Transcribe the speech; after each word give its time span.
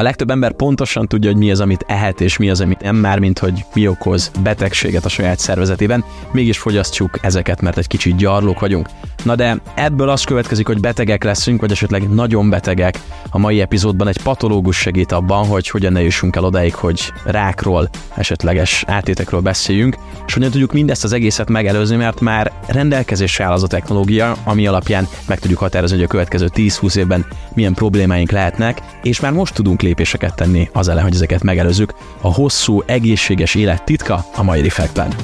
A 0.00 0.02
legtöbb 0.02 0.30
ember 0.30 0.52
pontosan 0.52 1.06
tudja, 1.06 1.30
hogy 1.30 1.38
mi 1.38 1.50
az, 1.50 1.60
amit 1.60 1.84
ehet, 1.86 2.20
és 2.20 2.36
mi 2.36 2.50
az, 2.50 2.60
amit 2.60 2.80
nem 2.80 2.96
már, 2.96 3.18
mint 3.18 3.38
hogy 3.38 3.64
mi 3.74 3.88
okoz 3.88 4.30
betegséget 4.42 5.04
a 5.04 5.08
saját 5.08 5.38
szervezetében, 5.38 6.04
mégis 6.32 6.58
fogyasztjuk 6.58 7.18
ezeket, 7.22 7.60
mert 7.60 7.78
egy 7.78 7.86
kicsit 7.86 8.16
gyarlók 8.16 8.60
vagyunk. 8.60 8.88
Na 9.24 9.34
de 9.34 9.60
ebből 9.74 10.08
az 10.08 10.24
következik, 10.24 10.66
hogy 10.66 10.80
betegek 10.80 11.24
leszünk, 11.24 11.60
vagy 11.60 11.70
esetleg 11.70 12.08
nagyon 12.08 12.50
betegek. 12.50 13.00
A 13.30 13.38
mai 13.38 13.60
epizódban 13.60 14.08
egy 14.08 14.22
patológus 14.22 14.76
segít 14.76 15.12
abban, 15.12 15.46
hogy 15.46 15.68
hogyan 15.68 15.92
ne 15.92 16.02
jussunk 16.02 16.36
el 16.36 16.44
odáig, 16.44 16.74
hogy 16.74 17.12
rákról, 17.24 17.88
esetleges 18.14 18.84
átétekről 18.86 19.40
beszéljünk, 19.40 19.96
és 20.26 20.34
hogyan 20.34 20.50
tudjuk 20.50 20.72
mindezt 20.72 21.04
az 21.04 21.12
egészet 21.12 21.48
megelőzni, 21.48 21.96
mert 21.96 22.20
már 22.20 22.52
rendelkezésre 22.66 23.44
áll 23.44 23.52
az 23.52 23.62
a 23.62 23.66
technológia, 23.66 24.36
ami 24.44 24.66
alapján 24.66 25.08
meg 25.26 25.38
tudjuk 25.38 25.58
határozni, 25.58 25.96
hogy 25.96 26.04
a 26.04 26.08
következő 26.08 26.48
10-20 26.54 26.96
évben 26.96 27.26
milyen 27.54 27.74
problémáink 27.74 28.30
lehetnek, 28.30 28.82
és 29.02 29.20
már 29.20 29.32
most 29.32 29.54
tudunk 29.54 29.82
lépéseket 29.90 30.34
tenni 30.34 30.68
az 30.72 30.88
ellen, 30.88 31.02
hogy 31.02 31.14
ezeket 31.14 31.42
megelőzzük. 31.42 31.94
A 32.20 32.32
hosszú, 32.32 32.82
egészséges 32.86 33.54
élet 33.54 33.84
titka 33.84 34.24
a 34.34 34.42
mai 34.42 34.62
Reflectben. 34.62 35.14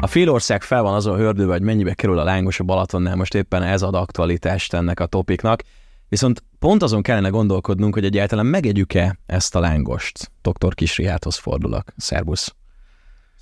A 0.00 0.06
félország 0.06 0.62
fel 0.62 0.82
van 0.82 0.94
azon 0.94 1.16
hördőve, 1.16 1.52
hogy 1.52 1.62
mennyibe 1.62 1.94
kerül 1.94 2.18
a 2.18 2.24
lángos 2.24 2.60
a 2.60 2.64
Balatonnál, 2.64 3.16
most 3.16 3.34
éppen 3.34 3.62
ez 3.62 3.82
ad 3.82 3.94
aktualitást 3.94 4.74
ennek 4.74 5.00
a 5.00 5.06
topiknak. 5.06 5.62
Viszont 6.08 6.42
pont 6.58 6.82
azon 6.82 7.02
kellene 7.02 7.28
gondolkodnunk, 7.28 7.94
hogy 7.94 8.04
egyáltalán 8.04 8.46
megegyük-e 8.46 9.18
ezt 9.26 9.54
a 9.54 9.60
lángost. 9.60 10.30
Dr. 10.42 10.74
Kisriáthoz 10.74 11.36
fordulok. 11.36 11.84
Szerbusz. 11.96 12.54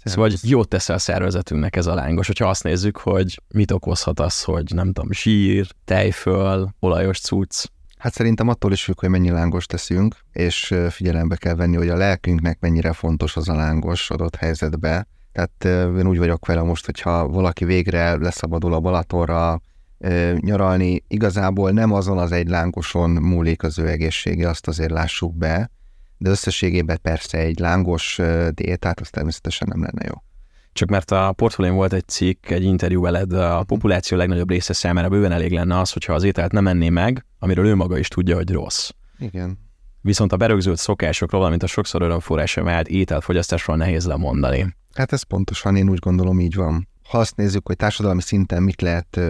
Szóval 0.04 0.30
hogy 0.30 0.50
jót 0.50 0.68
tesz 0.68 0.88
a 0.88 0.98
szervezetünknek 0.98 1.76
ez 1.76 1.86
a 1.86 1.94
lángos, 1.94 2.26
hogyha 2.26 2.48
azt 2.48 2.62
nézzük, 2.62 2.96
hogy 2.96 3.40
mit 3.48 3.70
okozhat 3.70 4.20
az, 4.20 4.42
hogy 4.42 4.64
nem 4.74 4.92
tudom, 4.92 5.12
zsír, 5.12 5.66
tejföl, 5.84 6.74
olajos 6.80 7.20
cucc. 7.20 7.64
Hát 7.98 8.12
szerintem 8.12 8.48
attól 8.48 8.72
is 8.72 8.84
függ, 8.84 9.00
hogy 9.00 9.08
mennyi 9.08 9.30
lángos 9.30 9.66
teszünk, 9.66 10.16
és 10.32 10.74
figyelembe 10.90 11.36
kell 11.36 11.54
venni, 11.54 11.76
hogy 11.76 11.88
a 11.88 11.96
lelkünknek 11.96 12.60
mennyire 12.60 12.92
fontos 12.92 13.36
az 13.36 13.48
a 13.48 13.54
lángos 13.54 14.10
adott 14.10 14.36
helyzetbe. 14.36 15.06
Tehát 15.32 15.64
én 15.98 16.06
úgy 16.06 16.18
vagyok 16.18 16.46
vele 16.46 16.62
most, 16.62 16.84
hogyha 16.84 17.28
valaki 17.28 17.64
végre 17.64 18.16
leszabadul 18.16 18.74
a 18.74 18.80
Balatonra, 18.80 19.60
nyaralni, 20.36 21.02
igazából 21.08 21.70
nem 21.70 21.92
azon 21.92 22.18
az 22.18 22.32
egy 22.32 22.48
lángoson 22.48 23.10
múlik 23.10 23.62
az 23.62 23.78
ő 23.78 23.88
egészsége, 23.88 24.48
azt 24.48 24.68
azért 24.68 24.90
lássuk 24.90 25.36
be, 25.36 25.70
de 26.18 26.30
összességében 26.30 26.98
persze 27.02 27.38
egy 27.38 27.58
lángos 27.58 28.20
diétát 28.50 29.00
az 29.00 29.10
természetesen 29.10 29.68
nem 29.70 29.82
lenne 29.82 30.06
jó. 30.06 30.22
Csak 30.72 30.88
mert 30.88 31.10
a 31.10 31.32
portfólión 31.32 31.76
volt 31.76 31.92
egy 31.92 32.08
cikk, 32.08 32.50
egy 32.50 32.62
interjú 32.62 33.02
veled, 33.02 33.32
a 33.32 33.62
populáció 33.62 34.16
legnagyobb 34.16 34.50
része 34.50 34.72
számára 34.72 35.08
bőven 35.08 35.32
elég 35.32 35.52
lenne 35.52 35.78
az, 35.78 35.92
hogyha 35.92 36.14
az 36.14 36.22
ételt 36.22 36.52
nem 36.52 36.66
enné 36.66 36.88
meg, 36.88 37.26
amiről 37.38 37.66
ő 37.66 37.74
maga 37.74 37.98
is 37.98 38.08
tudja, 38.08 38.36
hogy 38.36 38.50
rossz. 38.50 38.90
Igen. 39.18 39.58
Viszont 40.00 40.32
a 40.32 40.36
berögzült 40.36 40.78
szokásokról, 40.78 41.38
valamint 41.40 41.62
a 41.62 41.66
sokszor 41.66 42.02
örömforrása 42.02 42.62
vált 42.62 42.88
ételfogyasztásról 42.88 43.76
nehéz 43.76 44.06
lemondani. 44.06 44.76
Hát 44.94 45.12
ez 45.12 45.22
pontosan, 45.22 45.76
én 45.76 45.88
úgy 45.88 45.98
gondolom 45.98 46.40
így 46.40 46.54
van. 46.54 46.88
Ha 47.08 47.18
azt 47.18 47.36
nézzük, 47.36 47.66
hogy 47.66 47.76
társadalmi 47.76 48.20
szinten 48.20 48.62
mit 48.62 48.82
lehet, 48.82 49.20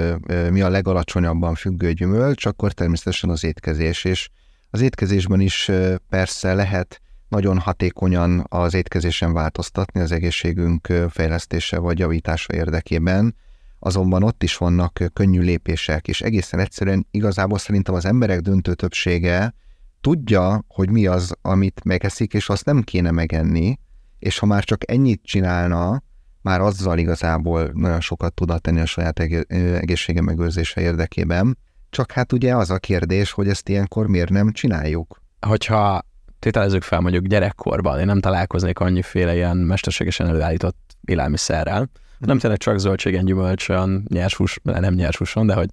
mi 0.50 0.60
a 0.60 0.68
legalacsonyabban 0.68 1.54
függő 1.54 1.92
gyümölcs, 1.92 2.46
akkor 2.46 2.72
természetesen 2.72 3.30
az 3.30 3.44
étkezés, 3.44 4.04
és 4.04 4.28
az 4.74 4.80
étkezésben 4.80 5.40
is 5.40 5.70
persze 6.08 6.54
lehet 6.54 7.00
nagyon 7.28 7.58
hatékonyan 7.58 8.46
az 8.48 8.74
étkezésen 8.74 9.32
változtatni 9.32 10.00
az 10.00 10.12
egészségünk 10.12 10.92
fejlesztése 11.10 11.78
vagy 11.78 11.98
javítása 11.98 12.54
érdekében, 12.54 13.34
azonban 13.78 14.22
ott 14.22 14.42
is 14.42 14.56
vannak 14.56 15.00
könnyű 15.12 15.40
lépések, 15.40 16.08
és 16.08 16.20
egészen 16.20 16.60
egyszerűen 16.60 17.06
igazából 17.10 17.58
szerintem 17.58 17.94
az 17.94 18.04
emberek 18.04 18.40
döntő 18.40 18.74
többsége 18.74 19.54
tudja, 20.00 20.64
hogy 20.68 20.90
mi 20.90 21.06
az, 21.06 21.34
amit 21.42 21.84
megeszik, 21.84 22.32
és 22.32 22.48
azt 22.48 22.64
nem 22.64 22.82
kéne 22.82 23.10
megenni, 23.10 23.78
és 24.18 24.38
ha 24.38 24.46
már 24.46 24.64
csak 24.64 24.90
ennyit 24.90 25.22
csinálna, 25.22 26.02
már 26.42 26.60
azzal 26.60 26.98
igazából 26.98 27.70
nagyon 27.74 28.00
sokat 28.00 28.34
tudna 28.34 28.58
tenni 28.58 28.80
a 28.80 28.86
saját 28.86 29.18
egészsége 29.50 30.20
megőrzése 30.20 30.80
érdekében. 30.80 31.58
Csak 31.94 32.12
hát 32.12 32.32
ugye 32.32 32.56
az 32.56 32.70
a 32.70 32.78
kérdés, 32.78 33.30
hogy 33.30 33.48
ezt 33.48 33.68
ilyenkor 33.68 34.06
miért 34.06 34.30
nem 34.30 34.52
csináljuk. 34.52 35.20
Hogyha 35.40 36.02
tételezzük 36.38 36.82
fel 36.82 37.00
mondjuk 37.00 37.26
gyerekkorban, 37.26 37.98
én 37.98 38.06
nem 38.06 38.20
találkoznék 38.20 38.78
annyiféle 38.78 39.34
ilyen 39.34 39.56
mesterségesen 39.56 40.26
előállított 40.26 40.96
élelmiszerrel, 41.04 41.80
mm. 41.80 41.86
nem 42.18 42.38
tényleg 42.38 42.58
csak 42.58 42.78
zöldségen, 42.78 43.24
gyümölcsön, 43.24 44.04
nyers 44.08 44.34
hús, 44.34 44.58
nem 44.62 44.94
nyers 44.94 45.16
húson, 45.16 45.46
de 45.46 45.54
hogy 45.54 45.68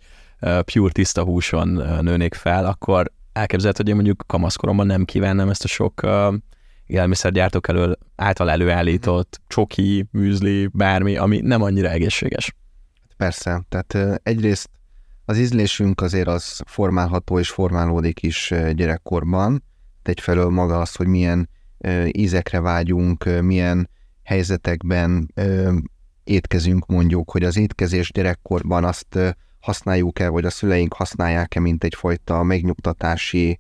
pure 0.74 0.92
tiszta 0.92 1.24
húson 1.24 1.68
nőnék 2.02 2.34
fel, 2.34 2.66
akkor 2.66 3.12
elképzelhető, 3.34 3.82
hogy 3.82 3.92
én 3.92 3.96
mondjuk 3.96 4.24
kamaszkoromban 4.28 4.86
nem 4.86 5.06
kívánnám 5.06 5.50
ezt 5.50 5.64
a 5.64 5.68
sok 5.68 6.02
élelmiszergyártók 6.86 7.68
elől 7.68 7.98
által 8.16 8.50
előállított 8.50 9.42
csoki, 9.48 10.08
műzli, 10.12 10.70
bármi, 10.74 11.18
ami 11.18 11.40
nem 11.40 11.62
annyira 11.62 11.90
egészséges. 11.90 12.56
Persze, 13.18 13.62
tehát 13.70 14.20
egyrészt 14.24 14.70
az 15.32 15.38
ízlésünk 15.38 16.02
azért 16.02 16.28
az 16.28 16.62
formálható 16.66 17.40
és 17.40 17.50
formálódik 17.50 18.24
is 18.24 18.54
gyerekkorban, 18.74 19.64
egyfelől 20.04 20.50
maga 20.50 20.80
az, 20.80 20.96
hogy 20.96 21.08
milyen 21.08 21.50
ízekre 22.12 22.60
vágyunk, 22.60 23.42
milyen 23.42 23.90
helyzetekben 24.24 25.34
étkezünk 26.24 26.86
mondjuk, 26.86 27.32
hogy 27.32 27.44
az 27.44 27.58
étkezés 27.58 28.12
gyerekkorban 28.12 28.84
azt 28.84 29.36
használjuk-e, 29.60 30.30
vagy 30.30 30.46
a 30.46 30.50
szüleink 30.50 30.94
használják-e, 30.94 31.60
mint 31.60 31.84
egyfajta 31.84 32.44
megnyugtatási 32.44 33.60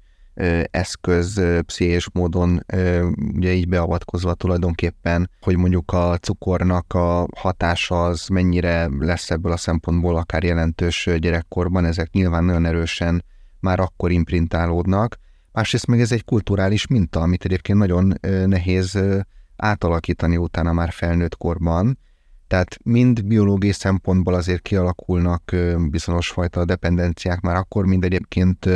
eszköz 0.72 1.42
pszichés 1.66 2.09
módon 2.14 2.66
ugye 3.36 3.53
így 3.53 3.68
beavatkozva 3.68 4.34
tulajdonképpen, 4.34 5.30
hogy 5.42 5.58
mondjuk 5.58 5.92
a 5.92 6.18
cukornak 6.18 6.94
a 6.94 7.28
hatása 7.36 8.06
az 8.06 8.28
mennyire 8.28 8.90
lesz 9.00 9.31
ebből 9.31 9.52
a 9.52 9.58
szempontból 9.58 10.18
akár 10.18 10.44
jelentős 10.44 11.09
gyerekkorban, 11.18 11.86
ezek 11.86 12.12
nyilván 12.12 12.44
nagyon 12.44 12.66
erősen 12.66 13.24
már 13.59 13.80
akkor 13.80 14.12
imprintálódnak. 14.12 15.18
Másrészt 15.52 15.88
meg 15.88 16.00
ez 16.02 16.12
egy 16.12 16.25
kulturális 16.25 16.88
minta, 16.88 17.20
amit 17.20 17.46
egyébként 17.46 17.78
nagyon 17.78 18.14
nehéz 18.46 19.00
átalakítani 19.56 20.38
utána 20.38 20.74
már 20.74 20.91
felnőtt 20.91 21.38
korban, 21.38 22.00
tehát 22.47 22.78
mind 22.84 23.25
biológiai 23.25 23.72
szempontból 23.72 24.34
azért 24.34 24.62
kialakulnak 24.62 25.56
bizonyos 25.90 26.30
fajta 26.30 26.66
dependenciák 26.66 27.41
már 27.41 27.56
akkor, 27.56 27.86
mind 27.86 28.03
egyébként 28.03 28.70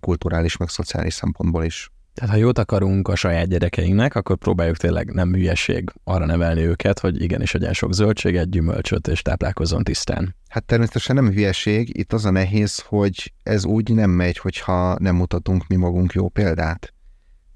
kulturális, 0.00 0.56
meg 0.56 0.68
szociális 0.68 1.14
szempontból 1.14 1.64
is. 1.64 1.90
Tehát 2.14 2.30
ha 2.30 2.36
jót 2.40 2.58
akarunk 2.58 3.08
a 3.08 3.14
saját 3.14 3.48
gyerekeinknek, 3.48 4.14
akkor 4.14 4.36
próbáljuk 4.36 4.76
tényleg 4.76 5.12
nem 5.12 5.32
hülyeség 5.32 5.92
arra 6.04 6.26
nevelni 6.26 6.60
őket, 6.60 6.98
hogy 6.98 7.22
igenis 7.22 7.54
egyen 7.54 7.72
sok 7.72 7.92
zöldséget, 7.92 8.50
gyümölcsöt 8.50 9.08
és 9.08 9.22
táplálkozzon 9.22 9.84
tisztán. 9.84 10.34
Hát 10.48 10.64
természetesen 10.64 11.14
nem 11.14 11.30
hülyeség, 11.30 11.98
itt 11.98 12.12
az 12.12 12.24
a 12.24 12.30
nehéz, 12.30 12.78
hogy 12.78 13.32
ez 13.42 13.64
úgy 13.64 13.94
nem 13.94 14.10
megy, 14.10 14.38
hogyha 14.38 14.96
nem 14.98 15.14
mutatunk 15.14 15.66
mi 15.66 15.76
magunk 15.76 16.12
jó 16.12 16.28
példát. 16.28 16.94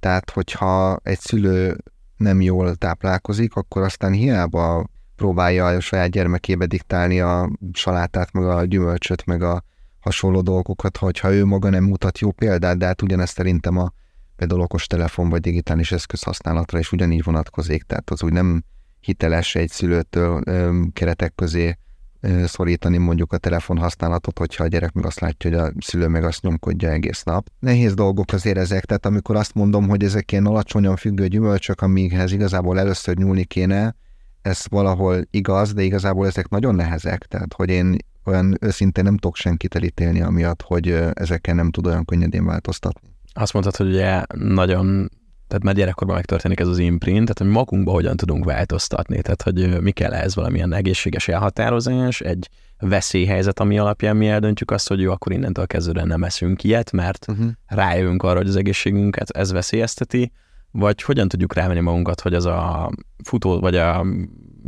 Tehát, 0.00 0.30
hogyha 0.30 1.00
egy 1.02 1.20
szülő 1.20 1.76
nem 2.16 2.40
jól 2.40 2.74
táplálkozik, 2.74 3.54
akkor 3.54 3.82
aztán 3.82 4.12
hiába 4.12 4.88
próbálja 5.16 5.66
a 5.66 5.80
saját 5.80 6.10
gyermekébe 6.10 6.66
diktálni 6.66 7.20
a 7.20 7.50
salátát, 7.72 8.32
meg 8.32 8.44
a 8.44 8.64
gyümölcsöt, 8.64 9.26
meg 9.26 9.42
a 9.42 9.64
hasonló 10.00 10.40
dolgokat, 10.40 10.96
hogyha 10.96 11.32
ő 11.32 11.44
maga 11.44 11.68
nem 11.68 11.84
mutat 11.84 12.18
jó 12.18 12.30
példát, 12.30 12.78
de 12.78 12.86
hát 12.86 13.02
ugyanezt 13.02 13.34
szerintem 13.34 13.76
a 13.76 13.92
például 14.36 14.60
okostelefon 14.60 15.28
vagy 15.28 15.40
digitális 15.40 15.92
eszköz 15.92 16.22
használatra 16.22 16.78
is 16.78 16.92
ugyanígy 16.92 17.22
vonatkozik, 17.22 17.82
tehát 17.82 18.10
az 18.10 18.22
úgy 18.22 18.32
nem 18.32 18.62
hiteles 19.00 19.54
egy 19.54 19.70
szülőtől 19.70 20.42
ö, 20.44 20.80
keretek 20.92 21.34
közé 21.34 21.78
ö, 22.20 22.44
szorítani 22.46 22.98
mondjuk 22.98 23.32
a 23.32 23.38
telefon 23.38 23.78
használatot, 23.78 24.38
hogyha 24.38 24.64
a 24.64 24.66
gyerek 24.66 24.92
meg 24.92 25.06
azt 25.06 25.20
látja, 25.20 25.50
hogy 25.50 25.58
a 25.58 25.72
szülő 25.80 26.08
meg 26.08 26.24
azt 26.24 26.42
nyomkodja 26.42 26.90
egész 26.90 27.22
nap. 27.22 27.48
Nehéz 27.58 27.94
dolgok 27.94 28.32
azért 28.32 28.58
ezek, 28.58 28.84
tehát 28.84 29.06
amikor 29.06 29.36
azt 29.36 29.54
mondom, 29.54 29.88
hogy 29.88 30.04
ezek 30.04 30.32
ilyen 30.32 30.46
alacsonyan 30.46 30.96
függő 30.96 31.26
gyümölcsök, 31.26 31.80
amikhez 31.80 32.32
igazából 32.32 32.78
először 32.78 33.16
nyúlni 33.16 33.44
kéne, 33.44 33.94
ez 34.42 34.62
valahol 34.68 35.22
igaz, 35.30 35.72
de 35.72 35.82
igazából 35.82 36.26
ezek 36.26 36.48
nagyon 36.48 36.74
nehezek, 36.74 37.24
tehát 37.24 37.54
hogy 37.54 37.68
én 37.68 37.96
olyan 38.24 38.56
őszintén 38.60 39.04
nem 39.04 39.16
tudok 39.16 39.36
senkit 39.36 39.74
elítélni 39.74 40.20
amiatt, 40.20 40.62
hogy 40.62 40.88
ezekkel 41.12 41.54
nem 41.54 41.70
tud 41.70 41.86
olyan 41.86 42.04
könnyedén 42.04 42.44
változtatni. 42.44 43.08
Azt 43.32 43.52
mondtad, 43.52 43.76
hogy 43.76 43.88
ugye 43.88 44.22
nagyon 44.34 45.10
tehát 45.50 45.64
már 45.64 45.74
gyerekkorban 45.74 46.16
megtörténik 46.16 46.60
ez 46.60 46.68
az 46.68 46.78
imprint, 46.78 47.20
tehát 47.20 47.38
hogy 47.38 47.46
magunkba 47.46 47.92
hogyan 47.92 48.16
tudunk 48.16 48.44
változtatni, 48.44 49.22
tehát 49.22 49.42
hogy 49.42 49.80
mi 49.80 49.90
kell 49.90 50.12
ehhez 50.12 50.34
valamilyen 50.34 50.72
egészséges 50.72 51.28
elhatározás, 51.28 52.20
egy 52.20 52.48
veszélyhelyzet, 52.78 53.60
ami 53.60 53.78
alapján 53.78 54.16
mi 54.16 54.28
eldöntjük 54.28 54.70
azt, 54.70 54.88
hogy 54.88 55.00
jó, 55.00 55.12
akkor 55.12 55.32
innentől 55.32 55.66
kezdően 55.66 56.06
nem 56.06 56.24
eszünk 56.24 56.64
ilyet, 56.64 56.92
mert 56.92 57.26
uh-huh. 57.28 57.50
rájövünk 57.66 58.22
arra, 58.22 58.36
hogy 58.36 58.48
az 58.48 58.56
egészségünket 58.56 59.30
ez 59.30 59.52
veszélyezteti, 59.52 60.32
vagy 60.70 61.02
hogyan 61.02 61.28
tudjuk 61.28 61.54
rávenni 61.54 61.80
magunkat, 61.80 62.20
hogy 62.20 62.34
az 62.34 62.46
a 62.46 62.90
futó, 63.24 63.60
vagy 63.60 63.76
a 63.76 64.06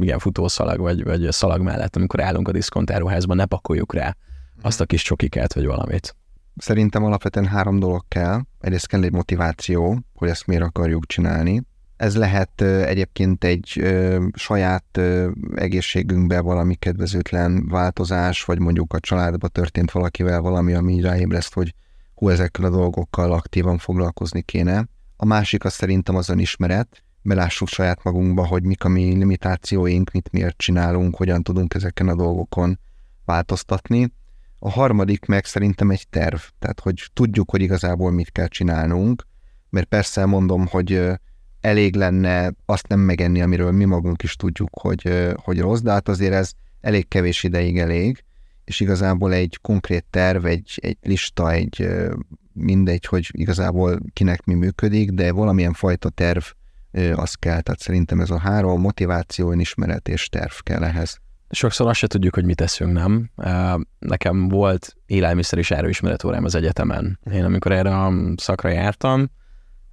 igen, 0.00 0.18
futószalag, 0.18 0.80
vagy, 0.80 1.04
vagy 1.04 1.26
a 1.26 1.32
szalag 1.32 1.60
mellett, 1.60 1.96
amikor 1.96 2.20
állunk 2.20 2.48
a 2.48 2.52
diszkontáruházban, 2.52 3.36
ne 3.36 3.44
pakoljuk 3.44 3.94
rá 3.94 4.16
azt 4.62 4.80
a 4.80 4.86
kis 4.86 5.02
csokikát, 5.02 5.54
vagy 5.54 5.66
valamit. 5.66 6.16
Szerintem 6.56 7.04
alapvetően 7.04 7.46
három 7.46 7.78
dolog 7.78 8.04
kell. 8.08 8.40
Egyrészt 8.60 8.86
kell 8.86 9.02
egy 9.02 9.12
motiváció, 9.12 9.98
hogy 10.14 10.28
ezt 10.28 10.46
miért 10.46 10.62
akarjuk 10.62 11.06
csinálni. 11.06 11.62
Ez 11.96 12.16
lehet 12.16 12.60
egyébként 12.60 13.44
egy 13.44 13.82
saját 14.32 15.00
egészségünkbe 15.54 16.40
valami 16.40 16.74
kedvezőtlen 16.74 17.68
változás, 17.68 18.44
vagy 18.44 18.58
mondjuk 18.58 18.92
a 18.92 19.00
családba 19.00 19.48
történt 19.48 19.90
valakivel 19.90 20.40
valami, 20.40 20.72
ami 20.72 21.00
ráébreszt, 21.00 21.54
hogy 21.54 21.74
hú, 22.14 22.28
ezekkel 22.28 22.64
a 22.64 22.70
dolgokkal 22.70 23.32
aktívan 23.32 23.78
foglalkozni 23.78 24.42
kéne. 24.42 24.88
A 25.22 25.24
másik 25.24 25.64
az 25.64 25.72
szerintem 25.72 26.16
az 26.16 26.28
önismeret, 26.28 27.02
belássuk 27.22 27.68
saját 27.68 28.04
magunkba, 28.04 28.46
hogy 28.46 28.62
mik 28.62 28.84
a 28.84 28.88
mi 28.88 29.04
limitációink, 29.04 30.10
mit 30.10 30.32
miért 30.32 30.56
csinálunk, 30.56 31.16
hogyan 31.16 31.42
tudunk 31.42 31.74
ezeken 31.74 32.08
a 32.08 32.14
dolgokon 32.14 32.78
változtatni. 33.24 34.12
A 34.58 34.70
harmadik 34.70 35.24
meg 35.24 35.44
szerintem 35.44 35.90
egy 35.90 36.08
terv, 36.08 36.40
tehát 36.58 36.80
hogy 36.80 37.04
tudjuk, 37.12 37.50
hogy 37.50 37.62
igazából 37.62 38.10
mit 38.10 38.32
kell 38.32 38.46
csinálnunk, 38.46 39.26
mert 39.70 39.86
persze 39.86 40.26
mondom, 40.26 40.66
hogy 40.66 41.10
elég 41.60 41.96
lenne 41.96 42.52
azt 42.64 42.88
nem 42.88 43.00
megenni, 43.00 43.42
amiről 43.42 43.70
mi 43.72 43.84
magunk 43.84 44.22
is 44.22 44.36
tudjuk, 44.36 44.70
hogy, 44.80 45.32
hogy 45.34 45.60
rossz, 45.60 45.80
de 45.80 45.90
hát 45.90 46.08
azért 46.08 46.32
ez 46.32 46.52
elég 46.80 47.08
kevés 47.08 47.42
ideig 47.42 47.78
elég, 47.78 48.24
és 48.64 48.80
igazából 48.80 49.32
egy 49.32 49.58
konkrét 49.60 50.04
terv, 50.10 50.44
egy, 50.44 50.78
egy 50.82 50.98
lista, 51.02 51.52
egy 51.52 51.88
mindegy, 52.54 53.04
hogy 53.04 53.28
igazából 53.32 54.00
kinek 54.12 54.44
mi 54.44 54.54
működik, 54.54 55.10
de 55.10 55.32
valamilyen 55.32 55.72
fajta 55.72 56.08
terv 56.08 56.42
az 57.14 57.34
kell. 57.34 57.60
Tehát 57.60 57.80
szerintem 57.80 58.20
ez 58.20 58.30
a 58.30 58.38
három 58.38 58.80
motiváció, 58.80 59.52
ismeret 59.52 60.08
és 60.08 60.28
terv 60.28 60.52
kell 60.62 60.84
ehhez. 60.84 61.20
Sokszor 61.50 61.88
azt 61.88 61.98
se 61.98 62.06
tudjuk, 62.06 62.34
hogy 62.34 62.44
mit 62.44 62.56
teszünk, 62.56 62.92
nem? 62.92 63.30
Nekem 63.98 64.48
volt 64.48 64.96
élelmiszer 65.06 65.58
és 65.58 65.70
erőismeret 65.70 66.24
órám 66.24 66.44
az 66.44 66.54
egyetemen. 66.54 67.18
Én 67.32 67.44
amikor 67.44 67.72
erre 67.72 67.96
a 67.96 68.12
szakra 68.36 68.68
jártam, 68.68 69.30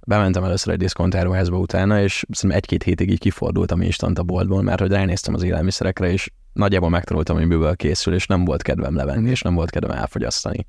bementem 0.06 0.44
először 0.44 0.72
egy 0.72 0.78
diszkontáruházba 0.78 1.58
utána, 1.58 2.02
és 2.02 2.24
szerintem 2.30 2.58
egy-két 2.58 2.82
hétig 2.82 3.10
így 3.10 3.18
kifordultam 3.18 3.80
instant 3.80 4.18
a 4.18 4.22
boltból, 4.22 4.62
mert 4.62 4.80
hogy 4.80 4.90
ránéztem 4.90 5.34
az 5.34 5.42
élelmiszerekre, 5.42 6.12
és 6.12 6.30
nagyjából 6.52 6.88
megtanultam, 6.88 7.36
hogy 7.36 7.46
miből 7.46 7.76
készül, 7.76 8.14
és 8.14 8.26
nem 8.26 8.44
volt 8.44 8.62
kedvem 8.62 8.94
levenni, 8.94 9.30
és 9.30 9.42
nem 9.42 9.54
volt 9.54 9.70
kedvem 9.70 9.96
elfogyasztani. 9.98 10.66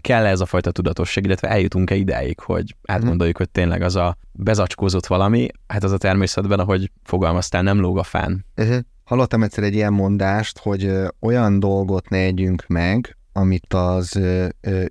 Kell 0.00 0.26
ez 0.26 0.40
a 0.40 0.46
fajta 0.46 0.70
tudatosság, 0.70 1.24
illetve 1.24 1.48
eljutunk-e 1.48 1.94
ideig, 1.94 2.40
hogy 2.40 2.76
átgondoljuk, 2.86 3.36
hogy 3.36 3.50
tényleg 3.50 3.82
az 3.82 3.96
a 3.96 4.16
bezacskózott 4.32 5.06
valami, 5.06 5.48
hát 5.66 5.84
az 5.84 5.92
a 5.92 5.98
természetben, 5.98 6.58
ahogy 6.58 6.90
fogalmaztál, 7.02 7.62
nem 7.62 7.80
lóg 7.80 7.98
a 7.98 8.02
fán. 8.02 8.46
Uh-huh. 8.56 8.78
Hallottam 9.04 9.42
egyszer 9.42 9.64
egy 9.64 9.74
ilyen 9.74 9.92
mondást, 9.92 10.58
hogy 10.58 10.92
olyan 11.20 11.60
dolgot 11.60 12.08
ne 12.08 12.18
együnk 12.18 12.64
meg, 12.66 13.16
amit 13.32 13.74
az 13.74 14.20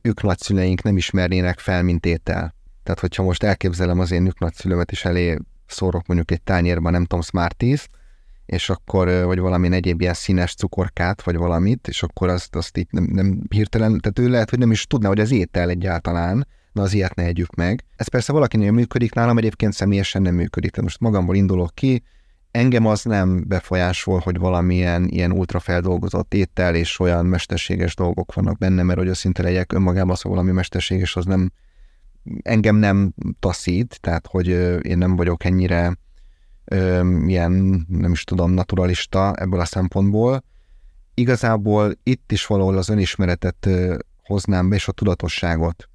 ők 0.01 0.21
nagyszüleink 0.21 0.81
nem 0.81 0.97
ismernének 0.97 1.59
fel, 1.59 1.83
mint 1.83 2.05
étel. 2.05 2.55
Tehát, 2.83 2.99
hogyha 2.99 3.23
most 3.23 3.43
elképzelem 3.43 3.99
az 3.99 4.11
én 4.11 4.31
nagyszülőmet, 4.39 4.91
és 4.91 5.05
elé 5.05 5.37
szórok 5.65 6.07
mondjuk 6.07 6.31
egy 6.31 6.41
tányérban, 6.41 6.91
nem 6.91 7.01
tudom, 7.01 7.21
Smarties, 7.21 7.87
és 8.50 8.69
akkor, 8.69 9.25
vagy 9.25 9.40
valami 9.40 9.75
egyéb 9.75 10.01
ilyen 10.01 10.13
színes 10.13 10.56
cukorkát, 10.56 11.22
vagy 11.22 11.36
valamit, 11.36 11.88
és 11.88 12.04
akkor 12.04 12.30
azt, 12.30 12.56
azt 12.56 12.78
így 12.78 12.88
nem, 12.90 13.04
nem 13.12 13.42
hirtelen, 13.50 14.00
tehát 14.00 14.19
ő 14.19 14.30
lehet, 14.30 14.50
hogy 14.50 14.60
nem 14.60 14.72
is 14.72 14.86
tudná, 14.86 15.07
hogy 15.07 15.19
az 15.19 15.31
étel 15.31 15.69
egyáltalán, 15.69 16.48
na 16.72 16.81
az 16.81 16.94
ilyet 16.94 17.16
ne 17.16 17.24
együk 17.24 17.56
meg. 17.56 17.84
Ez 17.96 18.07
persze 18.07 18.34
valakinél 18.34 18.72
működik, 18.72 19.13
nálam 19.13 19.38
egyébként 19.38 19.74
személyesen 19.74 20.22
nem 20.22 20.36
működik, 20.36 20.69
tehát 20.72 20.86
most 20.86 21.00
magamból 21.00 21.36
indulok 21.36 21.75
ki, 21.75 22.04
engem 22.51 22.86
az 22.86 23.04
nem 23.04 23.44
befolyásol, 23.48 24.19
hogy 24.19 24.38
valamilyen 24.38 25.07
ilyen 25.07 25.31
ultrafeldolgozott 25.31 26.34
étel 26.34 26.75
és 26.75 27.00
olyan 27.00 27.25
mesterséges 27.25 27.96
dolgok 27.96 28.34
vannak 28.34 28.57
benne, 28.57 28.84
mert 28.84 29.00
hogy 29.00 29.07
őszinte 29.07 29.44
legyek, 29.44 29.74
önmagában 29.74 30.12
az, 30.12 30.24
valami 30.24 30.51
mesterséges, 30.51 31.16
az 31.16 31.25
nem, 31.25 31.51
engem 32.42 32.75
nem 32.75 33.13
taszít, 33.40 33.98
tehát 34.01 34.28
hogy 34.28 34.48
én 34.81 34.98
nem 34.98 35.16
vagyok 35.16 35.44
ennyire 35.44 35.98
ilyen, 37.25 37.86
nem 37.88 38.12
is 38.12 38.24
tudom, 38.24 38.51
naturalista 38.51 39.36
ebből 39.36 39.60
a 39.60 39.66
szempontból. 39.66 40.44
Igazából 41.13 41.94
itt 42.04 42.31
is 42.31 42.45
valahol 42.45 42.77
az 42.77 42.89
önismeretet 42.89 43.69
hoznám 44.24 44.69
be, 44.69 44.75
és 44.75 44.88
a 44.88 44.92
tudatosságot. 44.92 45.89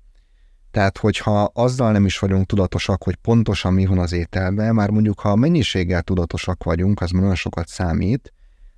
Tehát, 0.71 0.99
hogyha 0.99 1.43
azzal 1.43 1.93
nem 1.93 2.05
is 2.05 2.19
vagyunk 2.19 2.47
tudatosak, 2.47 3.03
hogy 3.03 3.17
pontosan 3.17 3.73
mi 3.73 3.87
van 3.87 3.99
az 3.99 4.13
ételben, 4.13 4.75
már 4.75 4.91
mondjuk, 4.91 5.21
ha 5.21 5.31
a 5.31 5.37
mennyiséggel 5.37 6.03
tudatosak 6.03 6.65
vagyunk, 6.65 7.01
az 7.01 7.11
már 7.11 7.21
nagyon 7.21 7.37
sokat 7.37 7.69
számít, 7.69 8.33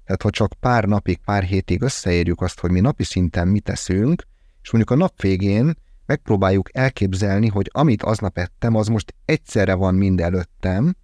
tehát, 0.04 0.22
ha 0.22 0.30
csak 0.30 0.52
pár 0.60 0.84
napig, 0.84 1.18
pár 1.24 1.42
hétig 1.42 1.82
összeérjük 1.82 2.40
azt, 2.40 2.60
hogy 2.60 2.70
mi 2.70 2.80
napi 2.80 3.04
szinten 3.04 3.48
mit 3.48 3.62
teszünk, 3.62 4.22
és 4.62 4.70
mondjuk 4.70 4.98
a 4.98 5.02
nap 5.02 5.20
végén 5.20 5.74
megpróbáljuk 6.06 6.76
elképzelni, 6.76 7.48
hogy 7.48 7.70
amit 7.72 8.02
aznap 8.02 8.38
ettem, 8.38 8.74
az 8.74 8.86
most 8.86 9.14
egyszerre 9.24 9.74
van 9.74 9.94
mind 9.94 10.20
előttem, 10.20 10.94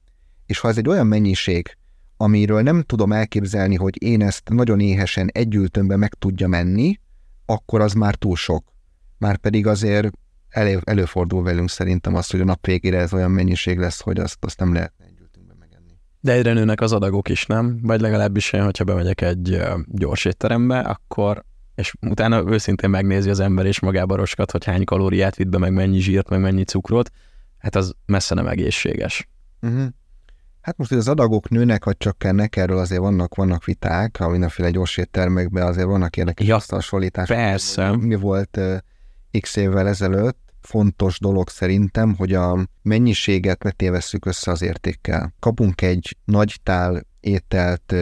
és 0.52 0.58
ha 0.58 0.68
ez 0.68 0.78
egy 0.78 0.88
olyan 0.88 1.06
mennyiség, 1.06 1.76
amiről 2.16 2.62
nem 2.62 2.82
tudom 2.82 3.12
elképzelni, 3.12 3.74
hogy 3.74 4.02
én 4.02 4.22
ezt 4.22 4.48
nagyon 4.48 4.80
éhesen 4.80 5.28
együltömbe 5.32 5.96
meg 5.96 6.14
tudja 6.14 6.48
menni, 6.48 6.98
akkor 7.46 7.80
az 7.80 7.92
már 7.92 8.14
túl 8.14 8.36
sok. 8.36 8.64
Már 9.18 9.36
pedig 9.36 9.66
azért 9.66 10.10
elő, 10.48 10.80
előfordul 10.84 11.42
velünk 11.42 11.70
szerintem 11.70 12.14
az, 12.14 12.30
hogy 12.30 12.40
a 12.40 12.44
nap 12.44 12.66
végére 12.66 12.98
ez 12.98 13.12
olyan 13.12 13.30
mennyiség 13.30 13.78
lesz, 13.78 14.00
hogy 14.00 14.18
azt, 14.18 14.44
azt 14.44 14.58
nem 14.58 14.72
lehet 14.72 14.92
együltünkbe 14.98 15.54
megenni. 15.58 15.98
De 16.20 16.32
egyre 16.32 16.52
nőnek 16.52 16.80
az 16.80 16.92
adagok 16.92 17.28
is, 17.28 17.46
nem? 17.46 17.78
Vagy 17.82 18.00
legalábbis 18.00 18.52
én, 18.52 18.64
hogyha 18.64 18.84
bemegyek 18.84 19.20
egy 19.20 19.60
gyors 19.86 20.24
étterembe, 20.24 20.78
akkor 20.78 21.44
és 21.74 21.92
utána 22.00 22.42
őszintén 22.46 22.90
megnézi 22.90 23.30
az 23.30 23.40
ember 23.40 23.66
és 23.66 23.80
magába 23.80 24.16
roskat, 24.16 24.50
hogy 24.50 24.64
hány 24.64 24.84
kalóriát 24.84 25.36
vitt 25.36 25.48
be, 25.48 25.58
meg 25.58 25.72
mennyi 25.72 26.00
zsírt, 26.00 26.28
meg 26.28 26.40
mennyi 26.40 26.64
cukrot, 26.64 27.10
hát 27.58 27.76
az 27.76 27.94
messze 28.06 28.34
nem 28.34 28.46
egészséges. 28.46 29.28
Uh-huh. 29.60 29.86
Hát 30.62 30.76
most, 30.76 30.90
hogy 30.90 30.98
az 30.98 31.08
adagok 31.08 31.48
nőnek, 31.48 31.84
vagy 31.84 31.96
csökkennek, 31.96 32.56
erről 32.56 32.78
azért 32.78 33.00
vannak, 33.00 33.34
vannak 33.34 33.64
viták, 33.64 34.20
a 34.20 34.28
mindenféle 34.28 34.70
gyors 34.70 34.96
éttermekben 34.96 35.66
azért 35.66 35.86
vannak 35.86 36.16
érdekes 36.16 36.46
ja, 36.46 36.60
hasonlítások. 36.68 37.36
Persze. 37.36 37.96
Mi 37.96 38.14
volt 38.14 38.60
x 39.40 39.56
évvel 39.56 39.88
ezelőtt, 39.88 40.38
fontos 40.60 41.20
dolog 41.20 41.48
szerintem, 41.48 42.14
hogy 42.14 42.34
a 42.34 42.66
mennyiséget 42.82 43.62
ne 43.62 43.70
tévesszük 43.70 44.26
össze 44.26 44.50
az 44.50 44.62
értékkel. 44.62 45.34
Kapunk 45.38 45.82
egy 45.82 46.16
nagy 46.24 46.60
tál 46.62 47.06
ételt, 47.20 47.94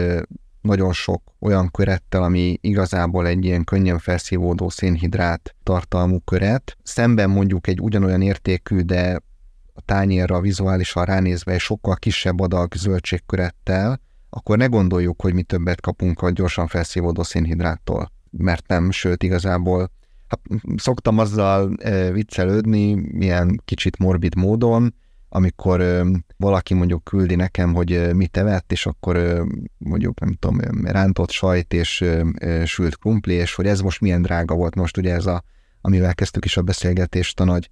nagyon 0.61 0.93
sok 0.93 1.23
olyan 1.39 1.71
körettel, 1.71 2.23
ami 2.23 2.59
igazából 2.61 3.27
egy 3.27 3.45
ilyen 3.45 3.65
könnyen 3.65 3.99
felszívódó 3.99 4.69
szénhidrát 4.69 5.55
tartalmú 5.63 6.19
köret, 6.19 6.77
szemben 6.83 7.31
mondjuk 7.31 7.67
egy 7.67 7.81
ugyanolyan 7.81 8.23
értékű, 8.23 8.81
de 8.81 9.21
a 9.75 9.81
tányérra 9.81 10.41
vizuálisan 10.41 11.05
ránézve 11.05 11.53
egy 11.53 11.61
sokkal 11.61 11.97
kisebb 11.97 12.41
adag 12.41 12.75
zöldségkörettel, 12.75 14.01
akkor 14.31 14.57
ne 14.57 14.67
gondoljuk, 14.67 15.23
hogy 15.23 15.35
mi 15.35 15.43
többet 15.43 15.81
kapunk 15.81 16.23
a 16.23 16.31
gyorsan 16.31 16.67
felszívódó 16.67 17.23
szénhidráttól. 17.23 18.13
Mert 18.31 18.67
nem, 18.67 18.91
sőt 18.91 19.23
igazából 19.23 19.91
hát, 20.29 20.41
szoktam 20.77 21.19
azzal 21.19 21.77
e, 21.77 22.11
viccelődni, 22.11 22.91
ilyen 23.19 23.61
kicsit 23.65 23.99
morbid 23.99 24.35
módon, 24.35 24.95
amikor 25.33 25.81
ö, 25.81 26.11
valaki 26.37 26.75
mondjuk 26.75 27.05
küldi 27.05 27.35
nekem, 27.35 27.75
hogy 27.75 27.93
ö, 27.93 28.13
mit 28.13 28.37
evett, 28.37 28.73
és 28.73 28.87
akkor 28.87 29.17
ö, 29.17 29.45
mondjuk 29.79 30.21
nem 30.21 30.33
tudom, 30.33 30.61
rántott 30.85 31.31
sajt 31.31 31.73
és 31.73 32.01
ö, 32.01 32.29
ö, 32.41 32.65
sült 32.65 32.97
krumpli, 32.99 33.35
és 33.35 33.55
hogy 33.55 33.67
ez 33.67 33.81
most 33.81 34.01
milyen 34.01 34.23
drága 34.23 34.55
volt 34.55 34.75
most, 34.75 34.97
ugye 34.97 35.15
ez 35.15 35.27
a, 35.27 35.43
amivel 35.81 36.15
kezdtük 36.15 36.45
is 36.45 36.57
a 36.57 36.63
beszélgetést, 36.63 37.41
a 37.41 37.45
nagy 37.45 37.71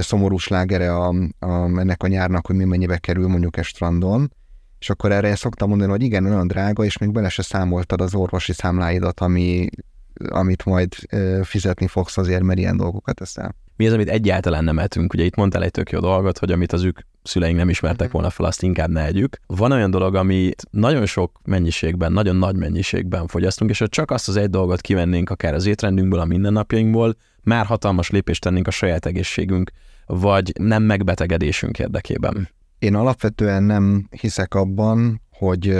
szomorú 0.00 0.36
slágere 0.36 0.94
a, 0.94 1.08
a, 1.38 1.78
ennek 1.78 2.02
a 2.02 2.06
nyárnak, 2.06 2.46
hogy 2.46 2.56
mi 2.56 2.64
mennyibe 2.64 2.98
kerül 2.98 3.28
mondjuk 3.28 3.56
egy 3.56 3.64
strandon, 3.64 4.32
és 4.78 4.90
akkor 4.90 5.12
erre 5.12 5.34
szoktam 5.34 5.68
mondani, 5.68 5.90
hogy 5.90 6.02
igen, 6.02 6.24
olyan 6.24 6.46
drága, 6.46 6.84
és 6.84 6.98
még 6.98 7.12
bele 7.12 7.28
se 7.28 7.42
számoltad 7.42 8.00
az 8.00 8.14
orvosi 8.14 8.52
számláidat, 8.52 9.20
ami, 9.20 9.68
amit 10.28 10.64
majd 10.64 10.94
fizetni 11.42 11.86
fogsz 11.86 12.16
azért, 12.16 12.42
mert 12.42 12.58
ilyen 12.58 12.76
dolgokat 12.76 13.20
eszel. 13.20 13.54
Mi 13.76 13.86
az, 13.86 13.92
amit 13.92 14.08
egyáltalán 14.08 14.64
nem 14.64 14.78
etünk? 14.78 15.12
Ugye 15.12 15.24
itt 15.24 15.34
mondtál 15.34 15.62
egy 15.62 15.70
tök 15.70 15.90
jó 15.90 16.00
dolgot, 16.00 16.38
hogy 16.38 16.52
amit 16.52 16.72
az 16.72 16.84
ők 16.84 16.98
szüleink 17.22 17.56
nem 17.56 17.68
ismertek 17.68 18.06
mhm. 18.06 18.12
volna 18.16 18.30
fel, 18.30 18.46
azt 18.46 18.62
inkább 18.62 18.90
ne 18.90 19.04
együk. 19.04 19.36
Van 19.46 19.72
olyan 19.72 19.90
dolog, 19.90 20.14
amit 20.14 20.62
nagyon 20.70 21.06
sok 21.06 21.40
mennyiségben, 21.44 22.12
nagyon 22.12 22.36
nagy 22.36 22.56
mennyiségben 22.56 23.26
fogyasztunk, 23.26 23.70
és 23.70 23.78
ha 23.78 23.88
csak 23.88 24.10
azt 24.10 24.28
az 24.28 24.36
egy 24.36 24.50
dolgot 24.50 24.80
kivennénk 24.80 25.30
akár 25.30 25.54
az 25.54 25.66
étrendünkből, 25.66 26.20
a 26.20 26.24
mindennapjainkból, 26.24 27.16
már 27.44 27.66
hatalmas 27.66 28.10
lépést 28.10 28.40
tennénk 28.40 28.66
a 28.66 28.70
saját 28.70 29.06
egészségünk, 29.06 29.70
vagy 30.06 30.52
nem 30.58 30.82
megbetegedésünk 30.82 31.78
érdekében. 31.78 32.48
Én 32.78 32.94
alapvetően 32.94 33.62
nem 33.62 34.08
hiszek 34.10 34.54
abban, 34.54 35.22
hogy 35.32 35.78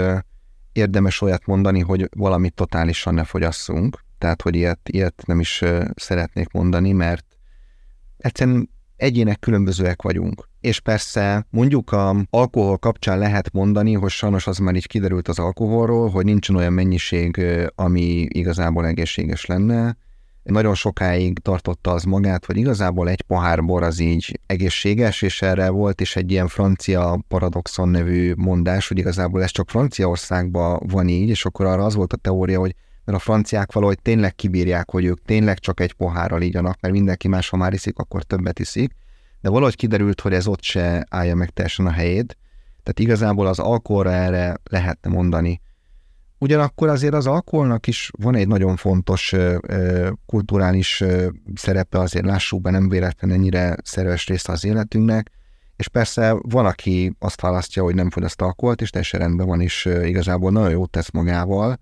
érdemes 0.71 1.21
olyat 1.21 1.45
mondani, 1.45 1.79
hogy 1.79 2.09
valamit 2.15 2.53
totálisan 2.53 3.13
ne 3.13 3.23
fogyasszunk. 3.23 4.03
Tehát, 4.17 4.41
hogy 4.41 4.55
ilyet, 4.55 4.79
ilyet 4.89 5.23
nem 5.25 5.39
is 5.39 5.63
szeretnék 5.95 6.51
mondani, 6.51 6.91
mert 6.91 7.25
egyszerűen 8.17 8.69
egyének 8.95 9.39
különbözőek 9.39 10.01
vagyunk. 10.01 10.49
és 10.61 10.79
persze 10.79 11.45
mondjuk 11.49 11.91
a 11.91 12.15
alkohol 12.29 12.77
kapcsán 12.77 13.17
lehet 13.17 13.51
mondani, 13.51 13.93
hogy 13.93 14.09
sajnos 14.09 14.47
az 14.47 14.57
már 14.57 14.75
így 14.75 14.87
kiderült 14.87 15.27
az 15.27 15.39
alkoholról, 15.39 16.09
hogy 16.09 16.25
nincsen 16.25 16.55
olyan 16.55 16.73
mennyiség, 16.73 17.45
ami 17.75 18.27
igazából 18.29 18.85
egészséges 18.85 19.45
lenne. 19.45 19.97
Nagyon 20.43 20.75
sokáig 20.75 21.39
tartotta 21.39 21.91
az 21.91 22.03
magát, 22.03 22.45
hogy 22.45 22.57
igazából 22.57 23.09
egy 23.09 23.21
pohár 23.21 23.63
bor 23.63 23.83
az 23.83 23.99
így 23.99 24.39
egészséges, 24.45 25.21
és 25.21 25.41
erre 25.41 25.69
volt 25.69 26.01
is 26.01 26.15
egy 26.15 26.31
ilyen 26.31 26.47
francia 26.47 27.23
paradoxon 27.27 27.89
nevű 27.89 28.33
mondás, 28.35 28.87
hogy 28.87 28.97
igazából 28.97 29.43
ez 29.43 29.51
csak 29.51 29.69
Franciaországban 29.69 30.79
van 30.87 31.07
így, 31.07 31.29
és 31.29 31.45
akkor 31.45 31.65
arra 31.65 31.83
az 31.83 31.95
volt 31.95 32.13
a 32.13 32.17
teória, 32.17 32.59
hogy 32.59 32.75
mert 33.05 33.17
a 33.17 33.21
franciák 33.21 33.71
valahogy 33.71 34.01
tényleg 34.01 34.35
kibírják, 34.35 34.91
hogy 34.91 35.05
ők 35.05 35.25
tényleg 35.25 35.59
csak 35.59 35.79
egy 35.79 35.93
pohárral 35.93 36.41
ígyanak, 36.41 36.77
mert 36.79 36.93
mindenki 36.93 37.27
más, 37.27 37.49
ha 37.49 37.57
már 37.57 37.73
iszik, 37.73 37.97
akkor 37.97 38.23
többet 38.23 38.59
iszik 38.59 38.91
de 39.41 39.49
valahogy 39.49 39.75
kiderült, 39.75 40.21
hogy 40.21 40.33
ez 40.33 40.47
ott 40.47 40.61
se 40.61 41.05
állja 41.09 41.35
meg 41.35 41.49
teljesen 41.49 41.85
a 41.85 41.91
helyét, 41.91 42.37
tehát 42.83 42.99
igazából 42.99 43.47
az 43.47 43.59
alkoholra 43.59 44.11
erre 44.11 44.57
lehetne 44.63 45.11
mondani. 45.11 45.61
Ugyanakkor 46.41 46.89
azért 46.89 47.13
az 47.13 47.27
alkoholnak 47.27 47.87
is 47.87 48.11
van 48.17 48.35
egy 48.35 48.47
nagyon 48.47 48.75
fontos 48.75 49.35
kulturális 50.25 51.03
szerepe, 51.55 51.99
azért 51.99 52.25
lássuk 52.25 52.61
be, 52.61 52.69
nem 52.69 52.89
véletlen 52.89 53.31
ennyire 53.31 53.75
szerves 53.83 54.27
része 54.27 54.51
az 54.51 54.65
életünknek, 54.65 55.31
és 55.75 55.87
persze 55.87 56.35
van, 56.41 56.65
aki 56.65 57.15
azt 57.19 57.41
választja, 57.41 57.83
hogy 57.83 57.95
nem 57.95 58.09
fogyaszt 58.09 58.41
alkoholt, 58.41 58.81
és 58.81 58.89
teljesen 58.89 59.19
rendben 59.19 59.47
van, 59.47 59.61
és 59.61 59.89
igazából 60.03 60.51
nagyon 60.51 60.69
jót 60.69 60.89
tesz 60.89 61.11
magával, 61.11 61.79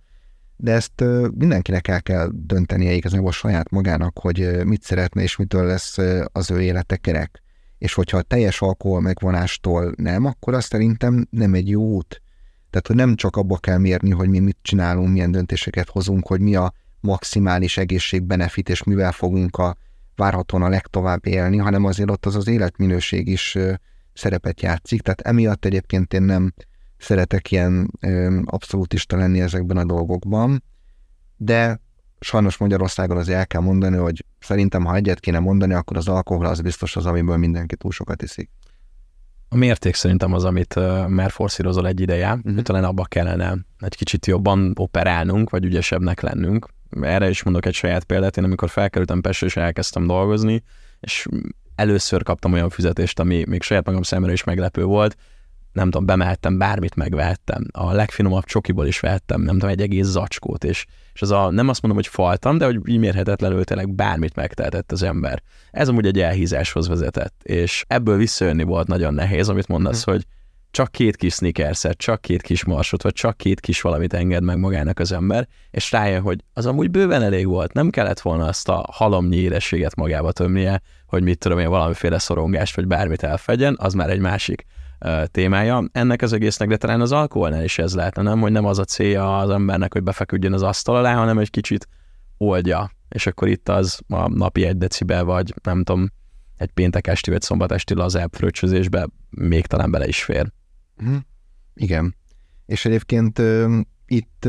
de 0.55 0.71
ezt 0.71 1.03
mindenkinek 1.35 1.87
el 1.87 2.01
kell 2.01 2.29
döntenie 2.33 2.93
igazából 2.93 3.31
saját 3.31 3.69
magának, 3.69 4.19
hogy 4.19 4.65
mit 4.65 4.83
szeretne, 4.83 5.21
és 5.21 5.35
mitől 5.35 5.65
lesz 5.65 5.97
az 6.31 6.51
ő 6.51 6.61
élete 6.61 6.95
kerek. 6.95 7.41
És 7.77 7.93
hogyha 7.93 8.17
a 8.17 8.21
teljes 8.21 8.61
alkohol 8.61 9.01
megvonástól 9.01 9.93
nem, 9.97 10.25
akkor 10.25 10.53
azt 10.53 10.69
szerintem 10.69 11.27
nem 11.29 11.53
egy 11.53 11.69
jó 11.69 11.81
út. 11.81 12.21
Tehát, 12.69 12.87
hogy 12.87 12.95
nem 12.95 13.15
csak 13.15 13.35
abba 13.35 13.57
kell 13.57 13.77
mérni, 13.77 14.09
hogy 14.09 14.29
mi 14.29 14.39
mit 14.39 14.57
csinálunk, 14.61 15.11
milyen 15.11 15.31
döntéseket 15.31 15.89
hozunk, 15.89 16.27
hogy 16.27 16.41
mi 16.41 16.55
a 16.55 16.73
maximális 16.99 17.77
egészségbenefit, 17.77 18.69
és 18.69 18.83
mivel 18.83 19.11
fogunk 19.11 19.57
a 19.57 19.75
várhatóan 20.15 20.63
a 20.63 20.69
legtovább 20.69 21.25
élni, 21.25 21.57
hanem 21.57 21.85
azért 21.85 22.09
ott 22.09 22.25
az 22.25 22.35
az 22.35 22.47
életminőség 22.47 23.27
is 23.27 23.57
szerepet 24.13 24.61
játszik. 24.61 25.01
Tehát 25.01 25.21
emiatt 25.21 25.65
egyébként 25.65 26.13
én 26.13 26.21
nem 26.21 26.53
szeretek 26.97 27.51
ilyen 27.51 27.91
abszolútista 28.45 29.17
lenni 29.17 29.41
ezekben 29.41 29.77
a 29.77 29.85
dolgokban, 29.85 30.63
de 31.37 31.81
sajnos 32.19 32.57
Magyarországon 32.57 33.17
azért 33.17 33.37
el 33.37 33.47
kell 33.47 33.61
mondani, 33.61 33.97
hogy 33.97 34.25
szerintem, 34.39 34.85
ha 34.85 34.95
egyet 34.95 35.19
kéne 35.19 35.39
mondani, 35.39 35.73
akkor 35.73 35.97
az 35.97 36.07
alkohol 36.07 36.45
az 36.45 36.61
biztos 36.61 36.95
az, 36.95 37.05
amiből 37.05 37.37
mindenki 37.37 37.75
túl 37.75 37.91
sokat 37.91 38.21
iszik. 38.21 38.49
A 39.49 39.55
mérték 39.55 39.95
szerintem 39.95 40.33
az, 40.33 40.43
amit 40.45 40.75
már 41.07 41.31
forszírozol 41.31 41.87
egy 41.87 41.99
ideje, 41.99 42.33
uh-huh. 42.33 42.53
hogy 42.53 42.63
talán 42.63 42.83
abba 42.83 43.03
kellene 43.03 43.57
egy 43.79 43.95
kicsit 43.95 44.25
jobban 44.25 44.73
operálnunk, 44.75 45.49
vagy 45.49 45.65
ügyesebbnek 45.65 46.21
lennünk. 46.21 46.67
Erre 47.01 47.29
is 47.29 47.43
mondok 47.43 47.65
egy 47.65 47.73
saját 47.73 48.03
példát, 48.03 48.37
én 48.37 48.43
amikor 48.43 48.69
felkerültem 48.69 49.21
Pestre 49.21 49.47
és 49.47 49.55
elkezdtem 49.55 50.07
dolgozni, 50.07 50.63
és 50.99 51.27
először 51.75 52.23
kaptam 52.23 52.53
olyan 52.53 52.69
fizetést, 52.69 53.19
ami 53.19 53.43
még 53.47 53.61
saját 53.61 53.85
magam 53.85 54.01
szemre 54.01 54.31
is 54.31 54.43
meglepő 54.43 54.83
volt, 54.83 55.17
nem 55.79 55.89
tudom, 55.89 56.05
bemehettem, 56.05 56.57
bármit 56.57 56.95
megvehettem. 56.95 57.65
A 57.71 57.91
legfinomabb 57.91 58.43
csokiból 58.43 58.87
is 58.87 58.99
vehettem, 58.99 59.41
nem 59.41 59.53
tudom, 59.53 59.69
egy 59.69 59.81
egész 59.81 60.05
zacskót, 60.05 60.63
és, 60.63 60.85
és 61.13 61.21
az 61.21 61.31
a, 61.31 61.49
nem 61.49 61.69
azt 61.69 61.81
mondom, 61.81 62.01
hogy 62.01 62.11
faltam, 62.11 62.57
de 62.57 62.65
hogy 62.65 62.99
mérhetetlenül 62.99 63.63
tényleg 63.63 63.89
bármit 63.89 64.35
megtehetett 64.35 64.91
az 64.91 65.03
ember. 65.03 65.41
Ez 65.71 65.87
amúgy 65.87 66.05
egy 66.05 66.19
elhízáshoz 66.19 66.87
vezetett, 66.87 67.41
és 67.43 67.83
ebből 67.87 68.17
visszajönni 68.17 68.63
volt 68.63 68.87
nagyon 68.87 69.13
nehéz, 69.13 69.49
amit 69.49 69.67
mondasz, 69.67 70.03
hmm. 70.03 70.13
hogy 70.13 70.25
csak 70.71 70.91
két 70.91 71.15
kis 71.15 71.33
sneakerset, 71.33 71.97
csak 71.97 72.21
két 72.21 72.41
kis 72.41 72.63
marsot, 72.63 73.03
vagy 73.03 73.13
csak 73.13 73.37
két 73.37 73.59
kis 73.59 73.81
valamit 73.81 74.13
enged 74.13 74.43
meg 74.43 74.57
magának 74.57 74.99
az 74.99 75.11
ember, 75.11 75.47
és 75.71 75.91
rájön, 75.91 76.21
hogy 76.21 76.43
az 76.53 76.65
amúgy 76.65 76.91
bőven 76.91 77.21
elég 77.21 77.47
volt, 77.47 77.73
nem 77.73 77.89
kellett 77.89 78.19
volna 78.19 78.45
azt 78.45 78.69
a 78.69 78.85
halomnyi 78.91 79.35
érességet 79.35 79.95
magába 79.95 80.31
tömnie, 80.31 80.81
hogy 81.05 81.23
mit 81.23 81.39
tudom 81.39 81.59
én, 81.59 81.69
valamiféle 81.69 82.19
szorongást, 82.19 82.75
vagy 82.75 82.87
bármit 82.87 83.23
elfedjen, 83.23 83.75
az 83.79 83.93
már 83.93 84.09
egy 84.09 84.19
másik 84.19 84.65
témája 85.25 85.83
ennek 85.91 86.21
az 86.21 86.33
egésznek, 86.33 86.67
de 86.67 86.77
talán 86.77 87.01
az 87.01 87.11
alkoholnál 87.11 87.63
is 87.63 87.77
ez 87.77 87.95
lehetne, 87.95 88.21
nem? 88.21 88.39
Hogy 88.39 88.51
nem 88.51 88.65
az 88.65 88.79
a 88.79 88.83
célja 88.83 89.37
az 89.37 89.49
embernek, 89.49 89.93
hogy 89.93 90.03
befeküdjön 90.03 90.53
az 90.53 90.61
asztal 90.61 90.95
alá, 90.95 91.15
hanem 91.15 91.37
egy 91.37 91.49
kicsit 91.49 91.87
oldja. 92.37 92.91
És 93.09 93.27
akkor 93.27 93.47
itt 93.47 93.69
az 93.69 93.99
a 94.07 94.29
napi 94.29 94.65
egy 94.65 94.77
decibel, 94.77 95.23
vagy 95.23 95.53
nem 95.63 95.83
tudom, 95.83 96.11
egy 96.57 96.71
péntek 96.71 97.07
esti 97.07 97.31
vagy 97.31 97.41
szombat 97.41 97.71
esti 97.71 97.93
lazább 97.93 98.33
fröccsözésbe 98.33 99.07
még 99.29 99.65
talán 99.65 99.91
bele 99.91 100.07
is 100.07 100.23
fér. 100.23 100.51
Mm, 101.03 101.15
igen. 101.73 102.15
És 102.65 102.85
egyébként 102.85 103.41
itt 104.05 104.47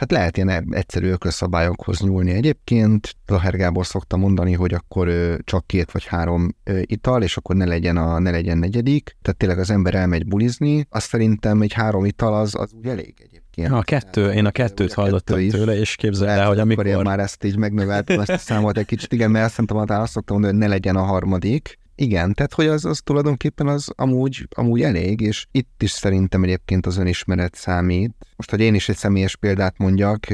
Hát 0.00 0.10
lehet 0.10 0.36
ilyen 0.36 0.74
egyszerű 0.74 1.08
ökölszabályokhoz 1.08 2.00
nyúlni 2.00 2.30
egyébként. 2.30 3.16
Laher 3.26 3.56
Gábor 3.56 3.86
szokta 3.86 4.16
mondani, 4.16 4.52
hogy 4.52 4.74
akkor 4.74 5.36
csak 5.44 5.66
két 5.66 5.90
vagy 5.90 6.04
három 6.04 6.54
ital, 6.82 7.22
és 7.22 7.36
akkor 7.36 7.56
ne 7.56 7.64
legyen 7.64 7.96
a 7.96 8.18
ne 8.18 8.30
legyen 8.30 8.58
negyedik. 8.58 9.16
Tehát 9.22 9.38
tényleg 9.38 9.58
az 9.58 9.70
ember 9.70 9.94
elmegy 9.94 10.26
bulizni, 10.26 10.86
azt 10.90 11.08
szerintem 11.08 11.62
egy 11.62 11.72
három 11.72 12.04
ital 12.04 12.34
az, 12.34 12.54
az 12.54 12.72
úgy 12.72 12.86
elég 12.86 13.14
egyébként. 13.18 13.72
A 13.72 13.82
kettő, 13.82 14.32
én 14.32 14.44
a 14.44 14.50
kettőt 14.50 14.92
a 14.92 15.00
hallottam 15.00 15.36
kettő 15.36 15.50
tőle, 15.50 15.76
és 15.76 15.96
képzeld 15.96 16.30
el, 16.30 16.46
hogy 16.46 16.58
amikor... 16.58 16.86
Akkor 16.86 16.98
én 16.98 17.04
már 17.04 17.20
ezt 17.20 17.44
így 17.44 17.56
megnöveltem, 17.56 18.20
ezt 18.20 18.30
a 18.30 18.38
számot 18.38 18.78
egy 18.78 18.86
kicsit, 18.86 19.12
igen, 19.12 19.30
mert 19.30 19.44
azt 19.44 19.54
szerintem 19.54 20.00
azt 20.00 20.12
szoktam 20.12 20.40
mondani, 20.40 20.58
hogy 20.58 20.68
ne 20.68 20.74
legyen 20.74 20.96
a 20.96 21.02
harmadik, 21.02 21.78
igen, 22.00 22.34
tehát 22.34 22.54
hogy 22.54 22.66
az, 22.66 22.84
az 22.84 23.00
tulajdonképpen 23.04 23.66
az 23.66 23.92
amúgy, 23.96 24.48
amúgy 24.50 24.82
elég, 24.82 25.20
és 25.20 25.46
itt 25.50 25.82
is 25.82 25.90
szerintem 25.90 26.42
egyébként 26.42 26.86
az 26.86 26.96
önismeret 26.96 27.54
számít. 27.54 28.14
Most, 28.36 28.50
hogy 28.50 28.60
én 28.60 28.74
is 28.74 28.88
egy 28.88 28.96
személyes 28.96 29.36
példát 29.36 29.78
mondjak, 29.78 30.30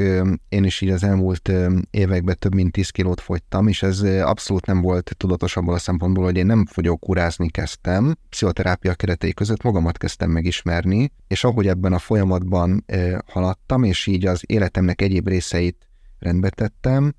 én 0.48 0.64
is 0.64 0.80
így 0.80 0.90
az 0.90 1.02
elmúlt 1.02 1.52
években 1.90 2.36
több 2.38 2.54
mint 2.54 2.72
10 2.72 2.90
kilót 2.90 3.20
fogytam, 3.20 3.68
és 3.68 3.82
ez 3.82 4.00
abszolút 4.02 4.66
nem 4.66 4.80
volt 4.80 5.14
tudatos 5.16 5.56
abból 5.56 5.74
a 5.74 5.78
szempontból, 5.78 6.24
hogy 6.24 6.36
én 6.36 6.46
nem 6.46 6.66
fogyókúrázni 6.66 7.50
kezdtem. 7.50 8.16
Pszichoterápia 8.28 8.94
keretei 8.94 9.34
között 9.34 9.62
magamat 9.62 9.98
kezdtem 9.98 10.30
megismerni, 10.30 11.12
és 11.28 11.44
ahogy 11.44 11.66
ebben 11.66 11.92
a 11.92 11.98
folyamatban 11.98 12.84
haladtam, 13.26 13.82
és 13.82 14.06
így 14.06 14.26
az 14.26 14.42
életemnek 14.46 15.02
egyéb 15.02 15.28
részeit 15.28 15.88
rendbe 16.18 16.50
tettem, 16.50 17.14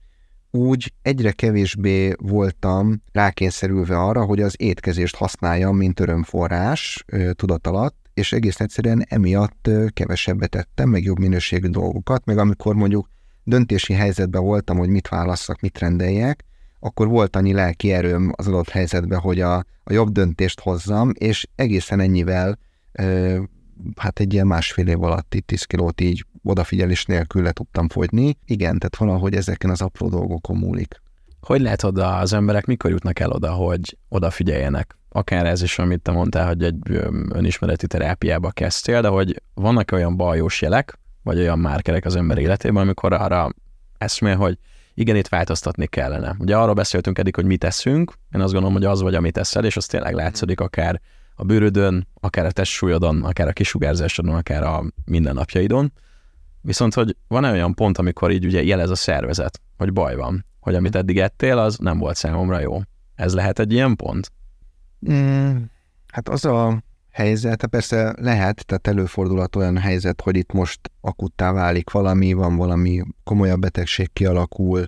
úgy 0.51 0.93
egyre 1.01 1.31
kevésbé 1.31 2.13
voltam 2.17 3.01
rákényszerülve 3.11 3.99
arra, 3.99 4.25
hogy 4.25 4.41
az 4.41 4.55
étkezést 4.57 5.15
használjam, 5.15 5.77
mint 5.77 5.99
örömforrás 5.99 7.05
tudat 7.31 7.67
alatt, 7.67 7.95
és 8.13 8.31
egész 8.33 8.59
egyszerűen 8.59 9.05
emiatt 9.09 9.69
kevesebbet 9.93 10.49
tettem, 10.49 10.89
meg 10.89 11.03
jobb 11.03 11.19
minőségű 11.19 11.67
dolgokat, 11.67 12.25
meg 12.25 12.37
amikor 12.37 12.75
mondjuk 12.75 13.07
döntési 13.43 13.93
helyzetben 13.93 14.43
voltam, 14.43 14.77
hogy 14.77 14.89
mit 14.89 15.07
válasszak, 15.07 15.59
mit 15.61 15.79
rendeljek, 15.79 16.43
akkor 16.79 17.07
volt 17.07 17.35
annyi 17.35 17.53
lelki 17.53 17.91
erőm 17.91 18.31
az 18.35 18.47
adott 18.47 18.69
helyzetben, 18.69 19.19
hogy 19.19 19.41
a, 19.41 19.55
a 19.83 19.93
jobb 19.93 20.09
döntést 20.09 20.59
hozzam, 20.59 21.11
és 21.13 21.47
egészen 21.55 21.99
ennyivel 21.99 22.59
hát 23.95 24.19
egy 24.19 24.33
ilyen 24.33 24.47
másfél 24.47 24.87
év 24.87 25.03
alatt 25.03 25.33
itt 25.33 25.47
10 25.47 25.63
kilót 25.63 26.01
így 26.01 26.25
odafigyelés 26.43 27.05
nélkül 27.05 27.43
le 27.43 27.51
tudtam 27.51 27.89
fogyni. 27.89 28.37
Igen, 28.45 28.77
tehát 28.77 28.95
valahogy 28.97 29.35
ezeken 29.35 29.69
az 29.69 29.81
apró 29.81 30.09
dolgokon 30.09 30.57
múlik. 30.57 31.01
Hogy 31.41 31.61
lehet 31.61 31.83
oda 31.83 32.15
az 32.15 32.33
emberek, 32.33 32.65
mikor 32.65 32.91
jutnak 32.91 33.19
el 33.19 33.31
oda, 33.31 33.51
hogy 33.51 33.97
odafigyeljenek? 34.09 34.97
Akár 35.09 35.45
ez 35.45 35.61
is, 35.61 35.79
amit 35.79 36.01
te 36.01 36.11
mondtál, 36.11 36.47
hogy 36.47 36.63
egy 36.63 36.77
önismereti 37.29 37.87
terápiába 37.87 38.51
kezdtél, 38.51 39.01
de 39.01 39.07
hogy 39.07 39.41
vannak 39.53 39.91
olyan 39.91 40.17
bajós 40.17 40.61
jelek, 40.61 40.99
vagy 41.23 41.39
olyan 41.39 41.59
márkerek 41.59 42.05
az 42.05 42.15
ember 42.15 42.37
életében, 42.37 42.81
amikor 42.81 43.13
arra 43.13 43.49
eszmél, 43.97 44.35
hogy 44.35 44.57
igen, 44.93 45.15
itt 45.15 45.27
változtatni 45.27 45.87
kellene. 45.87 46.35
Ugye 46.39 46.57
arról 46.57 46.73
beszéltünk 46.73 47.19
eddig, 47.19 47.35
hogy 47.35 47.45
mit 47.45 47.59
teszünk, 47.59 48.13
én 48.35 48.41
azt 48.41 48.51
gondolom, 48.51 48.75
hogy 48.75 48.85
az 48.85 49.01
vagy, 49.01 49.15
amit 49.15 49.33
teszel, 49.33 49.65
és 49.65 49.77
az 49.77 49.85
tényleg 49.85 50.13
látszik 50.13 50.59
akár 50.59 51.01
a 51.39 51.43
bőrödön, 51.43 52.07
akár 52.13 52.45
a 52.45 52.51
testsúlyodon, 52.51 53.23
akár 53.23 53.47
a 53.47 53.53
kisugárzásodon, 53.53 54.35
akár 54.35 54.63
a 54.63 54.83
mindennapjaidon. 55.05 55.91
Viszont, 56.61 56.93
hogy 56.93 57.15
van 57.27 57.45
-e 57.45 57.51
olyan 57.51 57.73
pont, 57.73 57.97
amikor 57.97 58.31
így 58.31 58.45
ugye 58.45 58.63
jelez 58.63 58.89
a 58.89 58.95
szervezet, 58.95 59.61
hogy 59.77 59.93
baj 59.93 60.15
van, 60.15 60.45
hogy 60.59 60.75
amit 60.75 60.95
eddig 60.95 61.19
ettél, 61.19 61.57
az 61.57 61.77
nem 61.77 61.97
volt 61.97 62.15
számomra 62.15 62.59
jó. 62.59 62.79
Ez 63.15 63.33
lehet 63.33 63.59
egy 63.59 63.73
ilyen 63.73 63.95
pont? 63.95 64.31
Mm, 65.11 65.57
hát 66.07 66.29
az 66.29 66.45
a 66.45 66.83
helyzet, 67.11 67.61
hát 67.61 67.69
persze 67.69 68.15
lehet, 68.19 68.65
tehát 68.65 68.87
előfordulhat 68.87 69.55
olyan 69.55 69.77
helyzet, 69.77 70.21
hogy 70.21 70.35
itt 70.35 70.51
most 70.51 70.91
akuttá 71.01 71.51
válik 71.51 71.89
valami, 71.89 72.33
van 72.33 72.55
valami 72.55 73.03
komolyabb 73.23 73.59
betegség 73.59 74.13
kialakul, 74.13 74.85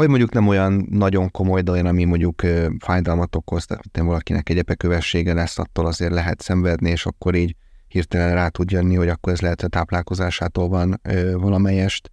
vagy 0.00 0.08
mondjuk 0.08 0.32
nem 0.32 0.48
olyan 0.48 0.86
nagyon 0.90 1.30
komoly, 1.30 1.62
de 1.62 1.70
olyan, 1.70 1.86
ami 1.86 2.04
mondjuk 2.04 2.42
fájdalmat 2.78 3.36
okoz, 3.36 3.66
tehát 3.66 3.98
valakinek 3.98 4.48
egy 4.48 4.58
epekövessége 4.58 5.32
lesz, 5.34 5.58
attól 5.58 5.86
azért 5.86 6.12
lehet 6.12 6.40
szenvedni, 6.40 6.90
és 6.90 7.06
akkor 7.06 7.34
így 7.34 7.56
hirtelen 7.88 8.34
rá 8.34 8.48
tud 8.48 8.70
jönni, 8.70 8.94
hogy 8.94 9.08
akkor 9.08 9.32
ez 9.32 9.40
lehet 9.40 9.62
a 9.62 9.68
táplálkozásától 9.68 10.68
van 10.68 11.00
ö, 11.02 11.36
valamelyest. 11.38 12.10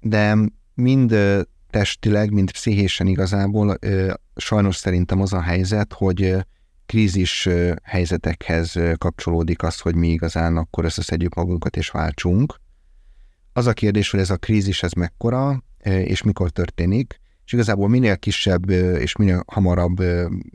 De 0.00 0.36
mind 0.74 1.12
ö, 1.12 1.40
testileg, 1.70 2.32
mind 2.32 2.52
pszichésen 2.52 3.06
igazából 3.06 3.76
ö, 3.80 4.12
sajnos 4.36 4.76
szerintem 4.76 5.20
az 5.20 5.32
a 5.32 5.40
helyzet, 5.40 5.92
hogy 5.92 6.22
ö, 6.22 6.38
krízis 6.86 7.48
helyzetekhez 7.82 8.78
kapcsolódik 8.98 9.62
az, 9.62 9.80
hogy 9.80 9.94
mi 9.94 10.08
igazán 10.08 10.56
akkor 10.56 10.84
összeszedjük 10.84 11.34
magunkat 11.34 11.76
és 11.76 11.90
váltsunk. 11.90 12.60
Az 13.52 13.66
a 13.66 13.72
kérdés, 13.72 14.10
hogy 14.10 14.20
ez 14.20 14.30
a 14.30 14.36
krízis 14.36 14.82
ez 14.82 14.92
mekkora, 14.92 15.62
és 15.82 16.22
mikor 16.22 16.50
történik, 16.50 17.20
és 17.44 17.52
igazából 17.52 17.88
minél 17.88 18.16
kisebb 18.16 18.70
és 18.70 19.16
minél 19.16 19.44
hamarabb 19.46 20.02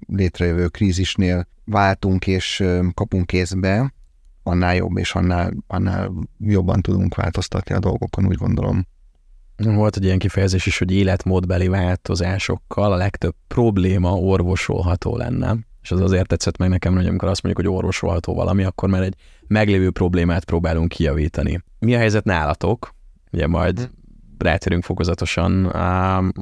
létrejövő 0.08 0.68
krízisnél 0.68 1.48
váltunk 1.66 2.28
és 2.28 2.64
kapunk 2.94 3.26
kézbe, 3.26 3.94
annál 4.44 4.76
jobb, 4.76 4.98
és 4.98 5.14
annál, 5.14 5.54
annál 5.68 6.12
jobban 6.40 6.82
tudunk 6.82 7.16
változtatni 7.16 7.76
a 7.76 7.80
dolgokon, 7.80 8.26
úgy 8.26 8.36
gondolom. 8.36 8.88
Volt 9.58 9.96
egy 9.96 10.04
ilyen 10.04 10.20
kifejezés 10.20 10.66
is, 10.66 10.78
hogy 10.78 10.92
életmódbeli 10.92 11.68
változásokkal 11.68 12.92
a 12.92 12.96
legtöbb 12.96 13.36
probléma 13.48 14.14
orvosolható 14.14 15.18
lenne. 15.18 15.58
És 15.82 15.92
az 15.92 16.02
azért 16.02 16.28
tetszett 16.28 16.58
meg 16.58 16.70
nekem, 16.70 16.96
hogy 16.96 17.06
amikor 17.06 17.28
azt 17.28 17.44
mondjuk, 17.44 17.66
hogy 17.66 17.76
orvosolható 17.76 18.34
valami, 18.34 18.64
akkor 18.64 18.90
már 18.90 19.02
egy 19.02 19.16
meglévő 19.48 19.92
problémát 19.92 20.46
próbálunk 20.46 20.90
kijavítani. 20.90 21.64
Mi 21.80 21.96
a 21.96 21.98
helyzet 21.98 22.24
nálatok? 22.24 22.96
Ugye 23.32 23.48
majd 23.48 23.78
hmm. 23.80 23.92
Rátérünk 24.44 24.84
fokozatosan 24.84 25.66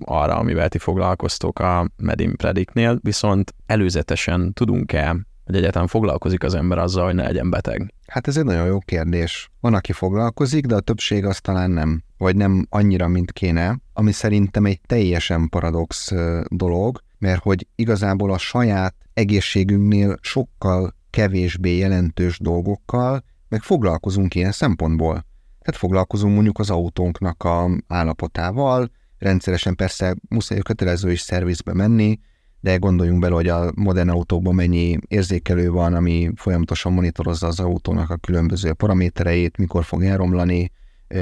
arra, 0.03 0.35
amivel 0.35 0.69
ti 0.69 0.77
foglalkoztok 0.77 1.59
a 1.59 1.89
Medin 1.97 2.35
Predictnél, 2.35 2.99
viszont 3.01 3.53
előzetesen 3.65 4.53
tudunk-e 4.53 5.15
hogy 5.45 5.55
egyáltalán 5.55 5.87
foglalkozik 5.87 6.43
az 6.43 6.53
ember 6.53 6.77
azzal, 6.77 7.05
hogy 7.05 7.15
ne 7.15 7.23
legyen 7.23 7.49
beteg? 7.49 7.93
Hát 8.07 8.27
ez 8.27 8.37
egy 8.37 8.43
nagyon 8.43 8.65
jó 8.65 8.79
kérdés. 8.79 9.49
Van, 9.59 9.73
aki 9.73 9.91
foglalkozik, 9.91 10.65
de 10.65 10.75
a 10.75 10.79
többség 10.79 11.25
az 11.25 11.39
talán 11.41 11.71
nem, 11.71 12.03
vagy 12.17 12.35
nem 12.35 12.65
annyira, 12.69 13.07
mint 13.07 13.31
kéne, 13.31 13.79
ami 13.93 14.11
szerintem 14.11 14.65
egy 14.65 14.81
teljesen 14.81 15.49
paradox 15.49 16.11
dolog, 16.47 16.99
mert 17.17 17.41
hogy 17.41 17.67
igazából 17.75 18.31
a 18.31 18.37
saját 18.37 18.95
egészségünknél 19.13 20.17
sokkal 20.21 20.95
kevésbé 21.09 21.77
jelentős 21.77 22.39
dolgokkal, 22.39 23.23
meg 23.49 23.61
foglalkozunk 23.61 24.35
ilyen 24.35 24.51
szempontból. 24.51 25.25
Tehát 25.65 25.79
foglalkozunk 25.79 26.33
mondjuk 26.33 26.59
az 26.59 26.69
autónknak 26.69 27.43
a 27.43 27.69
állapotával, 27.87 28.91
rendszeresen 29.17 29.75
persze 29.75 30.15
muszáj 30.29 30.59
kötelező 30.59 31.11
is 31.11 31.19
szervizbe 31.19 31.73
menni, 31.73 32.19
de 32.59 32.75
gondoljunk 32.77 33.19
bele, 33.19 33.33
hogy 33.35 33.47
a 33.47 33.71
modern 33.75 34.09
autókban 34.09 34.55
mennyi 34.55 34.97
érzékelő 35.07 35.71
van, 35.71 35.93
ami 35.93 36.31
folyamatosan 36.35 36.93
monitorozza 36.93 37.47
az 37.47 37.59
autónak 37.59 38.09
a 38.09 38.15
különböző 38.15 38.73
paramétereit, 38.73 39.57
mikor 39.57 39.83
fog 39.83 40.03
elromlani, 40.03 40.71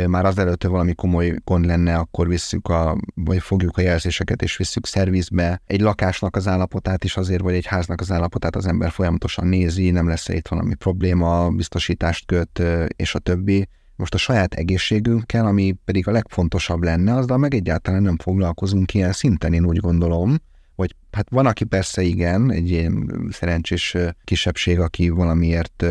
már 0.07 0.25
azelőtt, 0.25 0.61
hogy 0.61 0.71
valami 0.71 0.93
komoly 0.93 1.35
gond 1.43 1.65
lenne, 1.65 1.95
akkor 1.97 2.27
visszük 2.27 2.67
a, 2.67 2.97
vagy 3.15 3.41
fogjuk 3.41 3.77
a 3.77 3.81
jelzéseket 3.81 4.41
és 4.41 4.57
visszük 4.57 4.85
szervizbe. 4.85 5.61
Egy 5.65 5.81
lakásnak 5.81 6.35
az 6.35 6.47
állapotát 6.47 7.03
is 7.03 7.17
azért, 7.17 7.41
vagy 7.41 7.53
egy 7.53 7.65
háznak 7.65 8.01
az 8.01 8.11
állapotát 8.11 8.55
az 8.55 8.65
ember 8.65 8.91
folyamatosan 8.91 9.47
nézi, 9.47 9.89
nem 9.91 10.07
lesz 10.07 10.29
itt 10.29 10.47
valami 10.47 10.75
probléma, 10.75 11.49
biztosítást 11.49 12.25
köt, 12.25 12.63
és 12.95 13.15
a 13.15 13.19
többi. 13.19 13.67
Most 13.95 14.13
a 14.13 14.17
saját 14.17 14.53
egészségünkkel, 14.53 15.45
ami 15.45 15.75
pedig 15.85 16.07
a 16.07 16.11
legfontosabb 16.11 16.83
lenne, 16.83 17.15
azzal 17.15 17.37
meg 17.37 17.53
egyáltalán 17.53 18.01
nem 18.01 18.17
foglalkozunk 18.17 18.93
ilyen 18.93 19.11
szinten, 19.11 19.53
én 19.53 19.65
úgy 19.65 19.77
gondolom 19.77 20.37
hogy 20.75 20.95
hát 21.11 21.29
van, 21.29 21.45
aki 21.45 21.63
persze 21.63 22.01
igen, 22.01 22.51
egy 22.51 22.69
ilyen 22.69 23.27
szerencsés 23.31 23.97
kisebbség, 24.23 24.79
aki 24.79 25.09
valamiért 25.09 25.85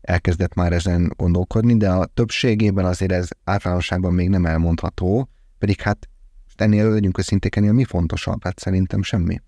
elkezdett 0.00 0.54
már 0.54 0.72
ezen 0.72 1.12
gondolkodni, 1.16 1.76
de 1.76 1.90
a 1.90 2.04
többségében 2.04 2.84
azért 2.84 3.12
ez 3.12 3.28
általánosságban 3.44 4.12
még 4.12 4.28
nem 4.28 4.46
elmondható, 4.46 5.28
pedig 5.58 5.80
hát 5.80 6.08
ennél 6.56 6.90
legyünk 6.90 7.18
őszinték, 7.18 7.56
ennél 7.56 7.72
mi 7.72 7.84
fontosabb? 7.84 8.44
Hát 8.44 8.58
szerintem 8.58 9.02
semmi. 9.02 9.40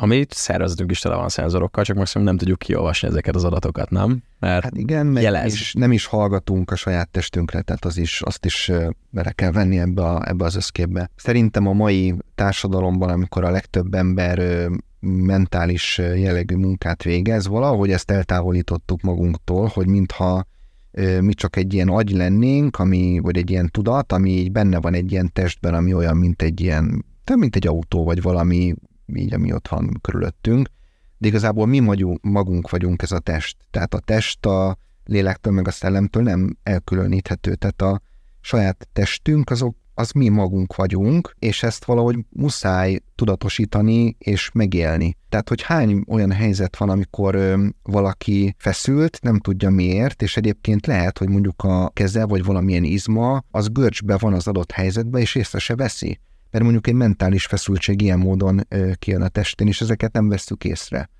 A 0.00 0.06
mi 0.06 0.26
szervezetünk 0.28 0.90
is 0.90 1.00
tele 1.00 1.16
van 1.16 1.28
szenzorokkal, 1.28 1.84
csak 1.84 1.96
maximum 1.96 2.26
nem 2.26 2.36
tudjuk 2.36 2.58
kiolvasni 2.58 3.08
ezeket 3.08 3.34
az 3.34 3.44
adatokat, 3.44 3.90
nem? 3.90 4.22
Mert 4.38 4.62
hát 4.62 4.76
igen, 4.76 5.06
meg 5.06 5.22
jelez. 5.22 5.52
És 5.52 5.72
nem 5.72 5.92
is 5.92 6.06
hallgatunk 6.06 6.70
a 6.70 6.76
saját 6.76 7.08
testünkre, 7.08 7.60
tehát 7.60 7.84
az 7.84 7.96
is, 7.96 8.22
azt 8.22 8.44
is 8.44 8.70
bele 9.10 9.32
kell 9.32 9.50
venni 9.50 9.78
ebbe, 9.78 10.02
a, 10.02 10.28
ebbe 10.28 10.44
az 10.44 10.56
összképbe. 10.56 11.10
Szerintem 11.16 11.66
a 11.66 11.72
mai 11.72 12.14
társadalomban, 12.34 13.08
amikor 13.08 13.44
a 13.44 13.50
legtöbb 13.50 13.94
ember 13.94 14.68
mentális 15.00 15.98
jellegű 15.98 16.56
munkát 16.56 17.02
végez, 17.02 17.46
valahogy 17.46 17.90
ezt 17.90 18.10
eltávolítottuk 18.10 19.00
magunktól, 19.00 19.70
hogy 19.74 19.86
mintha 19.86 20.46
mi 21.20 21.34
csak 21.34 21.56
egy 21.56 21.74
ilyen 21.74 21.88
agy 21.88 22.10
lennénk, 22.10 22.78
ami, 22.78 23.18
vagy 23.22 23.36
egy 23.36 23.50
ilyen 23.50 23.68
tudat, 23.70 24.12
ami 24.12 24.30
így 24.30 24.52
benne 24.52 24.80
van 24.80 24.94
egy 24.94 25.12
ilyen 25.12 25.32
testben, 25.32 25.74
ami 25.74 25.94
olyan, 25.94 26.16
mint 26.16 26.42
egy 26.42 26.60
ilyen, 26.60 27.04
mint 27.34 27.56
egy 27.56 27.66
autó, 27.66 28.04
vagy 28.04 28.22
valami 28.22 28.74
így, 29.14 29.34
ami 29.34 29.52
ott 29.52 29.68
van 29.68 29.98
körülöttünk, 30.00 30.68
de 31.18 31.26
igazából 31.26 31.66
mi 31.66 31.78
magunk 32.22 32.70
vagyunk 32.70 33.02
ez 33.02 33.12
a 33.12 33.18
test. 33.18 33.56
Tehát 33.70 33.94
a 33.94 34.00
test 34.00 34.46
a 34.46 34.78
lélektől 35.04 35.52
meg 35.52 35.66
a 35.68 35.70
szellemtől 35.70 36.22
nem 36.22 36.56
elkülöníthető. 36.62 37.54
Tehát 37.54 37.82
a 37.82 38.00
saját 38.40 38.88
testünk 38.92 39.50
azok, 39.50 39.76
az 39.94 40.10
mi 40.10 40.28
magunk 40.28 40.76
vagyunk, 40.76 41.34
és 41.38 41.62
ezt 41.62 41.84
valahogy 41.84 42.18
muszáj 42.28 42.98
tudatosítani 43.14 44.16
és 44.18 44.50
megélni. 44.52 45.16
Tehát, 45.28 45.48
hogy 45.48 45.62
hány 45.62 46.04
olyan 46.08 46.32
helyzet 46.32 46.76
van, 46.76 46.90
amikor 46.90 47.34
ö, 47.34 47.66
valaki 47.82 48.54
feszült, 48.58 49.18
nem 49.22 49.38
tudja 49.38 49.70
miért, 49.70 50.22
és 50.22 50.36
egyébként 50.36 50.86
lehet, 50.86 51.18
hogy 51.18 51.28
mondjuk 51.28 51.62
a 51.62 51.88
keze 51.88 52.26
vagy 52.26 52.44
valamilyen 52.44 52.84
izma, 52.84 53.42
az 53.50 53.68
görcsbe 53.68 54.16
van 54.16 54.32
az 54.32 54.46
adott 54.46 54.70
helyzetbe, 54.70 55.18
és 55.18 55.34
észre 55.34 55.58
se 55.58 55.74
veszi 55.74 56.20
mert 56.50 56.64
mondjuk 56.64 56.86
egy 56.86 56.94
mentális 56.94 57.46
feszültség 57.46 58.02
ilyen 58.02 58.18
módon 58.18 58.66
kijön 58.94 59.22
a 59.22 59.28
testén, 59.28 59.66
és 59.66 59.80
ezeket 59.80 60.12
nem 60.12 60.28
veszük 60.28 60.64
észre. 60.64 61.10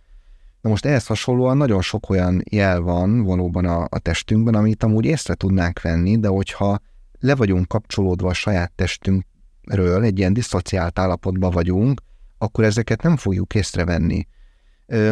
Na 0.60 0.70
most 0.70 0.84
ehhez 0.84 1.06
hasonlóan 1.06 1.56
nagyon 1.56 1.82
sok 1.82 2.10
olyan 2.10 2.42
jel 2.50 2.80
van 2.80 3.22
valóban 3.22 3.64
a, 3.64 3.86
a 3.88 3.98
testünkben, 3.98 4.54
amit 4.54 4.82
amúgy 4.82 5.04
észre 5.04 5.34
tudnánk 5.34 5.80
venni, 5.80 6.18
de 6.18 6.28
hogyha 6.28 6.78
le 7.20 7.34
vagyunk 7.34 7.68
kapcsolódva 7.68 8.28
a 8.28 8.34
saját 8.34 8.72
testünkről, 8.74 10.02
egy 10.02 10.18
ilyen 10.18 10.32
diszociált 10.32 10.98
állapotban 10.98 11.50
vagyunk, 11.50 12.00
akkor 12.38 12.64
ezeket 12.64 13.02
nem 13.02 13.16
fogjuk 13.16 13.54
észrevenni. 13.54 14.26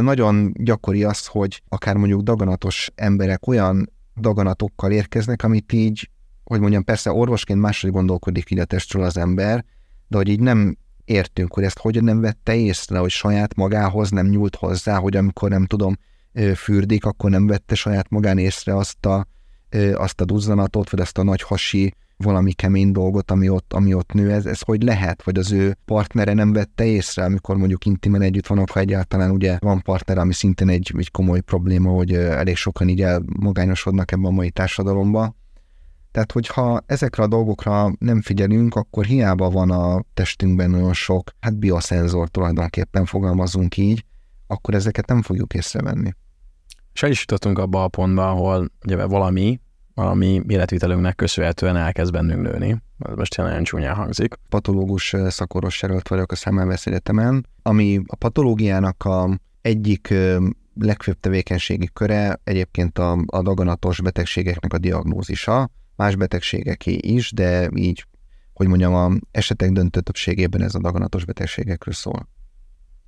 Nagyon 0.01 0.53
gyakori 0.55 1.05
az, 1.05 1.27
hogy 1.27 1.63
akár 1.69 1.97
mondjuk 1.97 2.21
daganatos 2.21 2.91
emberek 2.95 3.47
olyan 3.47 3.93
daganatokkal 4.17 4.93
érkeznek, 4.93 5.43
amit 5.43 5.73
így, 5.73 6.11
hogy 6.45 6.61
mondjam, 6.61 6.85
persze 6.85 7.13
orvosként 7.13 7.61
máshogy 7.61 7.91
gondolkodik 7.91 8.51
így 8.51 8.59
a 8.59 8.65
testről 8.65 9.03
az 9.03 9.17
ember, 9.17 9.65
de 10.09 10.17
hogy 10.17 10.29
így 10.29 10.41
nem 10.41 10.77
értünk, 11.05 11.55
hogy 11.55 11.65
ezt 11.65 11.79
hogyan 11.79 12.05
nem 12.05 12.21
vette 12.21 12.55
észre, 12.55 12.99
hogy 12.99 13.11
saját 13.11 13.55
magához 13.55 14.11
nem 14.11 14.27
nyúlt 14.27 14.57
hozzá, 14.57 14.99
hogy 14.99 15.17
amikor 15.17 15.51
nem 15.51 15.67
tudom, 15.67 15.97
fürdik, 16.55 17.05
akkor 17.05 17.31
nem 17.31 17.47
vette 17.47 17.75
saját 17.75 18.11
magán 18.11 18.39
észre 18.39 18.77
azt 18.77 19.07
a, 19.07 19.27
azt 19.95 20.21
a 20.21 20.25
duzzanatot, 20.25 20.91
vagy 20.91 21.01
azt 21.01 21.19
a 21.19 21.23
nagy 21.23 21.43
hasi 21.43 21.95
valami 22.17 22.53
kemény 22.53 22.93
dolgot, 22.93 23.31
ami 23.31 23.49
ott, 23.49 23.73
ami 23.73 23.95
ott 23.95 24.13
nő, 24.13 24.33
ez, 24.33 24.47
ez 24.47 24.61
hogy 24.61 24.83
lehet, 24.83 25.23
vagy 25.23 25.39
az 25.39 25.53
ő 25.53 25.77
partnere 25.85 26.33
nem 26.33 26.53
vette 26.53 26.85
észre, 26.85 27.25
amikor 27.25 27.57
mondjuk 27.57 27.85
intimen 27.87 28.23
együtt 28.23 28.47
vannak, 28.47 28.71
ha 28.71 28.81
egyáltalán 28.81 29.31
ugye 29.31 29.57
van 29.61 29.83
partner, 29.83 30.19
ami 30.19 30.33
szintén 30.33 30.69
egy, 30.69 30.93
egy 30.99 31.11
komoly 31.11 31.41
probléma, 31.41 31.91
hogy 31.91 32.13
elég 32.13 32.57
sokan 32.57 32.89
így 32.89 33.03
elmagányosodnak 33.03 34.13
ebben 34.13 34.25
a 34.25 34.31
mai 34.31 34.51
társadalomban, 34.51 35.37
tehát, 36.17 36.33
hogyha 36.33 36.81
ezekre 36.87 37.23
a 37.23 37.27
dolgokra 37.27 37.93
nem 37.99 38.23
figyelünk, 38.23 38.75
akkor 38.75 39.05
hiába 39.05 39.51
van 39.51 39.71
a 39.71 40.03
testünkben 40.15 40.75
olyan 40.75 40.93
sok, 40.93 41.31
hát 41.41 41.59
bioszenzor 41.59 42.29
tulajdonképpen 42.29 43.05
fogalmazunk 43.05 43.77
így, 43.77 44.05
akkor 44.47 44.75
ezeket 44.75 45.07
nem 45.07 45.23
fogjuk 45.23 45.55
észrevenni. 45.55 46.11
És 46.93 47.03
el 47.03 47.11
is 47.11 47.21
jutottunk 47.21 47.59
abba 47.59 47.83
a 47.83 47.89
pontba, 47.89 48.31
ahol 48.31 48.71
ugye 48.85 49.07
valami, 49.07 49.61
valami 49.95 50.43
életvitelünknek 50.49 51.15
köszönhetően 51.15 51.77
elkezd 51.77 52.13
bennünk 52.13 52.43
nőni. 52.43 52.83
Ez 52.99 53.17
most 53.17 53.37
nagyon 53.37 53.63
csúnyán 53.63 53.95
hangzik. 53.95 54.35
Patológus 54.49 55.15
szakoros 55.29 55.83
jelölt 55.83 56.09
vagyok 56.09 56.33
a 56.33 56.37
Szemmelweis 56.37 56.87
Egyetemen, 56.87 57.47
ami 57.63 58.01
a 58.07 58.17
patológiának 58.17 59.05
a 59.05 59.41
egyik 59.63 60.15
legfőbb 60.81 61.21
tevékenységi 61.21 61.91
köre 61.93 62.41
egyébként 62.45 62.99
a, 62.99 63.19
a 63.27 63.43
daganatos 63.43 64.01
betegségeknek 64.01 64.73
a 64.73 64.79
diagnózisa, 64.79 65.71
más 65.97 66.17
betegségeké 66.17 66.93
is, 66.93 67.33
de 67.33 67.71
így, 67.75 68.07
hogy 68.53 68.67
mondjam, 68.67 68.95
a 68.95 69.11
esetek 69.31 69.71
döntő 69.71 70.01
többségében 70.01 70.63
ez 70.63 70.75
a 70.75 70.81
daganatos 70.81 71.25
betegségekről 71.25 71.95
szól. 71.95 72.29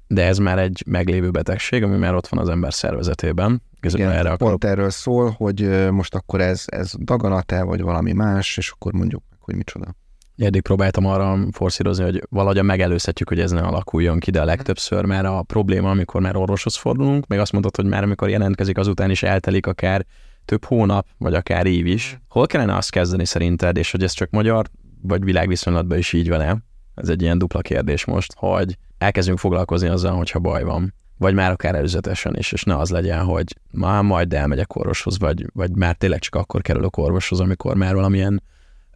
De 0.07 0.27
ez 0.27 0.39
már 0.39 0.59
egy 0.59 0.83
meglévő 0.87 1.31
betegség, 1.31 1.83
ami 1.83 1.97
már 1.97 2.15
ott 2.15 2.29
van 2.29 2.41
az 2.41 2.49
ember 2.49 2.75
szervezetében. 2.75 3.63
Igen, 3.81 4.11
erre 4.11 4.31
akarok... 4.31 4.39
pont 4.39 4.65
erről 4.65 4.91
szól, 4.91 5.31
hogy 5.31 5.91
most 5.91 6.15
akkor 6.15 6.41
ez, 6.41 6.65
ez 6.67 6.93
daganat-e, 6.99 7.63
vagy 7.63 7.81
valami 7.81 8.13
más, 8.13 8.57
és 8.57 8.71
akkor 8.71 8.93
mondjuk 8.93 9.23
hogy 9.39 9.57
micsoda. 9.57 9.95
Eddig 10.37 10.63
próbáltam 10.63 11.07
arra 11.07 11.39
forszírozni, 11.53 12.05
hogy 12.05 12.23
valahogy 12.31 12.63
megelőzhetjük, 12.63 13.29
hogy 13.29 13.41
ez 13.41 13.51
ne 13.51 13.61
alakuljon 13.61 14.19
ki, 14.19 14.31
de 14.31 14.41
a 14.41 14.45
legtöbbször 14.45 15.05
már 15.05 15.25
a 15.25 15.43
probléma, 15.43 15.91
amikor 15.91 16.21
már 16.21 16.37
orvoshoz 16.37 16.77
fordulunk, 16.77 17.27
még 17.27 17.39
azt 17.39 17.53
mondod, 17.53 17.77
hogy 17.77 17.85
már 17.85 18.03
amikor 18.03 18.29
jelentkezik, 18.29 18.79
azután 18.79 19.11
is 19.11 19.23
eltelik 19.23 19.67
akár 19.67 20.07
több 20.49 20.65
hónap, 20.65 21.07
vagy 21.19 21.35
akár 21.35 21.67
év 21.67 21.87
is. 21.87 22.13
Mm. 22.15 22.19
Hol 22.29 22.47
kellene 22.47 22.77
azt 22.77 22.91
kezdeni 22.91 23.25
szerinted, 23.25 23.77
és 23.77 23.91
hogy 23.91 24.03
ez 24.03 24.13
csak 24.13 24.31
magyar 24.31 24.67
vagy 25.03 25.25
világviszonylatban 25.25 25.99
is 25.99 26.13
így 26.13 26.29
van-e? 26.29 26.57
Ez 26.95 27.09
egy 27.09 27.23
ilyen 27.23 27.39
dupla 27.39 27.61
kérdés 27.61 28.05
most, 28.05 28.35
hogy 28.37 28.79
elkezdünk 28.99 29.39
foglalkozni 29.39 29.89
azzal, 29.89 30.17
hogyha 30.17 30.39
baj 30.39 30.63
van. 30.63 30.95
vagy 31.19 31.35
már 31.35 31.51
akár 31.51 31.75
előzetesen 31.75 32.37
is, 32.37 32.53
és 32.53 32.63
ne 32.63 32.77
az 32.77 32.91
legyen, 32.91 33.25
hogy 33.25 33.57
már 33.71 34.03
majd 34.03 34.35
elmegyek 34.35 34.77
orvoshoz, 34.77 35.19
vagy, 35.19 35.47
vagy 35.53 35.77
már 35.77 35.95
tényleg 35.95 36.19
csak 36.19 36.35
akkor 36.35 36.61
kerülök 36.63 36.97
orvoshoz, 36.97 37.41
amikor 37.41 37.77
már 37.77 37.95
valamilyen 37.95 38.43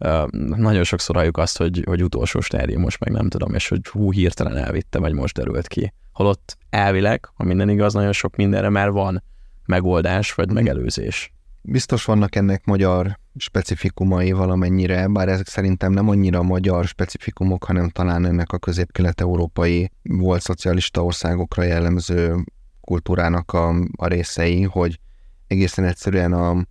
uh, 0.00 0.28
nagyon 0.56 0.84
sokszor 0.84 1.16
halljuk 1.16 1.36
azt, 1.38 1.58
hogy, 1.58 1.82
hogy 1.84 2.02
utolsó 2.02 2.40
most 2.76 3.00
meg 3.00 3.12
nem 3.12 3.28
tudom, 3.28 3.54
és 3.54 3.68
hogy 3.68 3.86
hú, 3.86 4.12
hirtelen 4.12 4.56
elvitte, 4.56 4.98
vagy 4.98 5.12
most 5.12 5.36
derült 5.36 5.68
ki. 5.68 5.92
Holott 6.12 6.56
elvileg, 6.70 7.28
ha 7.34 7.44
minden 7.44 7.68
igaz, 7.68 7.94
nagyon 7.94 8.12
sok 8.12 8.36
mindenre 8.36 8.68
már 8.68 8.90
van 8.90 9.22
megoldás, 9.66 10.34
vagy 10.34 10.52
megelőzés. 10.52 11.32
Biztos 11.64 12.04
vannak 12.04 12.34
ennek 12.34 12.64
magyar 12.64 13.18
specifikumai 13.36 14.32
valamennyire, 14.32 15.08
bár 15.08 15.28
ezek 15.28 15.46
szerintem 15.46 15.92
nem 15.92 16.08
annyira 16.08 16.42
magyar 16.42 16.84
specifikumok, 16.84 17.64
hanem 17.64 17.88
talán 17.88 18.24
ennek 18.24 18.52
a 18.52 18.58
közép-kelet-európai 18.58 19.90
volt 20.02 20.40
szocialista 20.40 21.04
országokra 21.04 21.62
jellemző 21.62 22.44
kultúrának 22.80 23.52
a, 23.52 23.74
a 23.96 24.06
részei, 24.06 24.62
hogy 24.62 25.00
egészen 25.46 25.84
egyszerűen 25.84 26.32
a 26.32 26.66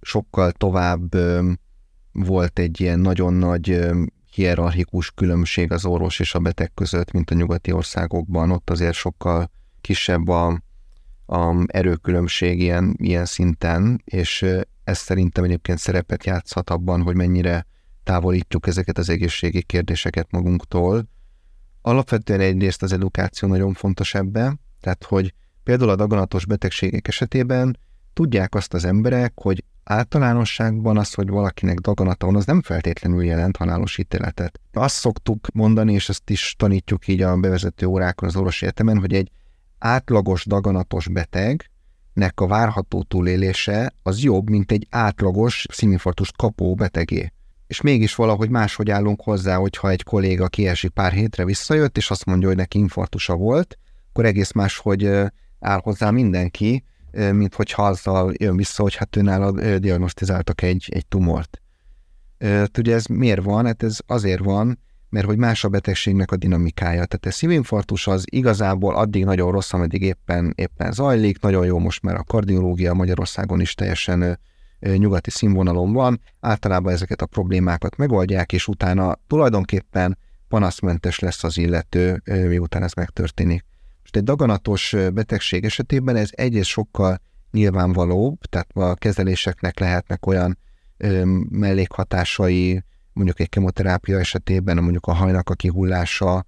sokkal 0.00 0.52
tovább 0.52 1.16
volt 2.12 2.58
egy 2.58 2.80
ilyen 2.80 2.98
nagyon 2.98 3.34
nagy 3.34 3.90
hierarchikus 4.32 5.10
különbség 5.10 5.72
az 5.72 5.84
orvos 5.84 6.20
és 6.20 6.34
a 6.34 6.38
beteg 6.38 6.74
között, 6.74 7.10
mint 7.10 7.30
a 7.30 7.34
nyugati 7.34 7.72
országokban. 7.72 8.50
Ott 8.50 8.70
azért 8.70 8.94
sokkal 8.94 9.50
kisebb 9.80 10.28
a, 10.28 10.60
a 11.26 11.64
erőkülönbség 11.66 12.60
ilyen, 12.60 12.94
ilyen 12.98 13.24
szinten, 13.24 14.02
és 14.04 14.46
ez 14.84 14.98
szerintem 14.98 15.44
egyébként 15.44 15.78
szerepet 15.78 16.24
játszhat 16.24 16.70
abban, 16.70 17.02
hogy 17.02 17.14
mennyire 17.14 17.66
távolítjuk 18.02 18.66
ezeket 18.66 18.98
az 18.98 19.08
egészségi 19.08 19.62
kérdéseket 19.62 20.30
magunktól. 20.30 21.08
Alapvetően 21.82 22.40
egyrészt 22.40 22.82
az 22.82 22.92
edukáció 22.92 23.48
nagyon 23.48 23.72
fontos 23.72 24.14
ebben, 24.14 24.60
tehát 24.80 25.04
hogy 25.04 25.34
például 25.62 25.90
a 25.90 25.96
daganatos 25.96 26.46
betegségek 26.46 27.08
esetében 27.08 27.78
tudják 28.12 28.54
azt 28.54 28.74
az 28.74 28.84
emberek, 28.84 29.32
hogy 29.34 29.64
általánosságban 29.84 30.96
az, 30.98 31.14
hogy 31.14 31.28
valakinek 31.28 31.78
daganata 31.78 32.26
van, 32.26 32.36
az 32.36 32.44
nem 32.44 32.62
feltétlenül 32.62 33.24
jelent 33.24 33.56
halálos 33.56 33.98
ítéletet. 33.98 34.60
Azt 34.72 34.94
szoktuk 34.94 35.46
mondani, 35.52 35.92
és 35.92 36.08
ezt 36.08 36.30
is 36.30 36.54
tanítjuk 36.58 37.08
így 37.08 37.22
a 37.22 37.36
bevezető 37.36 37.86
órákon 37.86 38.28
az 38.28 38.36
orvosi 38.36 38.64
egyetemen, 38.64 38.98
hogy 38.98 39.14
egy 39.14 39.30
átlagos 39.82 40.46
daganatos 40.46 41.08
betegnek 41.08 42.40
a 42.40 42.46
várható 42.46 43.02
túlélése 43.02 43.94
az 44.02 44.22
jobb, 44.22 44.50
mint 44.50 44.72
egy 44.72 44.86
átlagos 44.90 45.66
szívinfarktust 45.70 46.36
kapó 46.36 46.74
betegé. 46.74 47.32
És 47.66 47.80
mégis 47.80 48.14
valahogy 48.14 48.50
máshogy 48.50 48.90
állunk 48.90 49.22
hozzá, 49.22 49.56
hogyha 49.56 49.90
egy 49.90 50.02
kolléga 50.02 50.48
kiesik 50.48 50.90
pár 50.90 51.12
hétre 51.12 51.44
visszajött, 51.44 51.96
és 51.96 52.10
azt 52.10 52.24
mondja, 52.24 52.48
hogy 52.48 52.56
neki 52.56 52.78
infarktusa 52.78 53.34
volt, 53.34 53.78
akkor 54.08 54.24
egész 54.24 54.52
máshogy 54.52 55.06
áll 55.60 55.80
hozzá 55.82 56.10
mindenki, 56.10 56.84
mint 57.32 57.54
hogyha 57.54 57.86
azzal 57.86 58.32
jön 58.36 58.56
vissza, 58.56 58.82
hogy 58.82 58.94
hát 58.94 59.16
őnála 59.16 59.78
diagnosztizáltak 59.78 60.62
egy, 60.62 60.88
egy 60.90 61.06
tumort. 61.06 61.60
Ugye 62.78 62.94
ez 62.94 63.06
miért 63.06 63.42
van? 63.42 63.66
Hát 63.66 63.82
ez 63.82 63.98
azért 64.06 64.42
van, 64.44 64.78
mert 65.12 65.26
hogy 65.26 65.36
más 65.38 65.64
a 65.64 65.68
betegségnek 65.68 66.30
a 66.30 66.36
dinamikája. 66.36 67.04
Tehát 67.04 67.26
a 67.26 67.30
szívinfarktus 67.30 68.06
az 68.06 68.24
igazából 68.30 68.94
addig 68.94 69.24
nagyon 69.24 69.52
rossz, 69.52 69.72
ameddig 69.72 70.02
éppen, 70.02 70.52
éppen 70.56 70.92
zajlik, 70.92 71.40
nagyon 71.40 71.66
jó 71.66 71.78
most 71.78 72.02
már 72.02 72.14
a 72.14 72.22
kardiológia 72.22 72.94
Magyarországon 72.94 73.60
is 73.60 73.74
teljesen 73.74 74.38
nyugati 74.80 75.30
színvonalon 75.30 75.92
van, 75.92 76.20
általában 76.40 76.92
ezeket 76.92 77.22
a 77.22 77.26
problémákat 77.26 77.96
megoldják, 77.96 78.52
és 78.52 78.68
utána 78.68 79.18
tulajdonképpen 79.26 80.18
panaszmentes 80.48 81.18
lesz 81.18 81.44
az 81.44 81.58
illető, 81.58 82.22
miután 82.24 82.82
ez 82.82 82.92
megtörténik. 82.92 83.64
Most 84.00 84.16
egy 84.16 84.24
daganatos 84.24 84.94
betegség 85.12 85.64
esetében 85.64 86.16
ez 86.16 86.28
egyrészt 86.32 86.68
sokkal 86.68 87.20
nyilvánvalóbb, 87.50 88.40
tehát 88.40 88.68
a 88.74 88.94
kezeléseknek 88.94 89.78
lehetnek 89.78 90.26
olyan 90.26 90.58
mellékhatásai, 91.48 92.82
mondjuk 93.12 93.40
egy 93.40 93.48
kemoterápia 93.48 94.18
esetében, 94.18 94.76
mondjuk 94.76 95.06
a 95.06 95.12
hajnak 95.12 95.50
a 95.50 95.54
kihullása, 95.54 96.46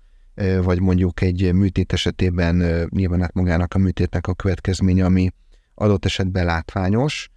vagy 0.62 0.80
mondjuk 0.80 1.20
egy 1.20 1.52
műtét 1.52 1.92
esetében 1.92 2.86
nyilván 2.90 3.20
hát 3.20 3.34
magának 3.34 3.74
a 3.74 3.78
műtétnek 3.78 4.26
a 4.26 4.34
következménye, 4.34 5.04
ami 5.04 5.30
adott 5.74 6.04
esetben 6.04 6.44
látványos, 6.44 7.30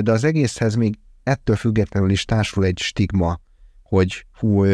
de 0.00 0.12
az 0.12 0.24
egészhez 0.24 0.74
még 0.74 0.98
ettől 1.22 1.56
függetlenül 1.56 2.10
is 2.10 2.24
társul 2.24 2.64
egy 2.64 2.78
stigma, 2.78 3.40
hogy 3.82 4.26
hú, 4.38 4.64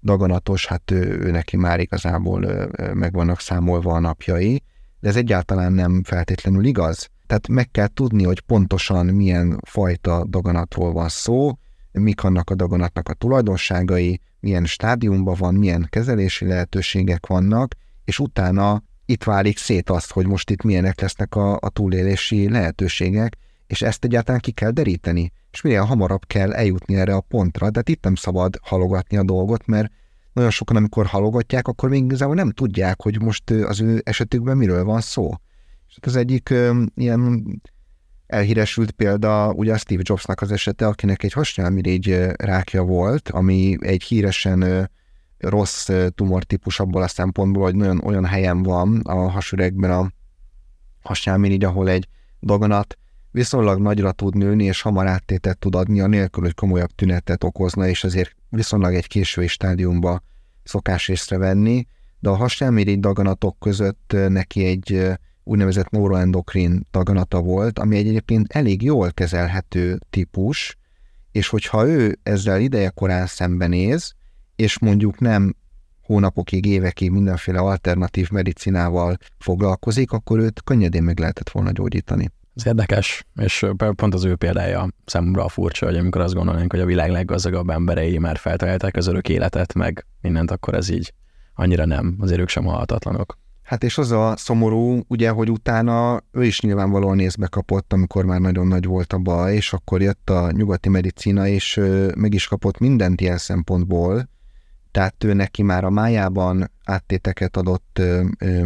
daganatos, 0.00 0.66
hát 0.66 0.90
ő, 0.90 1.20
ő 1.20 1.30
neki 1.30 1.56
már 1.56 1.80
igazából 1.80 2.68
meg 2.94 3.12
vannak 3.12 3.40
számolva 3.40 3.94
a 3.94 3.98
napjai, 3.98 4.62
de 5.00 5.08
ez 5.08 5.16
egyáltalán 5.16 5.72
nem 5.72 6.02
feltétlenül 6.02 6.64
igaz. 6.64 7.08
Tehát 7.26 7.48
meg 7.48 7.70
kell 7.70 7.86
tudni, 7.86 8.24
hogy 8.24 8.40
pontosan 8.40 9.06
milyen 9.06 9.60
fajta 9.66 10.24
daganatról 10.24 10.92
van 10.92 11.08
szó, 11.08 11.50
mik 11.92 12.24
annak 12.24 12.50
a 12.50 12.54
daganatnak 12.54 13.08
a 13.08 13.14
tulajdonságai, 13.14 14.20
milyen 14.40 14.64
stádiumban 14.64 15.34
van, 15.38 15.54
milyen 15.54 15.86
kezelési 15.90 16.46
lehetőségek 16.46 17.26
vannak, 17.26 17.74
és 18.04 18.18
utána 18.18 18.82
itt 19.04 19.24
válik 19.24 19.58
szét 19.58 19.90
azt, 19.90 20.12
hogy 20.12 20.26
most 20.26 20.50
itt 20.50 20.62
milyenek 20.62 21.00
lesznek 21.00 21.34
a, 21.34 21.56
a 21.60 21.68
túlélési 21.68 22.50
lehetőségek, 22.50 23.36
és 23.66 23.82
ezt 23.82 24.04
egyáltalán 24.04 24.40
ki 24.40 24.50
kell 24.50 24.70
deríteni, 24.70 25.32
és 25.50 25.60
minél 25.60 25.82
hamarabb 25.82 26.26
kell 26.26 26.52
eljutni 26.52 26.94
erre 26.94 27.14
a 27.14 27.20
pontra, 27.20 27.70
de 27.70 27.82
itt 27.84 28.04
nem 28.04 28.14
szabad 28.14 28.58
halogatni 28.62 29.16
a 29.16 29.22
dolgot, 29.22 29.66
mert 29.66 29.92
nagyon 30.32 30.50
sokan, 30.50 30.76
amikor 30.76 31.06
halogatják, 31.06 31.68
akkor 31.68 31.88
még 31.88 32.04
igazából 32.04 32.34
nem 32.34 32.50
tudják, 32.50 33.02
hogy 33.02 33.22
most 33.22 33.50
az 33.50 33.80
ő 33.80 34.00
esetükben 34.04 34.56
miről 34.56 34.84
van 34.84 35.00
szó. 35.00 35.30
És 35.88 35.96
az 36.00 36.16
egyik 36.16 36.50
ö, 36.50 36.82
ilyen 36.94 37.44
elhíresült 38.30 38.90
példa 38.90 39.52
ugye 39.52 39.72
a 39.72 39.78
Steve 39.78 40.02
Jobsnak 40.04 40.40
az 40.40 40.52
esete, 40.52 40.86
akinek 40.86 41.22
egy 41.22 41.32
hasnyálmirigy 41.32 42.18
rákja 42.36 42.82
volt, 42.82 43.28
ami 43.28 43.76
egy 43.80 44.02
híresen 44.02 44.90
rossz 45.38 45.90
tumortípus 46.14 46.80
abból 46.80 47.02
a 47.02 47.08
szempontból, 47.08 47.62
hogy 47.62 47.74
nagyon 47.74 48.00
olyan 48.04 48.24
helyen 48.24 48.62
van 48.62 49.00
a 49.00 49.28
hasüregben 49.28 49.90
a 49.90 50.10
hasnyálmirigy, 51.02 51.64
ahol 51.64 51.88
egy 51.88 52.08
daganat 52.40 52.98
viszonylag 53.30 53.80
nagyra 53.80 54.12
tud 54.12 54.36
nőni, 54.36 54.64
és 54.64 54.82
hamar 54.82 55.06
áttétet 55.06 55.58
tud 55.58 55.74
adni, 55.74 56.00
anélkül, 56.00 56.42
hogy 56.42 56.54
komolyabb 56.54 56.90
tünetet 56.94 57.44
okozna, 57.44 57.88
és 57.88 58.04
azért 58.04 58.36
viszonylag 58.48 58.94
egy 58.94 59.06
késői 59.06 59.46
stádiumba 59.46 60.22
szokás 60.62 61.08
észrevenni, 61.08 61.86
de 62.18 62.28
a 62.28 62.36
hasnyálmirigy 62.36 63.00
daganatok 63.00 63.58
között 63.58 64.16
neki 64.28 64.64
egy 64.64 65.18
úgynevezett 65.44 65.90
neuroendokrin 65.90 66.86
daganata 66.90 67.40
volt, 67.40 67.78
ami 67.78 67.96
egyébként 67.96 68.52
elég 68.52 68.82
jól 68.82 69.10
kezelhető 69.12 69.98
típus, 70.10 70.78
és 71.32 71.48
hogyha 71.48 71.86
ő 71.86 72.18
ezzel 72.22 72.60
ideje 72.60 72.88
korán 72.88 73.26
szembenéz, 73.26 74.14
és 74.56 74.78
mondjuk 74.78 75.18
nem 75.18 75.54
hónapokig, 76.02 76.66
évekig 76.66 77.10
mindenféle 77.10 77.58
alternatív 77.58 78.30
medicinával 78.30 79.16
foglalkozik, 79.38 80.12
akkor 80.12 80.38
őt 80.38 80.62
könnyedén 80.62 81.02
meg 81.02 81.18
lehetett 81.18 81.50
volna 81.50 81.70
gyógyítani. 81.70 82.30
Ez 82.54 82.66
érdekes, 82.66 83.26
és 83.34 83.66
pont 83.76 84.14
az 84.14 84.24
ő 84.24 84.34
példája 84.34 84.88
számomra 85.04 85.44
a 85.44 85.48
furcsa, 85.48 85.86
hogy 85.86 85.96
amikor 85.96 86.20
azt 86.20 86.34
gondolnánk, 86.34 86.72
hogy 86.72 86.80
a 86.80 86.84
világ 86.84 87.10
leggazdagabb 87.10 87.70
emberei 87.70 88.18
már 88.18 88.36
feltalálták 88.36 88.96
az 88.96 89.06
örök 89.06 89.28
életet, 89.28 89.74
meg 89.74 90.06
mindent, 90.20 90.50
akkor 90.50 90.74
ez 90.74 90.88
így 90.88 91.12
annyira 91.54 91.84
nem, 91.84 92.16
azért 92.18 92.40
ők 92.40 92.48
sem 92.48 92.64
halhatatlanok. 92.64 93.38
Hát 93.70 93.84
és 93.84 93.98
az 93.98 94.10
a 94.10 94.34
szomorú, 94.36 95.00
ugye, 95.08 95.30
hogy 95.30 95.50
utána 95.50 96.22
ő 96.32 96.44
is 96.44 96.60
nyilvánvalóan 96.60 97.16
nézbe 97.16 97.46
kapott, 97.46 97.92
amikor 97.92 98.24
már 98.24 98.40
nagyon 98.40 98.66
nagy 98.66 98.84
volt 98.84 99.12
a 99.12 99.18
baj, 99.18 99.54
és 99.54 99.72
akkor 99.72 100.02
jött 100.02 100.30
a 100.30 100.50
nyugati 100.50 100.88
medicina, 100.88 101.46
és 101.46 101.80
meg 102.16 102.34
is 102.34 102.46
kapott 102.46 102.78
mindent 102.78 103.20
ilyen 103.20 103.38
szempontból, 103.38 104.28
tehát 104.90 105.24
ő 105.24 105.32
neki 105.32 105.62
már 105.62 105.84
a 105.84 105.90
májában 105.90 106.70
áttéteket 106.84 107.56
adott 107.56 108.00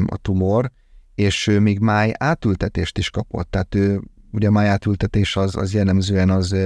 a 0.07 0.17
tumor, 0.17 0.71
és 1.15 1.47
ő 1.47 1.61
még 1.61 1.79
máj 1.79 2.13
átültetést 2.19 2.99
is 2.99 3.11
kapott. 3.11 3.51
Tehát 3.51 3.75
ő, 3.75 4.01
ugye 4.33 4.49
a 4.49 4.51
máj 4.51 4.69
átültetés 4.69 5.37
az, 5.37 5.57
az 5.57 5.75
jellemzően 5.75 6.31
az 6.31 6.57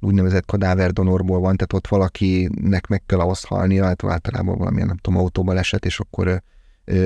úgynevezett 0.00 0.46
kadáverdonorból 0.46 1.40
van, 1.40 1.56
tehát 1.56 1.72
ott 1.72 1.88
valakinek 1.88 2.86
meg 2.86 3.02
kell 3.06 3.20
ahhoz 3.20 3.44
halnia, 3.44 3.84
hát 3.84 4.04
általában 4.04 4.58
valamilyen, 4.58 4.86
nem 4.86 4.96
tudom, 4.96 5.20
autóban 5.20 5.56
esett, 5.56 5.84
és 5.84 6.00
akkor 6.00 6.42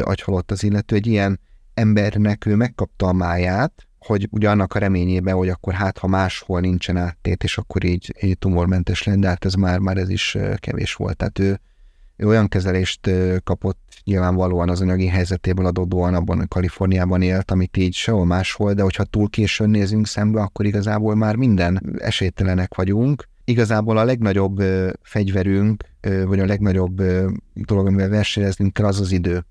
agyhalott 0.02 0.50
az 0.50 0.62
illető. 0.62 0.96
Egy 0.96 1.06
ilyen 1.06 1.40
embernek 1.74 2.46
ő 2.46 2.56
megkapta 2.56 3.06
a 3.06 3.12
máját, 3.12 3.72
hogy 3.98 4.28
ugye 4.30 4.50
annak 4.50 4.74
a 4.74 4.78
reményében, 4.78 5.34
hogy 5.34 5.48
akkor 5.48 5.72
hát, 5.72 5.98
ha 5.98 6.06
máshol 6.06 6.60
nincsen 6.60 6.96
áttét, 6.96 7.44
és 7.44 7.58
akkor 7.58 7.84
így, 7.84 8.14
így 8.20 8.38
tumormentes 8.38 9.02
lenne, 9.02 9.20
de 9.20 9.28
hát 9.28 9.44
ez 9.44 9.54
már, 9.54 9.78
már 9.78 9.96
ez 9.96 10.08
is 10.08 10.38
kevés 10.56 10.94
volt. 10.94 11.16
Tehát 11.16 11.38
ő, 11.38 11.60
ő 12.16 12.26
olyan 12.26 12.48
kezelést 12.48 13.10
kapott 13.44 13.78
nyilvánvalóan 14.04 14.68
az 14.68 14.80
anyagi 14.80 15.06
helyzetéből 15.06 15.66
adódóan 15.66 16.14
abban 16.14 16.40
a 16.40 16.48
Kaliforniában 16.48 17.22
élt, 17.22 17.50
amit 17.50 17.76
így 17.76 17.94
sehol 17.94 18.24
máshol, 18.24 18.72
de 18.72 18.82
hogyha 18.82 19.04
túl 19.04 19.30
későn 19.30 19.70
nézünk 19.70 20.06
szembe, 20.06 20.40
akkor 20.40 20.66
igazából 20.66 21.14
már 21.14 21.36
minden 21.36 21.96
esélytelenek 21.98 22.74
vagyunk. 22.74 23.28
Igazából 23.44 23.98
a 23.98 24.04
legnagyobb 24.04 24.62
fegyverünk, 25.02 25.84
vagy 26.26 26.40
a 26.40 26.46
legnagyobb 26.46 27.02
dolog, 27.54 27.86
amivel 27.86 28.08
versenyeznünk 28.08 28.72
kell, 28.72 28.86
az 28.86 29.00
az 29.00 29.12
idő. 29.12 29.44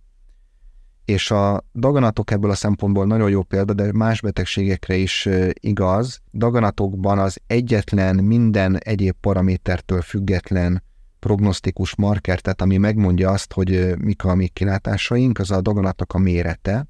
És 1.06 1.32
a 1.32 1.64
daganatok 1.74 2.32
ebből 2.32 2.52
a 2.52 2.56
szempontból 2.56 3.06
nagyon 3.06 3.30
jó 3.30 3.44
példa, 3.44 3.74
de 3.74 3.92
más 3.94 4.22
betegségekre 4.22 4.96
is 4.96 5.30
igaz. 5.54 6.22
Daganatokban 6.34 7.20
az 7.20 7.40
egyetlen 7.48 8.16
minden 8.16 8.78
egyéb 8.78 9.16
paramétertől 9.22 10.02
független 10.02 10.84
prognosztikus 11.20 11.96
marker, 11.96 12.40
tehát 12.40 12.62
ami 12.62 12.78
megmondja 12.78 13.30
azt, 13.30 13.54
hogy 13.54 13.98
mik 13.98 14.24
a 14.24 14.36
mi 14.36 14.48
kilátásaink, 14.48 15.40
az 15.40 15.52
a 15.52 15.62
daganatnak 15.62 16.14
a 16.14 16.18
mérete, 16.18 16.88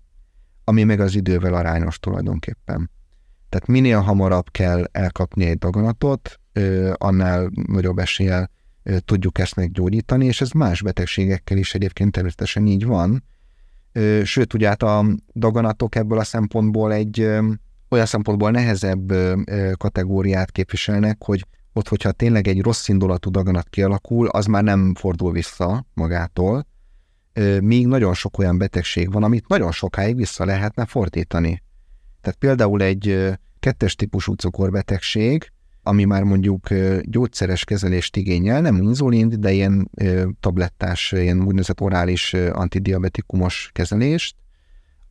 ami 0.63 0.83
meg 0.83 0.99
az 0.99 1.15
idővel 1.15 1.53
arányos 1.53 1.99
tulajdonképpen. 1.99 2.91
Tehát 3.49 3.67
minél 3.67 3.99
hamarabb 3.99 4.51
kell 4.51 4.83
elkapni 4.91 5.45
egy 5.45 5.57
daganatot, 5.57 6.39
annál 6.93 7.49
nagyobb 7.67 7.97
eséllyel 7.97 8.49
tudjuk 9.05 9.39
ezt 9.39 9.55
meggyógyítani, 9.55 10.25
és 10.25 10.41
ez 10.41 10.51
más 10.51 10.81
betegségekkel 10.81 11.57
is 11.57 11.73
egyébként 11.73 12.11
természetesen 12.11 12.67
így 12.67 12.85
van. 12.85 13.23
Sőt, 14.23 14.53
ugye 14.53 14.67
hát 14.67 14.83
a 14.83 15.05
daganatok 15.33 15.95
ebből 15.95 16.19
a 16.19 16.23
szempontból 16.23 16.93
egy 16.93 17.19
olyan 17.89 18.05
szempontból 18.05 18.51
nehezebb 18.51 19.13
kategóriát 19.77 20.51
képviselnek, 20.51 21.23
hogy 21.23 21.47
ott, 21.73 21.87
hogyha 21.87 22.11
tényleg 22.11 22.47
egy 22.47 22.61
rossz 22.61 22.87
indulatú 22.87 23.29
daganat 23.29 23.69
kialakul, 23.69 24.27
az 24.27 24.45
már 24.45 24.63
nem 24.63 24.95
fordul 24.95 25.31
vissza 25.31 25.85
magától, 25.93 26.67
míg 27.59 27.87
nagyon 27.87 28.13
sok 28.13 28.37
olyan 28.37 28.57
betegség 28.57 29.11
van, 29.11 29.23
amit 29.23 29.47
nagyon 29.47 29.71
sokáig 29.71 30.15
vissza 30.15 30.45
lehetne 30.45 30.85
fordítani. 30.85 31.63
Tehát 32.21 32.39
például 32.39 32.81
egy 32.81 33.29
kettes 33.59 33.95
típusú 33.95 34.33
cukorbetegség, 34.33 35.51
ami 35.83 36.03
már 36.05 36.23
mondjuk 36.23 36.67
gyógyszeres 37.01 37.63
kezelést 37.63 38.17
igényel, 38.17 38.61
nem 38.61 38.75
inzulint, 38.75 39.39
de 39.39 39.51
ilyen 39.51 39.89
tablettás, 40.39 41.11
ilyen 41.11 41.41
úgynevezett 41.41 41.81
orális 41.81 42.33
antidiabetikumos 42.33 43.69
kezelést, 43.73 44.35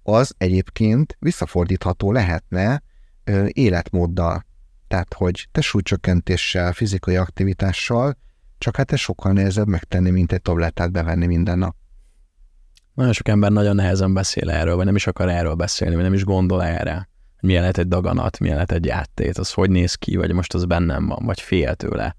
az 0.03 0.35
egyébként 0.39 1.17
visszafordítható 1.19 2.13
lehetne 2.13 2.83
életmóddal. 3.47 4.45
Tehát, 4.89 5.15
hogy 5.15 5.49
te 5.53 5.61
súlycsökkentéssel, 5.61 6.73
fizikai 6.73 7.17
aktivitással, 7.17 8.17
csak 8.59 8.77
hát 8.77 8.93
ez 8.93 8.99
sokkal 8.99 9.33
nehezebb 9.33 9.67
megtenni, 9.67 10.11
mint 10.11 10.33
egy 10.33 10.43
tablettát 10.43 10.93
bevenni 10.93 11.27
minden 11.27 11.59
nap. 11.59 11.77
Nagyon 12.95 13.13
sok 13.13 13.29
ember 13.29 13.51
nagyon 13.51 13.75
nehezen 13.75 14.15
beszél 14.15 14.51
erről, 14.51 14.77
vagy 14.77 14.85
nem 14.85 14.95
is 14.97 15.07
akar 15.07 15.29
erről 15.29 15.55
beszélni, 15.55 15.95
vagy 15.95 16.05
nem 16.05 16.15
is 16.15 16.25
gondol 16.25 16.65
erre. 16.65 17.09
Milyen 17.41 17.61
lehet 17.61 17.79
egy 17.79 17.89
daganat, 17.89 18.39
milyen 18.39 18.55
lehet 18.55 18.73
egy 18.73 18.85
játtét, 18.85 19.39
az 19.39 19.53
hogy 19.53 19.71
néz 19.71 19.95
ki, 19.95 20.17
vagy 20.17 20.33
most 20.33 20.55
az 20.55 20.65
bennem 20.65 21.07
van, 21.07 21.25
vagy 21.25 21.41
fél 21.41 21.75
tőle. 21.75 22.17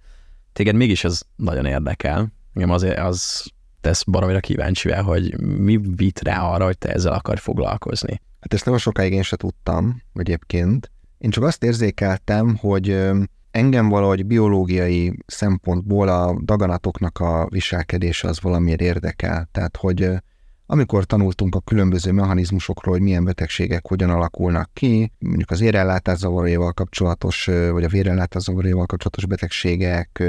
Téged 0.53 0.75
mégis 0.75 1.03
ez 1.03 1.21
nagyon 1.35 1.65
érdekel. 1.65 2.31
Engem 2.53 2.71
azért 2.71 2.99
az 2.99 3.45
tesz 3.81 4.03
baromira 4.03 4.39
kíváncsi 4.39 4.91
hogy 4.91 5.39
mi 5.41 5.79
vitt 5.95 6.19
rá 6.19 6.41
arra, 6.41 6.65
hogy 6.65 6.77
te 6.77 6.91
ezzel 6.93 7.13
akar 7.13 7.39
foglalkozni. 7.39 8.21
Hát 8.39 8.53
ezt 8.53 8.65
nagyon 8.65 8.79
sokáig 8.79 9.13
én 9.13 9.23
se 9.23 9.35
tudtam 9.35 10.01
egyébként. 10.13 10.91
Én 11.17 11.29
csak 11.29 11.43
azt 11.43 11.63
érzékeltem, 11.63 12.55
hogy 12.55 13.09
engem 13.51 13.89
valahogy 13.89 14.25
biológiai 14.25 15.17
szempontból 15.25 16.07
a 16.07 16.41
daganatoknak 16.43 17.19
a 17.19 17.47
viselkedése 17.49 18.27
az 18.27 18.41
valamiért 18.41 18.81
érdekel. 18.81 19.47
Tehát, 19.51 19.77
hogy 19.77 20.09
amikor 20.71 21.05
tanultunk 21.05 21.55
a 21.55 21.59
különböző 21.59 22.11
mechanizmusokról, 22.11 22.93
hogy 22.93 23.03
milyen 23.03 23.23
betegségek 23.23 23.87
hogyan 23.87 24.09
alakulnak 24.09 24.69
ki, 24.73 25.11
mondjuk 25.19 25.51
az 25.51 25.61
érellátás 25.61 26.17
zavaraival 26.17 26.71
kapcsolatos, 26.71 27.45
vagy 27.45 27.83
a 27.83 27.87
vérellátás 27.87 28.41
zavaraival 28.41 28.85
kapcsolatos 28.85 29.25
betegségek, 29.25 30.23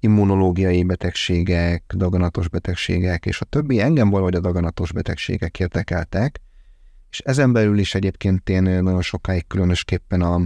immunológiai 0.00 0.82
betegségek, 0.82 1.84
daganatos 1.96 2.48
betegségek, 2.48 3.26
és 3.26 3.40
a 3.40 3.44
többi 3.44 3.80
engem 3.80 4.10
valahogy 4.10 4.34
a 4.34 4.40
daganatos 4.40 4.92
betegségek 4.92 5.58
érdekeltek, 5.60 6.40
és 7.10 7.18
ezen 7.18 7.52
belül 7.52 7.78
is 7.78 7.94
egyébként 7.94 8.48
én 8.48 8.62
nagyon 8.62 9.02
sokáig 9.02 9.46
különösképpen 9.46 10.20
a 10.20 10.40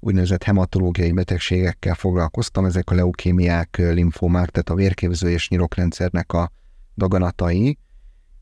úgynevezett 0.00 0.42
hematológiai 0.42 1.12
betegségekkel 1.12 1.94
foglalkoztam, 1.94 2.64
ezek 2.64 2.90
a 2.90 2.94
leukémiák, 2.94 3.76
limfomák, 3.76 4.50
tehát 4.50 4.70
a 4.70 4.74
vérképző 4.74 5.30
és 5.30 5.48
nyirokrendszernek 5.48 6.32
a 6.32 6.50
daganatai, 6.96 7.78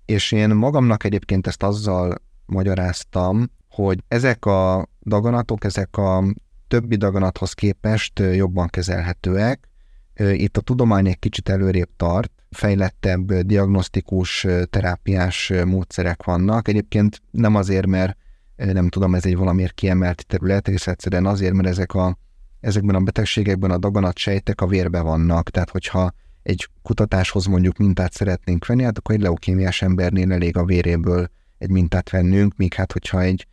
és 0.07 0.33
én 0.33 0.49
magamnak 0.49 1.05
egyébként 1.05 1.47
ezt 1.47 1.63
azzal 1.63 2.15
magyaráztam, 2.47 3.51
hogy 3.69 4.05
ezek 4.09 4.45
a 4.45 4.89
daganatok, 5.03 5.65
ezek 5.65 5.97
a 5.97 6.25
többi 6.69 6.97
daganathoz 6.97 7.53
képest 7.53 8.19
jobban 8.19 8.67
kezelhetőek. 8.69 9.69
Itt 10.17 10.57
a 10.57 10.61
tudomány 10.61 11.07
egy 11.07 11.19
kicsit 11.19 11.49
előrébb 11.49 11.89
tart, 11.97 12.33
fejlettebb 12.51 13.33
diagnosztikus 13.33 14.47
terápiás 14.71 15.53
módszerek 15.65 16.25
vannak. 16.25 16.69
Egyébként 16.69 17.23
nem 17.31 17.55
azért, 17.55 17.87
mert 17.87 18.17
nem 18.57 18.89
tudom, 18.89 19.15
ez 19.15 19.27
egy 19.27 19.37
valamiért 19.37 19.75
kiemelt 19.75 20.27
terület, 20.27 20.69
és 20.69 20.87
egyszerűen 20.87 21.27
azért, 21.27 21.53
mert 21.53 21.69
ezek 21.69 21.95
a, 21.95 22.19
ezekben 22.61 22.95
a 22.95 23.01
betegségekben 23.01 23.71
a 23.71 23.79
daganatsejtek 23.79 24.61
a 24.61 24.67
vérbe 24.67 25.01
vannak. 25.01 25.51
Tehát, 25.51 25.71
hogyha 25.71 26.13
egy 26.47 26.69
kutatáshoz 26.83 27.47
mondjuk 27.47 27.77
mintát 27.77 28.13
szeretnénk 28.13 28.67
venni, 28.67 28.83
hát 28.83 28.99
akkor 28.99 29.15
egy 29.15 29.21
leukémiás 29.21 29.83
embernél 29.83 30.33
elég 30.33 30.57
a 30.57 30.65
véréből 30.65 31.29
egy 31.59 31.71
mintát 31.71 32.11
vennünk, 32.11 32.57
míg 32.57 32.75
hát 32.75 32.93
hogyha 32.93 33.21
egy 33.21 33.47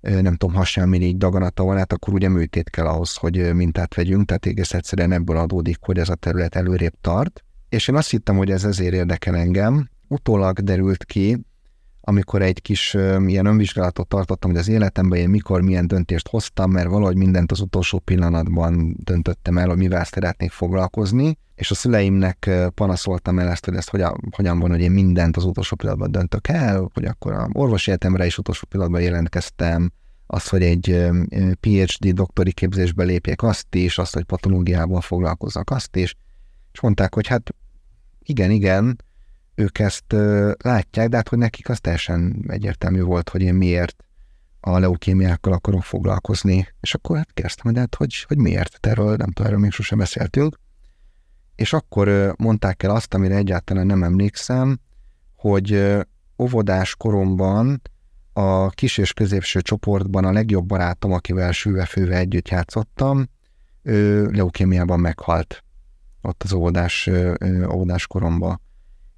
nem 0.00 0.34
tudom, 0.36 0.54
hasselmirigy 0.54 1.16
daganata 1.16 1.64
van, 1.64 1.76
hát 1.76 1.92
akkor 1.92 2.14
ugye 2.14 2.28
műtét 2.28 2.70
kell 2.70 2.86
ahhoz, 2.86 3.16
hogy 3.16 3.54
mintát 3.54 3.94
vegyünk, 3.94 4.26
tehát 4.26 4.46
egész 4.46 4.74
egyszerűen 4.74 5.12
ebből 5.12 5.36
adódik, 5.36 5.76
hogy 5.80 5.98
ez 5.98 6.08
a 6.08 6.14
terület 6.14 6.56
előrébb 6.56 6.94
tart. 7.00 7.44
És 7.68 7.88
én 7.88 7.94
azt 7.94 8.10
hittem, 8.10 8.36
hogy 8.36 8.50
ez 8.50 8.64
ezért 8.64 8.94
érdekel 8.94 9.36
engem. 9.36 9.88
Utólag 10.08 10.60
derült 10.60 11.04
ki, 11.04 11.44
amikor 12.08 12.42
egy 12.42 12.62
kis 12.62 12.94
ilyen 13.26 13.46
önvizsgálatot 13.46 14.08
tartottam, 14.08 14.50
hogy 14.50 14.58
az 14.58 14.68
életemben 14.68 15.18
én 15.18 15.28
mikor 15.28 15.60
milyen 15.60 15.86
döntést 15.86 16.28
hoztam, 16.28 16.70
mert 16.70 16.88
valahogy 16.88 17.16
mindent 17.16 17.52
az 17.52 17.60
utolsó 17.60 17.98
pillanatban 17.98 18.96
döntöttem 19.04 19.58
el, 19.58 19.68
hogy 19.68 19.76
mivel 19.76 20.04
szeretnék 20.04 20.50
foglalkozni, 20.50 21.38
és 21.54 21.70
a 21.70 21.74
szüleimnek 21.74 22.50
panaszoltam 22.74 23.38
el 23.38 23.48
ezt, 23.48 23.64
hogy 23.64 23.74
ezt 23.74 23.90
hogyan, 23.90 24.20
hogyan 24.30 24.58
van, 24.58 24.70
hogy 24.70 24.80
én 24.80 24.90
mindent 24.90 25.36
az 25.36 25.44
utolsó 25.44 25.76
pillanatban 25.76 26.10
döntök 26.10 26.48
el, 26.48 26.90
hogy 26.94 27.04
akkor 27.04 27.32
a 27.32 27.48
orvosi 27.52 27.90
egyetemre 27.90 28.26
is 28.26 28.38
utolsó 28.38 28.66
pillanatban 28.68 29.02
jelentkeztem, 29.02 29.92
az, 30.26 30.48
hogy 30.48 30.62
egy 30.62 31.06
PhD 31.60 32.08
doktori 32.12 32.52
képzésbe 32.52 33.04
lépjek, 33.04 33.42
azt 33.42 33.74
is, 33.74 33.98
azt, 33.98 34.14
hogy 34.14 34.24
patológiával 34.24 35.00
foglalkozzak, 35.00 35.70
azt 35.70 35.96
is, 35.96 36.14
és 36.72 36.80
mondták, 36.80 37.14
hogy 37.14 37.26
hát 37.26 37.54
igen, 38.22 38.50
igen, 38.50 38.96
ők 39.56 39.78
ezt 39.78 40.14
látják, 40.62 41.08
de 41.08 41.16
hát 41.16 41.28
hogy 41.28 41.38
nekik 41.38 41.68
az 41.68 41.80
teljesen 41.80 42.44
egyértelmű 42.48 43.02
volt, 43.02 43.28
hogy 43.28 43.42
én 43.42 43.54
miért 43.54 44.04
a 44.60 44.78
leukémiákkal 44.78 45.52
akarok 45.52 45.82
foglalkozni. 45.82 46.68
És 46.80 46.94
akkor 46.94 47.16
hát 47.16 47.32
kérdeztem, 47.32 47.72
de 47.72 47.80
hát 47.80 47.94
hogy, 47.94 48.24
hogy 48.28 48.38
miért? 48.38 48.72
Hát 48.72 48.86
erről 48.86 49.16
nem 49.16 49.30
tudom, 49.30 49.46
erről 49.46 49.58
még 49.58 49.70
sosem 49.70 49.98
beszéltünk. 49.98 50.58
És 51.54 51.72
akkor 51.72 52.34
mondták 52.38 52.82
el 52.82 52.90
azt, 52.90 53.14
amire 53.14 53.34
egyáltalán 53.34 53.86
nem 53.86 54.02
emlékszem, 54.02 54.78
hogy 55.34 55.96
óvodás 56.38 56.96
koromban 56.96 57.82
a 58.32 58.68
kis 58.70 58.98
és 58.98 59.12
középső 59.12 59.60
csoportban 59.60 60.24
a 60.24 60.32
legjobb 60.32 60.66
barátom, 60.66 61.12
akivel 61.12 61.52
sülve-főve 61.52 62.16
együtt 62.16 62.48
játszottam, 62.48 63.28
ő 63.82 64.30
leukémiában 64.30 65.00
meghalt 65.00 65.64
ott 66.22 66.42
az 66.42 66.52
óvodás, 66.52 67.10
óvodás 67.72 68.06
koromban. 68.06 68.60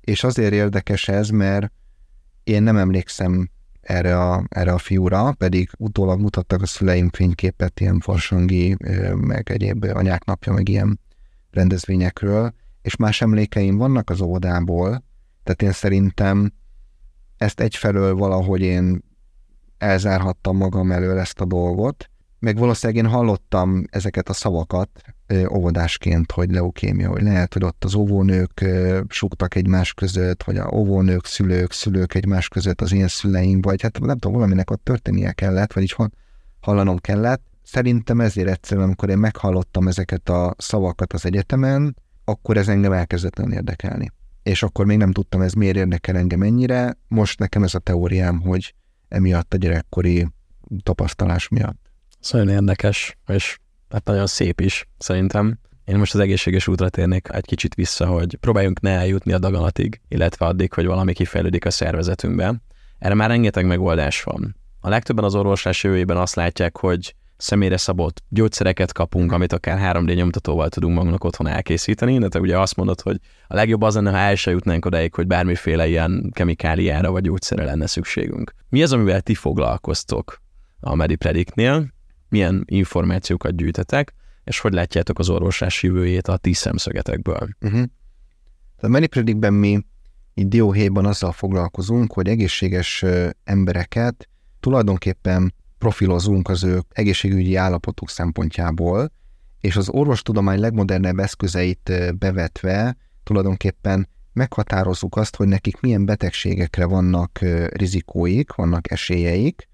És 0.09 0.25
azért 0.25 0.53
érdekes 0.53 1.09
ez, 1.09 1.29
mert 1.29 1.73
én 2.45 2.63
nem 2.63 2.77
emlékszem 2.77 3.51
erre 3.81 4.21
a, 4.21 4.45
erre 4.49 4.73
a 4.73 4.79
fiúra, 4.79 5.33
pedig 5.33 5.71
utólag 5.79 6.21
mutattak 6.21 6.63
a 6.63 6.67
szüleim 6.67 7.11
fényképet, 7.11 7.81
ilyen 7.81 8.01
farsangi, 8.01 8.77
meg 9.15 9.51
egyéb 9.51 9.85
anyák 9.85 10.25
napja, 10.25 10.53
meg 10.53 10.69
ilyen 10.69 11.01
rendezvényekről, 11.51 12.55
és 12.83 12.97
más 12.97 13.21
emlékeim 13.21 13.77
vannak 13.77 14.11
az 14.11 14.21
óvodából, 14.21 15.05
tehát 15.43 15.63
én 15.63 15.73
szerintem 15.73 16.53
ezt 17.37 17.61
egyfelől 17.61 18.15
valahogy 18.15 18.61
én 18.61 19.03
elzárhattam 19.79 20.57
magam 20.57 20.93
elől 20.93 21.19
ezt 21.19 21.41
a 21.41 21.45
dolgot, 21.45 22.11
meg 22.39 22.59
valószínűleg 22.59 23.05
én 23.05 23.11
hallottam 23.11 23.85
ezeket 23.91 24.29
a 24.29 24.33
szavakat 24.33 25.03
óvodásként, 25.51 26.33
hogy 26.33 26.51
leukémia, 26.51 27.09
hogy 27.09 27.23
lehet, 27.23 27.53
hogy 27.53 27.65
ott 27.65 27.85
az 27.85 27.95
óvónők 27.95 28.65
súgtak 29.09 29.55
egymás 29.55 29.95
között, 29.95 30.43
vagy 30.43 30.57
a 30.57 30.71
óvónők, 30.73 31.27
szülők, 31.27 31.73
szülők 31.73 32.15
egymás 32.15 32.49
között 32.49 32.81
az 32.81 32.93
én 32.93 33.09
szüleim, 33.09 33.61
vagy 33.61 33.83
hát 33.83 34.01
nem 34.01 34.19
tudom, 34.19 34.37
valaminek 34.37 34.71
ott 34.71 34.85
történnie 34.85 35.33
kellett, 35.33 35.73
vagy 35.73 35.83
így 35.83 35.97
hallanom 36.61 36.97
kellett. 36.97 37.43
Szerintem 37.63 38.21
ezért 38.21 38.49
egyszerűen, 38.49 38.87
amikor 38.87 39.09
én 39.09 39.19
meghallottam 39.19 39.89
ezeket 39.89 40.29
a 40.29 40.55
szavakat 40.59 41.13
az 41.13 41.25
egyetemen, 41.25 41.97
akkor 42.25 42.57
ez 42.57 42.69
engem 42.69 42.93
elkezdett 42.93 43.39
érdekelni. 43.39 44.13
És 44.43 44.63
akkor 44.63 44.87
még 44.87 44.99
nem 44.99 45.13
tudtam, 45.13 45.41
ez 45.41 45.53
miért 45.53 45.77
érdekel 45.77 46.17
engem 46.17 46.43
ennyire. 46.43 46.99
Most 47.09 47.39
nekem 47.39 47.63
ez 47.63 47.75
a 47.75 47.79
teóriám, 47.79 48.41
hogy 48.41 48.75
emiatt 49.09 49.55
a 49.55 49.57
gyerekkori 49.57 50.29
tapasztalás 50.83 51.49
miatt. 51.49 51.91
Ez 52.21 52.31
nagyon 52.31 52.49
érdekes, 52.49 53.19
és 53.27 53.59
hát 53.91 54.05
nagyon 54.05 54.27
szép 54.27 54.61
is, 54.61 54.89
szerintem. 54.99 55.59
Én 55.85 55.99
most 55.99 56.15
az 56.15 56.21
egészséges 56.21 56.69
útra 56.69 56.89
térnék 56.89 57.29
egy 57.33 57.45
kicsit 57.45 57.75
vissza, 57.75 58.07
hogy 58.07 58.37
próbáljunk 58.41 58.81
ne 58.81 58.91
eljutni 58.91 59.33
a 59.33 59.39
daganatig, 59.39 60.01
illetve 60.09 60.47
addig, 60.47 60.73
hogy 60.73 60.87
valami 60.87 61.13
kifejlődik 61.13 61.65
a 61.65 61.71
szervezetünkben. 61.71 62.63
Erre 62.99 63.15
már 63.15 63.29
rengeteg 63.29 63.67
megoldás 63.67 64.23
van. 64.23 64.57
A 64.81 64.89
legtöbben 64.89 65.25
az 65.25 65.35
orvoslás 65.35 65.85
jövőjében 65.85 66.17
azt 66.17 66.35
látják, 66.35 66.77
hogy 66.77 67.15
személyre 67.37 67.77
szabott 67.77 68.23
gyógyszereket 68.29 68.93
kapunk, 68.93 69.33
amit 69.33 69.53
akár 69.53 69.97
3D 69.97 70.15
nyomtatóval 70.15 70.69
tudunk 70.69 70.95
magunknak 70.95 71.25
otthon 71.25 71.47
elkészíteni, 71.47 72.19
de 72.19 72.29
te 72.29 72.41
ugye 72.41 72.59
azt 72.59 72.77
mondod, 72.77 73.01
hogy 73.01 73.21
a 73.49 73.55
legjobb 73.55 73.83
az 73.83 73.95
lenne, 73.95 74.11
ha 74.11 74.17
el 74.17 74.35
se 74.35 74.51
jutnánk 74.51 74.85
odáig, 74.85 75.15
hogy 75.15 75.27
bármiféle 75.27 75.87
ilyen 75.89 76.31
kemikáliára 76.35 77.11
vagy 77.11 77.23
gyógyszerre 77.23 77.65
lenne 77.65 77.87
szükségünk. 77.87 78.55
Mi 78.69 78.83
az, 78.83 78.93
amivel 78.93 79.21
ti 79.21 79.35
foglalkoztok 79.35 80.41
a 80.81 80.95
MediPredictnél? 80.95 81.97
Milyen 82.29 82.65
információkat 82.67 83.57
gyűjtetek, 83.57 84.15
és 84.45 84.59
hogy 84.61 84.73
látjátok 84.73 85.19
az 85.19 85.29
orvoslás 85.29 85.83
jövőjét 85.83 86.29
a 86.29 86.37
ti 86.37 86.53
szemszögetekből? 86.53 87.49
Uh-huh. 87.61 87.83
A 88.77 88.89
MediPredictben 88.89 89.55
mi 89.55 89.81
így 90.35 90.49
dióhéjban 90.49 91.07
azzal 91.07 91.33
foglalkozunk, 91.33 92.13
hogy 92.13 92.29
egészséges 92.29 93.05
embereket 93.45 94.29
tulajdonképpen 94.61 95.55
profilozunk 95.79 96.49
az 96.49 96.65
ő 96.65 96.81
egészségügyi 96.89 97.57
állapotuk 97.57 98.11
szempontjából, 98.11 99.13
és 99.61 99.77
az 99.77 99.89
orvostudomány 99.89 100.59
legmodernebb 100.59 101.19
eszközeit 101.19 101.93
bevetve 102.19 102.97
tulajdonképpen 103.23 104.09
meghatározzuk 104.33 105.17
azt, 105.17 105.37
hogy 105.37 105.49
nekik 105.49 105.81
milyen 105.81 106.05
betegségekre 106.05 106.85
vannak 106.87 107.39
rizikóik, 107.73 108.53
vannak 108.53 108.91
esélyeik, 108.91 109.68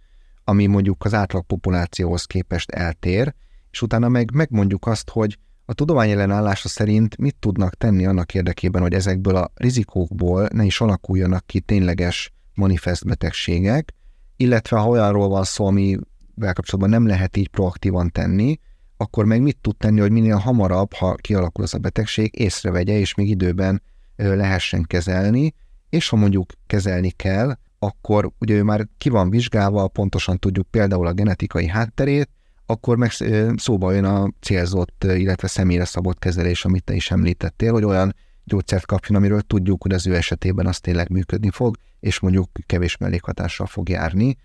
ami 0.44 0.66
mondjuk 0.66 1.04
az 1.04 1.14
átlag 1.14 1.44
populációhoz 1.44 2.24
képest 2.24 2.70
eltér, 2.70 3.34
és 3.70 3.82
utána 3.82 4.08
meg 4.08 4.30
megmondjuk 4.34 4.86
azt, 4.86 5.10
hogy 5.10 5.38
a 5.64 5.74
tudomány 5.74 6.10
ellenállása 6.10 6.68
szerint 6.68 7.16
mit 7.16 7.36
tudnak 7.38 7.74
tenni 7.74 8.06
annak 8.06 8.34
érdekében, 8.34 8.82
hogy 8.82 8.94
ezekből 8.94 9.36
a 9.36 9.50
rizikókból 9.54 10.48
ne 10.52 10.64
is 10.64 10.80
alakuljanak 10.80 11.46
ki 11.46 11.60
tényleges 11.60 12.32
manifest 12.54 13.06
betegségek, 13.06 13.92
illetve 14.36 14.78
ha 14.78 14.88
olyanról 14.88 15.28
van 15.28 15.44
szó, 15.44 15.66
amivel 15.66 16.52
kapcsolatban 16.52 16.90
nem 16.90 17.06
lehet 17.06 17.36
így 17.36 17.48
proaktívan 17.48 18.10
tenni, 18.10 18.58
akkor 18.96 19.24
meg 19.24 19.42
mit 19.42 19.58
tud 19.60 19.76
tenni, 19.76 20.00
hogy 20.00 20.10
minél 20.10 20.36
hamarabb, 20.36 20.92
ha 20.92 21.14
kialakul 21.14 21.64
az 21.64 21.74
a 21.74 21.78
betegség, 21.78 22.40
észrevegye, 22.40 22.98
és 22.98 23.14
még 23.14 23.28
időben 23.28 23.82
lehessen 24.16 24.82
kezelni, 24.82 25.54
és 25.88 26.08
ha 26.08 26.16
mondjuk 26.16 26.52
kezelni 26.66 27.10
kell, 27.10 27.54
akkor 27.84 28.30
ugye 28.38 28.54
ő 28.54 28.62
már 28.62 28.88
ki 28.98 29.08
van 29.08 29.30
vizsgálva, 29.30 29.88
pontosan 29.88 30.38
tudjuk 30.38 30.66
például 30.70 31.06
a 31.06 31.12
genetikai 31.12 31.66
hátterét, 31.66 32.28
akkor 32.66 32.96
meg 32.96 33.10
szóba 33.56 33.92
jön 33.92 34.04
a 34.04 34.30
célzott, 34.40 35.04
illetve 35.04 35.48
személyre 35.48 35.84
szabott 35.84 36.18
kezelés, 36.18 36.64
amit 36.64 36.84
te 36.84 36.94
is 36.94 37.10
említettél, 37.10 37.72
hogy 37.72 37.84
olyan 37.84 38.14
gyógyszert 38.44 38.86
kapjon, 38.86 39.18
amiről 39.18 39.40
tudjuk, 39.40 39.82
hogy 39.82 39.92
az 39.92 40.06
ő 40.06 40.14
esetében 40.14 40.66
az 40.66 40.80
tényleg 40.80 41.10
működni 41.10 41.50
fog, 41.50 41.76
és 42.00 42.20
mondjuk 42.20 42.50
kevés 42.66 42.96
mellékhatással 42.96 43.66
fog 43.66 43.88
járni. 43.88 44.36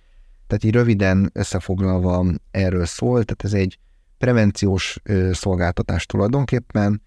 Tehát 0.47 0.63
így 0.63 0.73
röviden 0.73 1.29
összefoglalva 1.33 2.25
erről 2.51 2.85
szól, 2.85 3.23
tehát 3.23 3.43
ez 3.43 3.53
egy 3.53 3.79
prevenciós 4.17 4.99
szolgáltatás 5.31 6.05
tulajdonképpen, 6.05 7.01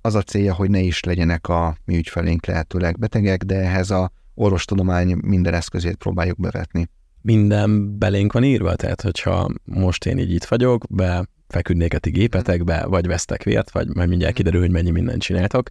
az 0.00 0.14
a 0.14 0.22
célja, 0.22 0.54
hogy 0.54 0.70
ne 0.70 0.80
is 0.80 1.02
legyenek 1.02 1.48
a 1.48 1.76
mi 1.84 1.96
ügyfelénk 1.96 2.46
lehetőleg 2.46 2.98
betegek, 2.98 3.42
de 3.42 3.54
ehhez 3.54 3.90
a 3.90 4.10
orvostudomány 4.36 5.16
minden 5.22 5.54
eszközét 5.54 5.96
próbáljuk 5.96 6.40
bevetni. 6.40 6.88
Minden 7.22 7.98
belénk 7.98 8.32
van 8.32 8.44
írva, 8.44 8.74
tehát 8.74 9.02
hogyha 9.02 9.50
most 9.64 10.06
én 10.06 10.18
így 10.18 10.32
itt 10.32 10.44
vagyok, 10.44 10.84
be 10.90 11.28
feküdnék 11.48 11.94
a 11.94 11.98
ti 11.98 12.10
gépetekbe, 12.10 12.86
vagy 12.86 13.06
vesztek 13.06 13.42
vért, 13.42 13.70
vagy 13.70 13.94
majd 13.94 14.08
mindjárt 14.08 14.34
kiderül, 14.34 14.60
hogy 14.60 14.70
mennyi 14.70 14.90
mindent 14.90 15.22
csináltok, 15.22 15.68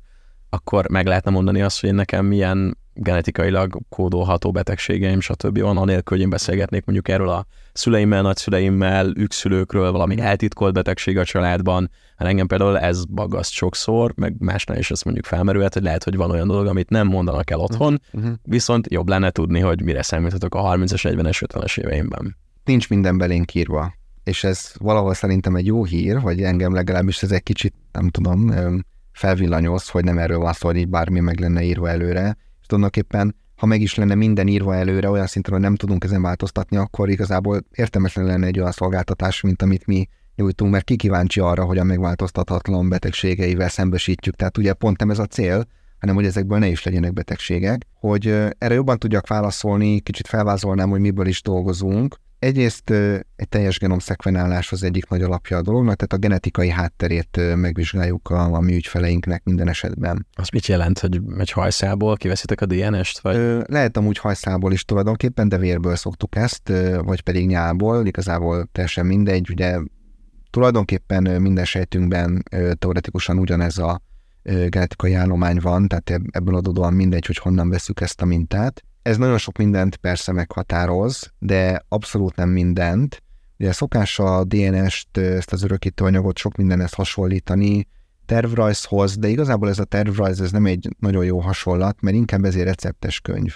akkor 0.49 0.89
meg 0.89 1.05
lehetne 1.05 1.31
mondani 1.31 1.61
azt, 1.61 1.81
hogy 1.81 1.93
nekem 1.93 2.25
milyen 2.25 2.77
genetikailag 2.95 3.77
kódolható 3.89 4.51
betegségeim, 4.51 5.19
stb. 5.19 5.59
van, 5.59 5.77
anélkül, 5.77 6.17
hogy 6.17 6.25
én 6.25 6.29
beszélgetnék 6.29 6.85
mondjuk 6.85 7.07
erről 7.07 7.29
a 7.29 7.45
szüleimmel, 7.73 8.21
nagyszüleimmel, 8.21 9.11
ükszülőkről, 9.15 9.91
valami 9.91 10.19
eltitkolt 10.19 10.73
betegség 10.73 11.17
a 11.17 11.23
családban, 11.23 11.91
mert 12.17 12.29
engem 12.29 12.47
például 12.47 12.79
ez 12.79 13.05
bagaszt 13.05 13.51
sokszor, 13.51 14.13
meg 14.15 14.35
másnál 14.39 14.77
is 14.77 14.91
azt 14.91 15.05
mondjuk 15.05 15.25
felmerülhet, 15.25 15.73
hogy 15.73 15.83
lehet, 15.83 16.03
hogy 16.03 16.15
van 16.15 16.31
olyan 16.31 16.47
dolog, 16.47 16.65
amit 16.65 16.89
nem 16.89 17.07
mondanak 17.07 17.49
el 17.49 17.59
otthon, 17.59 18.01
uh-huh. 18.13 18.31
viszont 18.43 18.91
jobb 18.91 19.09
lenne 19.09 19.29
tudni, 19.29 19.59
hogy 19.59 19.83
mire 19.83 20.01
számíthatok 20.01 20.55
a 20.55 20.61
30-as, 20.61 21.01
40-es, 21.03 21.41
50-es 21.47 21.79
éveimben. 21.79 22.37
Nincs 22.63 22.89
minden 22.89 23.17
belénk 23.17 23.53
írva, 23.53 23.93
és 24.23 24.43
ez 24.43 24.71
valahol 24.77 25.13
szerintem 25.13 25.55
egy 25.55 25.65
jó 25.65 25.83
hír, 25.83 26.21
vagy 26.21 26.41
engem 26.41 26.73
legalábbis 26.73 27.23
ez 27.23 27.31
egy 27.31 27.43
kicsit, 27.43 27.73
nem 27.91 28.09
tudom, 28.09 28.53
felvillanyoz, 29.11 29.89
hogy 29.89 30.03
nem 30.03 30.17
erről 30.17 30.37
van 30.37 30.53
szó, 30.53 30.67
hogy 30.67 30.77
így 30.77 30.87
bármi 30.87 31.19
meg 31.19 31.39
lenne 31.39 31.63
írva 31.63 31.89
előre, 31.89 32.37
és 32.65 32.71
tulajdonképpen 32.71 33.35
ha 33.55 33.65
meg 33.65 33.81
is 33.81 33.95
lenne 33.95 34.15
minden 34.15 34.47
írva 34.47 34.75
előre 34.75 35.09
olyan 35.09 35.27
szinten, 35.27 35.53
hogy 35.53 35.61
nem 35.61 35.75
tudunk 35.75 36.03
ezen 36.03 36.21
változtatni, 36.21 36.77
akkor 36.77 37.09
igazából 37.09 37.61
értelmetlen 37.71 38.25
lenne 38.25 38.45
egy 38.45 38.59
olyan 38.59 38.71
szolgáltatás, 38.71 39.41
mint 39.41 39.61
amit 39.61 39.85
mi 39.85 40.07
nyújtunk, 40.35 40.71
mert 40.71 40.83
ki 40.83 40.95
kíváncsi 40.95 41.39
arra, 41.39 41.63
hogy 41.63 41.77
a 41.77 41.83
megváltoztathatlan 41.83 42.89
betegségeivel 42.89 43.69
szembesítjük. 43.69 44.35
Tehát 44.35 44.57
ugye 44.57 44.73
pont 44.73 44.99
nem 44.99 45.09
ez 45.09 45.19
a 45.19 45.25
cél, 45.25 45.65
hanem 45.99 46.15
hogy 46.15 46.25
ezekből 46.25 46.57
ne 46.57 46.67
is 46.67 46.83
legyenek 46.83 47.13
betegségek. 47.13 47.85
Hogy 47.93 48.27
erre 48.57 48.73
jobban 48.73 48.99
tudjak 48.99 49.27
válaszolni, 49.27 49.99
kicsit 49.99 50.27
felvázolnám, 50.27 50.89
hogy 50.89 50.99
miből 50.99 51.27
is 51.27 51.41
dolgozunk. 51.41 52.15
Egyrészt 52.39 52.89
egy 53.35 53.49
teljes 53.49 53.79
genomszekvenálás 53.79 54.71
az 54.71 54.83
egyik 54.83 55.09
nagy 55.09 55.21
alapja 55.21 55.57
a 55.57 55.61
dolognak, 55.61 55.95
tehát 55.95 56.13
a 56.13 56.27
genetikai 56.27 56.69
hátterét 56.69 57.55
megvizsgáljuk 57.55 58.29
a, 58.29 58.53
a 58.53 58.59
mi 58.59 58.75
ügyfeleinknek 58.75 59.43
minden 59.43 59.67
esetben. 59.67 60.27
Az 60.33 60.49
mit 60.49 60.65
jelent, 60.65 60.99
hogy 60.99 61.21
egy 61.37 61.51
hajszából 61.51 62.17
kiveszitek 62.17 62.61
a 62.61 62.65
DNS-t? 62.65 63.19
Vagy? 63.19 63.35
Lehet 63.65 63.97
amúgy 63.97 64.17
hajszából 64.17 64.71
is 64.71 64.85
tulajdonképpen, 64.85 65.49
de 65.49 65.57
vérből 65.57 65.95
szoktuk 65.95 66.35
ezt, 66.35 66.71
vagy 67.01 67.21
pedig 67.21 67.47
nyálból, 67.47 68.05
igazából 68.05 68.69
teljesen 68.71 69.05
mindegy, 69.05 69.49
ugye 69.49 69.79
tulajdonképpen 70.49 71.41
minden 71.41 71.65
sejtünkben 71.65 72.43
teoretikusan 72.79 73.39
ugyanez 73.39 73.77
a 73.77 74.01
genetikai 74.43 75.13
állomány 75.13 75.59
van, 75.61 75.87
tehát 75.87 76.21
ebből 76.31 76.55
adódóan 76.55 76.93
mindegy, 76.93 77.25
hogy 77.25 77.37
honnan 77.37 77.69
veszük 77.69 78.01
ezt 78.01 78.21
a 78.21 78.25
mintát. 78.25 78.83
Ez 79.05 79.17
nagyon 79.17 79.37
sok 79.37 79.57
mindent 79.57 79.95
persze 79.95 80.31
meghatároz, 80.31 81.33
de 81.39 81.85
abszolút 81.87 82.35
nem 82.35 82.49
mindent. 82.49 83.23
Ugye 83.59 83.71
szokás 83.71 84.19
a 84.19 84.43
DNS-t, 84.43 85.17
ezt 85.17 85.51
az 85.51 85.63
örökítőanyagot 85.63 86.37
sok 86.37 86.55
mindenhez 86.55 86.93
hasonlítani, 86.93 87.87
tervrajzhoz, 88.25 89.17
de 89.17 89.27
igazából 89.27 89.69
ez 89.69 89.79
a 89.79 89.83
tervrajz 89.83 90.41
ez 90.41 90.51
nem 90.51 90.65
egy 90.65 90.89
nagyon 90.99 91.25
jó 91.25 91.39
hasonlat, 91.39 92.01
mert 92.01 92.15
inkább 92.15 92.43
ezért 92.43 92.65
receptes 92.65 93.19
könyv. 93.19 93.55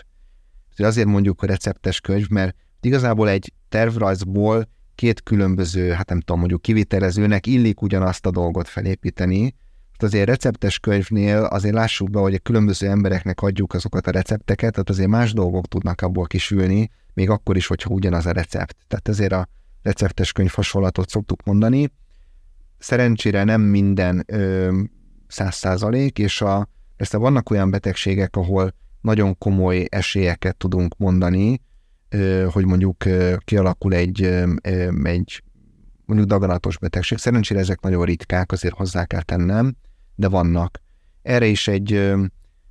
Azért 0.77 1.07
mondjuk, 1.07 1.39
hogy 1.39 1.49
receptes 1.49 1.99
könyv, 2.01 2.27
mert 2.27 2.55
igazából 2.81 3.29
egy 3.29 3.53
tervrajzból 3.69 4.69
két 4.95 5.23
különböző, 5.23 5.91
hát 5.91 6.09
nem 6.09 6.19
tudom, 6.19 6.39
mondjuk 6.39 6.61
kivitelezőnek 6.61 7.47
illik 7.47 7.81
ugyanazt 7.81 8.25
a 8.25 8.31
dolgot 8.31 8.67
felépíteni, 8.67 9.55
azért 10.03 10.27
receptes 10.27 10.79
könyvnél 10.79 11.37
azért 11.37 11.73
lássuk 11.73 12.09
be, 12.09 12.19
hogy 12.19 12.33
a 12.33 12.39
különböző 12.39 12.87
embereknek 12.87 13.41
adjuk 13.41 13.73
azokat 13.73 14.07
a 14.07 14.11
recepteket, 14.11 14.71
tehát 14.71 14.89
azért 14.89 15.09
más 15.09 15.33
dolgok 15.33 15.67
tudnak 15.67 16.01
abból 16.01 16.25
kisülni, 16.25 16.89
még 17.13 17.29
akkor 17.29 17.55
is, 17.55 17.67
hogyha 17.67 17.89
ugyanaz 17.89 18.25
a 18.25 18.31
recept. 18.31 18.75
Tehát 18.87 19.07
ezért 19.07 19.31
a 19.31 19.47
receptes 19.81 20.31
könyv 20.31 20.51
hasonlatot 20.51 21.09
szoktuk 21.09 21.43
mondani. 21.43 21.91
Szerencsére 22.77 23.43
nem 23.43 23.61
minden 23.61 24.25
száz 25.27 25.55
százalék, 25.55 26.19
és 26.19 26.41
a, 26.41 26.67
persze 26.97 27.17
vannak 27.17 27.49
olyan 27.49 27.69
betegségek, 27.69 28.35
ahol 28.35 28.73
nagyon 29.01 29.37
komoly 29.37 29.85
esélyeket 29.89 30.57
tudunk 30.57 30.97
mondani, 30.97 31.61
ö, 32.09 32.47
hogy 32.51 32.65
mondjuk 32.65 33.05
ö, 33.05 33.35
kialakul 33.45 33.93
egy, 33.93 34.23
ö, 34.23 34.53
egy 35.03 35.43
mondjuk 36.05 36.29
daganatos 36.29 36.77
betegség. 36.77 37.17
Szerencsére 37.17 37.59
ezek 37.59 37.81
nagyon 37.81 38.05
ritkák, 38.05 38.51
azért 38.51 38.75
hozzá 38.75 39.05
kell 39.05 39.21
tennem, 39.21 39.75
de 40.19 40.27
vannak. 40.27 40.81
Erre 41.21 41.45
is 41.45 41.67
egy 41.67 42.13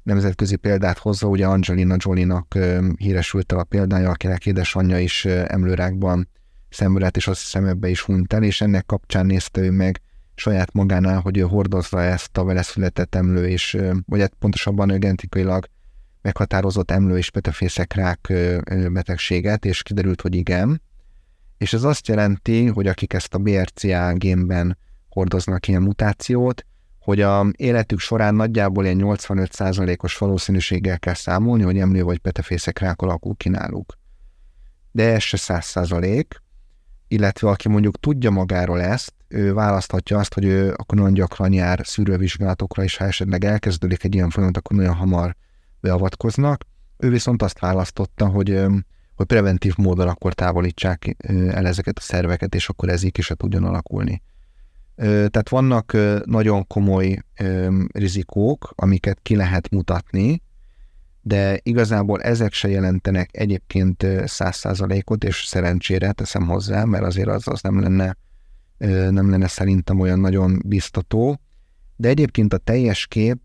nemzetközi 0.02 0.56
példát 0.56 0.98
hozza, 0.98 1.26
ugye 1.26 1.46
Angelina 1.46 1.96
Jolie-nak 1.98 2.58
híresült 2.96 3.52
el 3.52 3.58
a 3.58 3.64
példája, 3.64 4.10
akinek 4.10 4.46
édesanyja 4.46 4.98
is 4.98 5.24
emlőrákban 5.24 6.28
szenvedett, 6.68 7.16
és 7.16 7.28
azt 7.28 7.40
hiszem 7.40 7.64
ebbe 7.64 7.88
is 7.88 8.00
hunyt 8.00 8.32
el, 8.32 8.42
és 8.42 8.60
ennek 8.60 8.86
kapcsán 8.86 9.26
nézte 9.26 9.60
ő 9.60 9.70
meg 9.70 10.00
saját 10.34 10.72
magánál, 10.72 11.20
hogy 11.20 11.38
ő 11.38 11.40
hordozza 11.40 12.02
ezt 12.02 12.38
a 12.38 12.44
vele 12.44 12.62
született 12.62 13.14
emlő, 13.14 13.48
és, 13.48 13.78
vagy 14.06 14.20
hát 14.20 14.32
pontosabban 14.38 14.90
ő 14.90 14.98
genetikailag 14.98 15.66
meghatározott 16.22 16.90
emlő 16.90 17.16
és 17.16 17.30
petefészekrák 17.30 18.32
betegséget, 18.92 19.64
és 19.64 19.82
kiderült, 19.82 20.20
hogy 20.20 20.34
igen. 20.34 20.82
És 21.58 21.72
ez 21.72 21.82
azt 21.82 22.08
jelenti, 22.08 22.66
hogy 22.66 22.86
akik 22.86 23.12
ezt 23.12 23.34
a 23.34 23.38
BRCA 23.38 24.12
génben 24.12 24.78
hordoznak 25.08 25.68
ilyen 25.68 25.82
mutációt, 25.82 26.66
hogy 27.08 27.20
a 27.20 27.46
életük 27.56 27.98
során 27.98 28.34
nagyjából 28.34 28.84
ilyen 28.84 29.00
85%-os 29.00 30.18
valószínűséggel 30.18 30.98
kell 30.98 31.14
számolni, 31.14 31.62
hogy 31.62 31.78
emlő 31.78 32.02
vagy 32.02 32.18
petefészek 32.18 32.78
rák 32.78 33.00
alakul 33.00 33.34
ki 33.36 33.48
náluk. 33.48 33.98
De 34.90 35.12
ez 35.12 35.22
se 35.22 35.36
100%, 35.40 36.24
illetve 37.08 37.48
aki 37.48 37.68
mondjuk 37.68 38.00
tudja 38.00 38.30
magáról 38.30 38.80
ezt, 38.80 39.14
ő 39.28 39.52
választhatja 39.52 40.18
azt, 40.18 40.34
hogy 40.34 40.44
ő 40.44 40.74
akkor 40.76 40.98
nagyon 40.98 41.12
gyakran 41.12 41.52
jár 41.52 41.80
szűrővizsgálatokra, 41.84 42.82
és 42.82 42.96
ha 42.96 43.04
esetleg 43.04 43.44
elkezdődik 43.44 44.04
egy 44.04 44.14
ilyen 44.14 44.30
folyamat, 44.30 44.56
akkor 44.56 44.76
nagyon 44.76 44.94
hamar 44.94 45.36
beavatkoznak. 45.80 46.64
Ő 46.96 47.10
viszont 47.10 47.42
azt 47.42 47.58
választotta, 47.58 48.26
hogy, 48.26 48.64
hogy 49.14 49.26
preventív 49.26 49.76
módon 49.76 50.08
akkor 50.08 50.34
távolítsák 50.34 51.16
el 51.48 51.66
ezeket 51.66 51.98
a 51.98 52.02
szerveket, 52.02 52.54
és 52.54 52.68
akkor 52.68 52.88
ez 52.88 53.02
így 53.02 53.18
is 53.18 53.24
se 53.24 53.34
tudjon 53.34 53.64
alakulni. 53.64 54.22
Tehát 55.06 55.48
vannak 55.48 55.96
nagyon 56.24 56.66
komoly 56.66 57.18
rizikók, 57.92 58.72
amiket 58.74 59.18
ki 59.22 59.36
lehet 59.36 59.70
mutatni, 59.70 60.42
de 61.20 61.60
igazából 61.62 62.22
ezek 62.22 62.52
se 62.52 62.68
jelentenek 62.68 63.28
egyébként 63.32 64.06
száz 64.24 64.56
százalékot, 64.56 65.24
és 65.24 65.44
szerencsére 65.46 66.12
teszem 66.12 66.46
hozzá, 66.46 66.84
mert 66.84 67.04
azért 67.04 67.28
az, 67.28 67.48
az 67.48 67.60
nem 67.60 67.80
lenne 67.80 68.16
nem 69.10 69.30
lenne 69.30 69.46
szerintem 69.46 70.00
olyan 70.00 70.20
nagyon 70.20 70.62
biztató, 70.66 71.40
de 71.96 72.08
egyébként 72.08 72.52
a 72.52 72.58
teljes 72.58 73.06
kép 73.06 73.38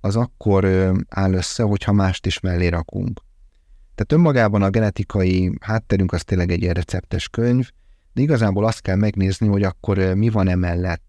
az 0.00 0.16
akkor 0.16 0.64
áll 1.08 1.32
össze, 1.32 1.62
hogyha 1.62 1.92
mást 1.92 2.26
is 2.26 2.40
mellé 2.40 2.66
rakunk. 2.66 3.20
Tehát 3.94 4.12
önmagában 4.12 4.62
a 4.62 4.70
genetikai 4.70 5.52
hátterünk 5.60 6.12
az 6.12 6.24
tényleg 6.24 6.50
egy 6.50 6.62
ilyen 6.62 6.74
receptes 6.74 7.28
könyv, 7.28 7.70
de 8.12 8.22
igazából 8.22 8.64
azt 8.64 8.80
kell 8.80 8.96
megnézni, 8.96 9.46
hogy 9.46 9.62
akkor 9.62 9.98
mi 9.98 10.28
van 10.28 10.48
emellett. 10.48 11.02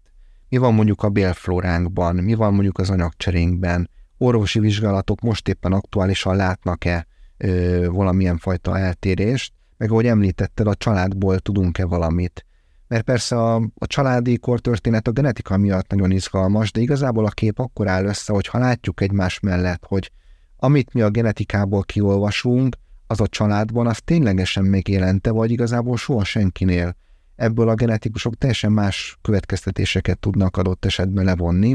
Mi 0.48 0.56
van 0.56 0.74
mondjuk 0.74 1.02
a 1.02 1.08
bélflóránkban, 1.08 2.16
mi 2.16 2.34
van 2.34 2.52
mondjuk 2.52 2.78
az 2.78 2.90
anyagcserénkben, 2.90 3.90
orvosi 4.18 4.60
vizsgálatok 4.60 5.20
most 5.20 5.48
éppen 5.48 5.72
aktuálisan 5.72 6.36
látnak-e 6.36 7.06
ö, 7.36 7.86
valamilyen 7.90 8.38
fajta 8.38 8.78
eltérést, 8.78 9.52
meg 9.76 9.90
ahogy 9.90 10.06
említetted, 10.06 10.66
a 10.66 10.74
családból 10.74 11.38
tudunk-e 11.38 11.84
valamit. 11.84 12.46
Mert 12.88 13.04
persze 13.04 13.36
a, 13.36 13.54
a 13.54 13.86
családi 13.86 14.38
kortörténet 14.38 15.08
a 15.08 15.10
genetika 15.10 15.56
miatt 15.56 15.90
nagyon 15.90 16.10
izgalmas, 16.10 16.72
de 16.72 16.80
igazából 16.80 17.24
a 17.24 17.30
kép 17.30 17.58
akkor 17.58 17.88
áll 17.88 18.04
össze, 18.04 18.32
hogy 18.32 18.46
ha 18.46 18.58
látjuk 18.58 19.00
egymás 19.00 19.40
mellett, 19.40 19.84
hogy 19.86 20.12
amit 20.56 20.94
mi 20.94 21.00
a 21.00 21.10
genetikából 21.10 21.82
kiolvasunk, 21.82 22.76
az 23.12 23.20
a 23.20 23.26
családban, 23.26 23.86
az 23.86 24.00
ténylegesen 24.04 24.64
megjelente, 24.64 25.30
vagy 25.30 25.50
igazából 25.50 25.96
soha 25.96 26.24
senkinél. 26.24 26.96
Ebből 27.36 27.68
a 27.68 27.74
genetikusok 27.74 28.34
teljesen 28.34 28.72
más 28.72 29.18
következtetéseket 29.22 30.18
tudnak 30.18 30.56
adott 30.56 30.84
esetben 30.84 31.24
levonni. 31.24 31.74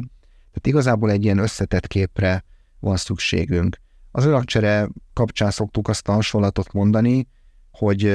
Tehát 0.51 0.67
igazából 0.67 1.11
egy 1.11 1.23
ilyen 1.23 1.37
összetett 1.37 1.87
képre 1.87 2.43
van 2.79 2.97
szükségünk. 2.97 3.77
Az 4.11 4.25
anyagcsere 4.25 4.89
kapcsán 5.13 5.51
szoktuk 5.51 5.87
azt 5.87 6.07
a 6.07 6.11
hasonlatot 6.11 6.73
mondani, 6.73 7.27
hogy 7.71 8.05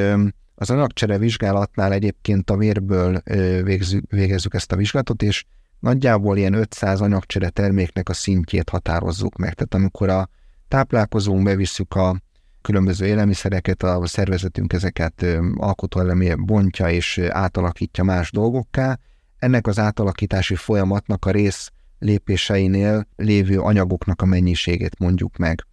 az 0.54 0.70
anyagcsere 0.70 1.18
vizsgálatnál 1.18 1.92
egyébként 1.92 2.50
a 2.50 2.56
vérből 2.56 3.22
végzük, 3.62 4.10
végezzük 4.10 4.54
ezt 4.54 4.72
a 4.72 4.76
vizsgálatot, 4.76 5.22
és 5.22 5.44
nagyjából 5.78 6.36
ilyen 6.36 6.54
500 6.54 7.00
anyagcsere 7.00 7.48
terméknek 7.48 8.08
a 8.08 8.12
szintjét 8.12 8.68
határozzuk 8.68 9.36
meg. 9.36 9.54
Tehát 9.54 9.74
amikor 9.74 10.08
a 10.08 10.28
táplálkozónk 10.68 11.42
bevisszük 11.42 11.94
a 11.94 12.20
különböző 12.62 13.06
élelmiszereket, 13.06 13.82
a 13.82 14.06
szervezetünk 14.06 14.72
ezeket 14.72 15.26
alkotóelemé 15.56 16.34
bontja 16.34 16.90
és 16.90 17.18
átalakítja 17.18 18.04
más 18.04 18.30
dolgokká, 18.30 18.98
ennek 19.38 19.66
az 19.66 19.78
átalakítási 19.78 20.54
folyamatnak 20.54 21.24
a 21.24 21.30
rész 21.30 21.70
lépéseinél 21.98 23.06
lévő 23.16 23.60
anyagoknak 23.60 24.22
a 24.22 24.26
mennyiségét 24.26 24.98
mondjuk 24.98 25.36
meg. 25.36 25.66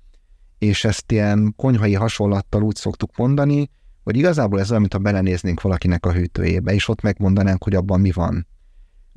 És 0.58 0.84
ezt 0.84 1.12
ilyen 1.12 1.54
konyhai 1.56 1.94
hasonlattal 1.94 2.64
úgy 2.64 2.76
szoktuk 2.76 3.18
mondani, 3.18 3.70
hogy 4.04 4.18
igazából 4.18 4.60
ez 4.60 4.70
olyan, 4.70 4.82
mintha 4.82 5.00
belenéznénk 5.00 5.62
valakinek 5.62 6.06
a 6.06 6.12
hűtőjébe, 6.12 6.74
és 6.74 6.88
ott 6.88 7.02
megmondanánk, 7.02 7.64
hogy 7.64 7.76
abban 7.76 8.00
mi 8.00 8.12
van. 8.12 8.48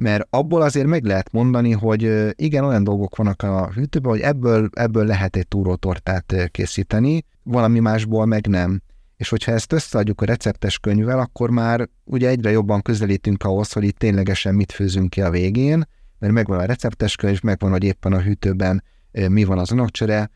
Mert 0.02 0.26
abból 0.30 0.62
azért 0.62 0.86
meg 0.86 1.04
lehet 1.04 1.32
mondani, 1.32 1.72
hogy 1.72 2.32
igen, 2.34 2.64
olyan 2.64 2.84
dolgok 2.84 3.16
vannak 3.16 3.42
a 3.42 3.70
hűtőben, 3.74 4.10
hogy 4.10 4.20
ebből, 4.20 4.68
ebből 4.72 5.06
lehet 5.06 5.36
egy 5.36 5.48
túrótortát 5.48 6.34
készíteni, 6.50 7.24
valami 7.42 7.78
másból 7.78 8.26
meg 8.26 8.46
nem. 8.46 8.80
És 9.16 9.28
hogyha 9.28 9.52
ezt 9.52 9.72
összeadjuk 9.72 10.20
a 10.20 10.24
receptes 10.24 10.78
könyvvel, 10.78 11.18
akkor 11.18 11.50
már 11.50 11.88
ugye 12.04 12.28
egyre 12.28 12.50
jobban 12.50 12.82
közelítünk 12.82 13.44
ahhoz, 13.44 13.72
hogy 13.72 13.84
itt 13.84 13.98
ténylegesen 13.98 14.54
mit 14.54 14.72
főzünk 14.72 15.10
ki 15.10 15.20
a 15.20 15.30
végén, 15.30 15.84
mert 16.18 16.32
megvan 16.32 16.58
a 16.58 16.64
receptes 16.64 17.16
könyv, 17.16 17.42
megvan, 17.42 17.70
hogy 17.70 17.84
éppen 17.84 18.12
a 18.12 18.20
hűtőben 18.20 18.82
mi 19.28 19.44
van 19.44 19.58
az 19.58 19.72
anyagcsere 19.72 20.30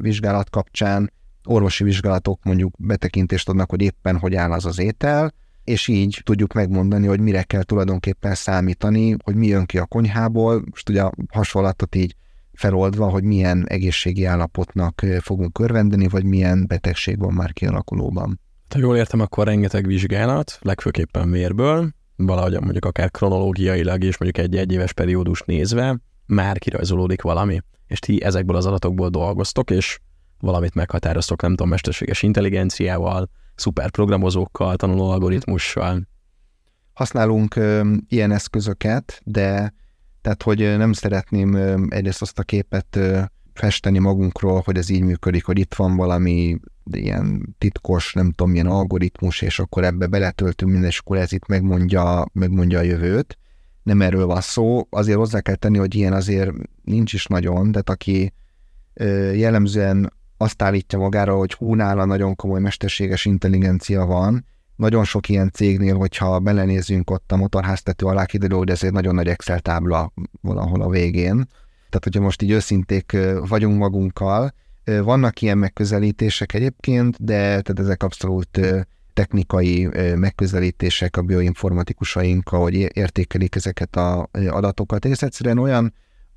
vizsgálat 0.00 0.50
kapcsán, 0.50 1.12
orvosi 1.44 1.84
vizsgálatok 1.84 2.44
mondjuk 2.44 2.74
betekintést 2.78 3.48
adnak, 3.48 3.70
hogy 3.70 3.82
éppen 3.82 4.18
hogy 4.18 4.34
áll 4.34 4.52
az 4.52 4.66
az 4.66 4.78
étel, 4.78 5.32
és 5.64 5.88
így 5.88 6.20
tudjuk 6.24 6.52
megmondani, 6.52 7.06
hogy 7.06 7.20
mire 7.20 7.42
kell 7.42 7.62
tulajdonképpen 7.62 8.34
számítani, 8.34 9.16
hogy 9.24 9.34
mi 9.34 9.46
jön 9.46 9.64
ki 9.64 9.78
a 9.78 9.86
konyhából, 9.86 10.64
most 10.70 10.88
ugye 10.88 11.02
a 11.02 11.12
hasonlatot 11.32 11.94
így 11.94 12.16
feloldva, 12.52 13.08
hogy 13.08 13.24
milyen 13.24 13.68
egészségi 13.68 14.24
állapotnak 14.24 15.02
fogunk 15.20 15.58
örvendeni, 15.58 16.08
vagy 16.08 16.24
milyen 16.24 16.64
betegség 16.66 17.18
van 17.18 17.32
már 17.32 17.52
kialakulóban. 17.52 18.40
Ha 18.68 18.78
jól 18.78 18.96
értem, 18.96 19.20
akkor 19.20 19.46
rengeteg 19.46 19.86
vizsgálat, 19.86 20.58
legfőképpen 20.60 21.30
vérből, 21.30 21.90
valahogy 22.16 22.60
mondjuk 22.60 22.84
akár 22.84 23.10
kronológiailag 23.10 24.04
és 24.04 24.18
mondjuk 24.18 24.46
egy 24.46 24.56
egyéves 24.56 24.92
periódus 24.92 25.42
nézve, 25.42 25.98
már 26.26 26.58
kirajzolódik 26.58 27.22
valami, 27.22 27.60
és 27.86 27.98
ti 27.98 28.22
ezekből 28.22 28.56
az 28.56 28.66
adatokból 28.66 29.08
dolgoztok, 29.08 29.70
és 29.70 29.98
valamit 30.40 30.74
meghatároztok, 30.74 31.42
nem 31.42 31.50
tudom, 31.50 31.68
mesterséges 31.68 32.22
intelligenciával, 32.22 33.30
szuperprogramozókkal, 33.54 34.76
tanuló 34.76 35.10
algoritmussal. 35.10 36.08
Használunk 36.92 37.56
ö, 37.56 37.94
ilyen 38.08 38.32
eszközöket, 38.32 39.20
de 39.24 39.74
tehát, 40.20 40.42
hogy 40.42 40.58
nem 40.58 40.92
szeretném 40.92 41.54
ö, 41.54 41.84
egyrészt 41.88 42.22
azt 42.22 42.38
a 42.38 42.42
képet 42.42 42.96
ö, 42.96 43.20
festeni 43.54 43.98
magunkról, 43.98 44.62
hogy 44.64 44.76
ez 44.76 44.88
így 44.88 45.02
működik, 45.02 45.44
hogy 45.44 45.58
itt 45.58 45.74
van 45.74 45.96
valami 45.96 46.58
ilyen 46.90 47.54
titkos, 47.58 48.12
nem 48.12 48.30
tudom, 48.30 48.50
milyen 48.50 48.66
algoritmus, 48.66 49.42
és 49.42 49.58
akkor 49.58 49.84
ebbe 49.84 50.06
beletöltünk 50.06 50.70
minden, 50.70 50.90
és 50.90 50.98
akkor 50.98 51.16
ez 51.16 51.32
itt 51.32 51.46
megmondja, 51.46 52.26
megmondja 52.32 52.78
a 52.78 52.82
jövőt. 52.82 53.38
Nem 53.82 54.02
erről 54.02 54.26
van 54.26 54.40
szó. 54.40 54.86
Azért 54.90 55.18
hozzá 55.18 55.40
kell 55.40 55.54
tenni, 55.54 55.78
hogy 55.78 55.94
ilyen 55.94 56.12
azért 56.12 56.50
nincs 56.82 57.12
is 57.12 57.26
nagyon, 57.26 57.72
de 57.72 57.82
aki 57.84 58.32
jellemzően 59.34 60.12
azt 60.36 60.62
állítja 60.62 60.98
magára, 60.98 61.36
hogy 61.36 61.52
húnála 61.52 62.04
nagyon 62.04 62.34
komoly 62.34 62.60
mesterséges 62.60 63.24
intelligencia 63.24 64.06
van. 64.06 64.44
Nagyon 64.76 65.04
sok 65.04 65.28
ilyen 65.28 65.50
cégnél, 65.52 65.96
hogyha 65.96 66.38
belenézünk 66.38 67.10
ott 67.10 67.32
a 67.32 67.36
motorháztető 67.36 68.06
alá, 68.06 68.24
kiderül, 68.24 68.58
hogy 68.58 68.70
ez 68.70 68.82
egy 68.82 68.92
nagyon 68.92 69.14
nagy 69.14 69.28
Excel 69.28 69.60
tábla 69.60 70.12
valahol 70.40 70.82
a 70.82 70.88
végén. 70.88 71.34
Tehát, 71.88 72.04
hogyha 72.04 72.20
most 72.20 72.42
így 72.42 72.50
őszinték 72.50 73.16
vagyunk 73.48 73.78
magunkkal, 73.78 74.54
vannak 74.84 75.42
ilyen 75.42 75.58
megközelítések 75.58 76.54
egyébként, 76.54 77.24
de 77.24 77.36
tehát 77.36 77.78
ezek 77.78 78.02
abszolút 78.02 78.60
technikai 79.12 79.88
megközelítések 80.14 81.16
a 81.16 81.22
bioinformatikusaink, 81.22 82.52
ahogy 82.52 82.74
értékelik 82.96 83.54
ezeket 83.54 83.96
az 83.96 84.46
adatokat. 84.48 85.04
Ez 85.04 85.22
egyszerűen 85.22 85.58
olyan 85.58 85.94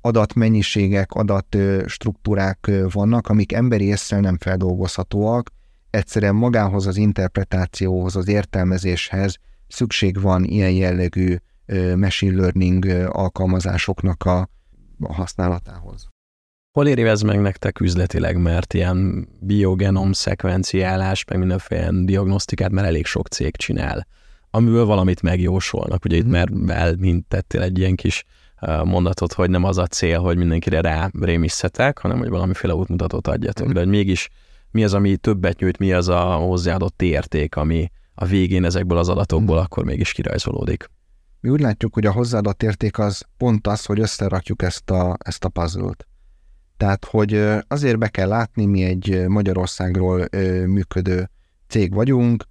adatmennyiségek, 0.08 1.12
adatstruktúrák 1.12 2.70
vannak, 2.92 3.28
amik 3.28 3.52
emberi 3.52 3.84
észre 3.84 4.20
nem 4.20 4.38
feldolgozhatóak, 4.38 5.50
egyszerűen 5.90 6.34
magához 6.34 6.86
az 6.86 6.96
interpretációhoz, 6.96 8.16
az 8.16 8.28
értelmezéshez 8.28 9.36
szükség 9.68 10.20
van 10.20 10.44
ilyen 10.44 10.70
jellegű 10.70 11.36
machine 11.96 12.40
learning 12.40 12.84
alkalmazásoknak 13.06 14.24
a, 14.24 14.48
használatához. 15.08 16.08
Hol 16.72 16.88
éri 16.88 17.02
ez 17.02 17.20
meg 17.20 17.40
nektek 17.40 17.80
üzletileg, 17.80 18.36
mert 18.40 18.74
ilyen 18.74 19.28
biogenom 19.40 20.12
szekvenciálás, 20.12 21.24
meg 21.24 21.38
mindenféle 21.38 21.90
diagnosztikát 22.04 22.70
már 22.70 22.84
elég 22.84 23.06
sok 23.06 23.28
cég 23.28 23.56
csinál, 23.56 24.06
amiből 24.50 24.84
valamit 24.84 25.22
megjósolnak. 25.22 26.04
Ugye 26.04 26.16
itt 26.16 26.24
mhm. 26.24 26.32
már 26.32 26.48
elmintettél 26.68 27.62
egy 27.62 27.78
ilyen 27.78 27.94
kis 27.94 28.24
mondatot, 28.84 29.32
hogy 29.32 29.50
nem 29.50 29.64
az 29.64 29.78
a 29.78 29.86
cél, 29.86 30.20
hogy 30.20 30.36
mindenkire 30.36 30.80
rá 30.80 31.10
rémisszetek, 31.20 31.98
hanem 31.98 32.18
hogy 32.18 32.28
valamiféle 32.28 32.74
útmutatót 32.74 33.26
adjatok. 33.26 33.68
Mm. 33.68 33.72
De 33.72 33.78
hogy 33.78 33.88
mégis 33.88 34.28
mi 34.70 34.84
az, 34.84 34.94
ami 34.94 35.16
többet 35.16 35.58
nyújt, 35.58 35.78
mi 35.78 35.92
az 35.92 36.08
a 36.08 36.20
hozzáadott 36.20 37.02
érték, 37.02 37.56
ami 37.56 37.90
a 38.14 38.24
végén 38.24 38.64
ezekből 38.64 38.98
az 38.98 39.08
adatokból 39.08 39.58
akkor 39.58 39.84
mégis 39.84 40.12
kirajzolódik. 40.12 40.90
Mi 41.40 41.48
úgy 41.48 41.60
látjuk, 41.60 41.94
hogy 41.94 42.06
a 42.06 42.12
hozzáadott 42.12 42.62
érték 42.62 42.98
az 42.98 43.22
pont 43.36 43.66
az, 43.66 43.84
hogy 43.84 44.00
összerakjuk 44.00 44.62
ezt 44.62 44.90
a, 44.90 45.16
ezt 45.18 45.44
a 45.44 45.48
puzzle-t. 45.48 46.06
Tehát, 46.76 47.04
hogy 47.04 47.44
azért 47.68 47.98
be 47.98 48.08
kell 48.08 48.28
látni, 48.28 48.66
mi 48.66 48.82
egy 48.82 49.24
Magyarországról 49.26 50.28
működő 50.66 51.30
cég 51.68 51.94
vagyunk, 51.94 52.44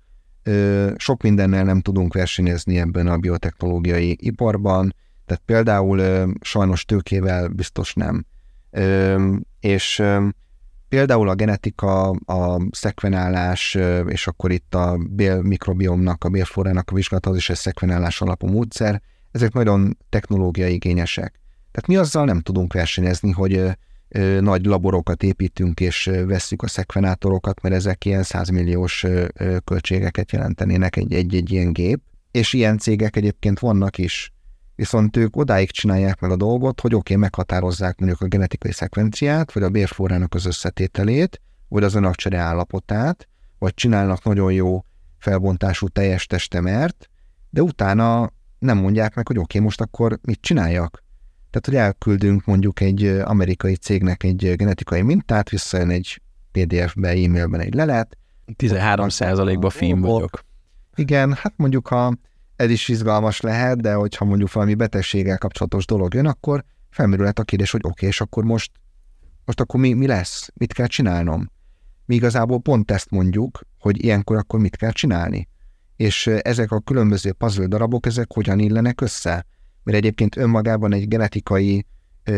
sok 0.95 1.21
mindennel 1.21 1.63
nem 1.63 1.81
tudunk 1.81 2.13
versenyezni 2.13 2.79
ebben 2.79 3.07
a 3.07 3.17
biotechnológiai 3.17 4.17
iparban, 4.19 4.95
tehát 5.27 5.43
például 5.45 5.99
ö, 5.99 6.27
sajnos 6.41 6.85
tőkével 6.85 7.47
biztos 7.47 7.93
nem. 7.93 8.25
Ö, 8.71 9.35
és 9.59 9.99
ö, 9.99 10.27
például 10.89 11.29
a 11.29 11.35
genetika, 11.35 12.09
a 12.09 12.59
szekvenálás, 12.71 13.75
ö, 13.75 14.07
és 14.07 14.27
akkor 14.27 14.51
itt 14.51 14.75
a 14.75 14.97
bélmikrobiomnak, 15.09 16.23
a 16.23 16.29
bélflorának 16.29 16.91
a 16.91 16.95
vizsgálata, 16.95 17.29
az 17.29 17.35
is 17.35 17.49
egy 17.49 17.55
szekvenálás 17.55 18.21
alapú 18.21 18.47
módszer, 18.47 19.01
ezek 19.31 19.53
nagyon 19.53 19.97
technológiai 20.09 20.73
igényesek. 20.73 21.39
Tehát 21.71 21.87
mi 21.87 21.95
azzal 21.95 22.25
nem 22.25 22.39
tudunk 22.39 22.73
versenyezni, 22.73 23.31
hogy 23.31 23.77
nagy 24.39 24.65
laborokat 24.65 25.23
építünk, 25.23 25.79
és 25.79 26.11
vesszük 26.25 26.61
a 26.61 26.67
szekvenátorokat, 26.67 27.61
mert 27.61 27.75
ezek 27.75 28.05
ilyen 28.05 28.23
100 28.23 28.49
milliós 28.49 29.05
költségeket 29.63 30.31
jelentenének 30.31 30.95
egy-egy 30.95 31.51
ilyen 31.51 31.73
gép. 31.73 32.01
És 32.31 32.53
ilyen 32.53 32.77
cégek 32.77 33.15
egyébként 33.15 33.59
vannak 33.59 33.97
is. 33.97 34.33
Viszont 34.77 35.17
ők 35.17 35.35
odáig 35.35 35.71
csinálják 35.71 36.19
meg 36.19 36.31
a 36.31 36.35
dolgot, 36.35 36.81
hogy 36.81 36.93
oké, 36.93 37.13
okay, 37.13 37.15
meghatározzák 37.15 37.99
mondjuk 37.99 38.21
a 38.21 38.25
genetikai 38.25 38.71
szekvenciát, 38.71 39.51
vagy 39.51 39.63
a 39.63 39.69
bérfórának 39.69 40.33
az 40.33 40.45
összetételét, 40.45 41.41
vagy 41.67 41.83
az 41.83 41.95
önakcsere 41.95 42.37
állapotát, 42.37 43.27
vagy 43.59 43.73
csinálnak 43.73 44.23
nagyon 44.23 44.53
jó 44.53 44.85
felbontású 45.17 45.87
teljes 45.87 46.25
testemert, 46.25 47.09
de 47.49 47.61
utána 47.61 48.31
nem 48.59 48.77
mondják 48.77 49.15
meg, 49.15 49.27
hogy 49.27 49.37
oké, 49.37 49.57
okay, 49.57 49.61
most 49.61 49.81
akkor 49.81 50.19
mit 50.21 50.41
csináljak? 50.41 51.03
Tehát, 51.49 51.65
hogy 51.65 51.75
elküldünk 51.75 52.45
mondjuk 52.45 52.79
egy 52.79 53.05
amerikai 53.05 53.75
cégnek 53.75 54.23
egy 54.23 54.53
genetikai 54.55 55.01
mintát, 55.01 55.49
visszajön 55.49 55.89
egy 55.89 56.21
PDF-be, 56.51 57.09
e-mailben 57.09 57.59
egy 57.59 57.73
lelet. 57.73 58.17
13 58.55 59.07
ba 59.59 59.69
film 59.69 60.01
vagyok. 60.01 60.45
Igen, 60.95 61.33
hát 61.33 61.53
mondjuk 61.55 61.87
ha 61.87 62.13
ez 62.57 62.69
is 62.69 62.87
izgalmas 62.87 63.39
lehet, 63.39 63.81
de 63.81 63.93
hogyha 63.93 64.25
mondjuk 64.25 64.53
valami 64.53 64.75
betegséggel 64.75 65.37
kapcsolatos 65.37 65.85
dolog 65.85 66.13
jön, 66.13 66.25
akkor 66.25 66.63
felmerülhet 66.89 67.39
a 67.39 67.43
kérdés, 67.43 67.71
hogy 67.71 67.81
oké, 67.83 67.93
okay, 67.93 68.09
és 68.09 68.21
akkor 68.21 68.43
most, 68.43 68.71
most 69.45 69.59
akkor 69.59 69.79
mi, 69.79 69.93
mi 69.93 70.07
lesz? 70.07 70.49
Mit 70.53 70.73
kell 70.73 70.87
csinálnom? 70.87 71.49
Mi 72.05 72.15
igazából 72.15 72.59
pont 72.59 72.91
ezt 72.91 73.09
mondjuk, 73.09 73.61
hogy 73.79 74.03
ilyenkor 74.03 74.37
akkor 74.37 74.59
mit 74.59 74.75
kell 74.75 74.91
csinálni. 74.91 75.47
És 75.95 76.27
ezek 76.27 76.71
a 76.71 76.79
különböző 76.79 77.31
puzzle 77.31 77.67
darabok, 77.67 78.05
ezek 78.05 78.33
hogyan 78.33 78.59
illenek 78.59 79.01
össze? 79.01 79.45
Mert 79.83 79.97
egyébként 79.97 80.37
önmagában 80.37 80.93
egy 80.93 81.07
genetikai 81.07 81.85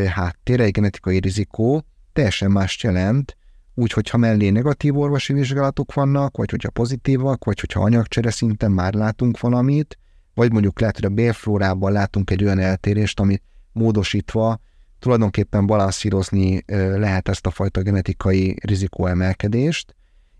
háttér, 0.07 0.59
egy 0.59 0.71
genetikai 0.71 1.19
rizikó 1.19 1.85
teljesen 2.13 2.51
más 2.51 2.83
jelent, 2.83 3.37
úgy, 3.73 3.91
hogyha 3.91 4.17
mellé 4.17 4.49
negatív 4.49 4.97
orvosi 4.97 5.33
vizsgálatok 5.33 5.93
vannak, 5.93 6.37
vagy 6.37 6.49
hogyha 6.49 6.69
pozitívak, 6.69 7.43
vagy 7.43 7.59
hogyha 7.59 7.83
anyagcsere 7.83 8.31
szinten 8.31 8.71
már 8.71 8.93
látunk 8.93 9.39
valamit, 9.39 9.97
vagy 10.39 10.51
mondjuk 10.51 10.79
lehet, 10.79 10.95
hogy 10.95 11.05
a 11.05 11.09
bérflórában 11.09 11.91
látunk 11.91 12.31
egy 12.31 12.43
olyan 12.43 12.59
eltérést, 12.59 13.19
amit 13.19 13.43
módosítva 13.71 14.59
tulajdonképpen 14.99 15.65
balanszírozni 15.65 16.63
lehet 16.95 17.29
ezt 17.29 17.45
a 17.45 17.51
fajta 17.51 17.81
genetikai 17.81 18.55
rizikóemelkedést, 18.61 19.95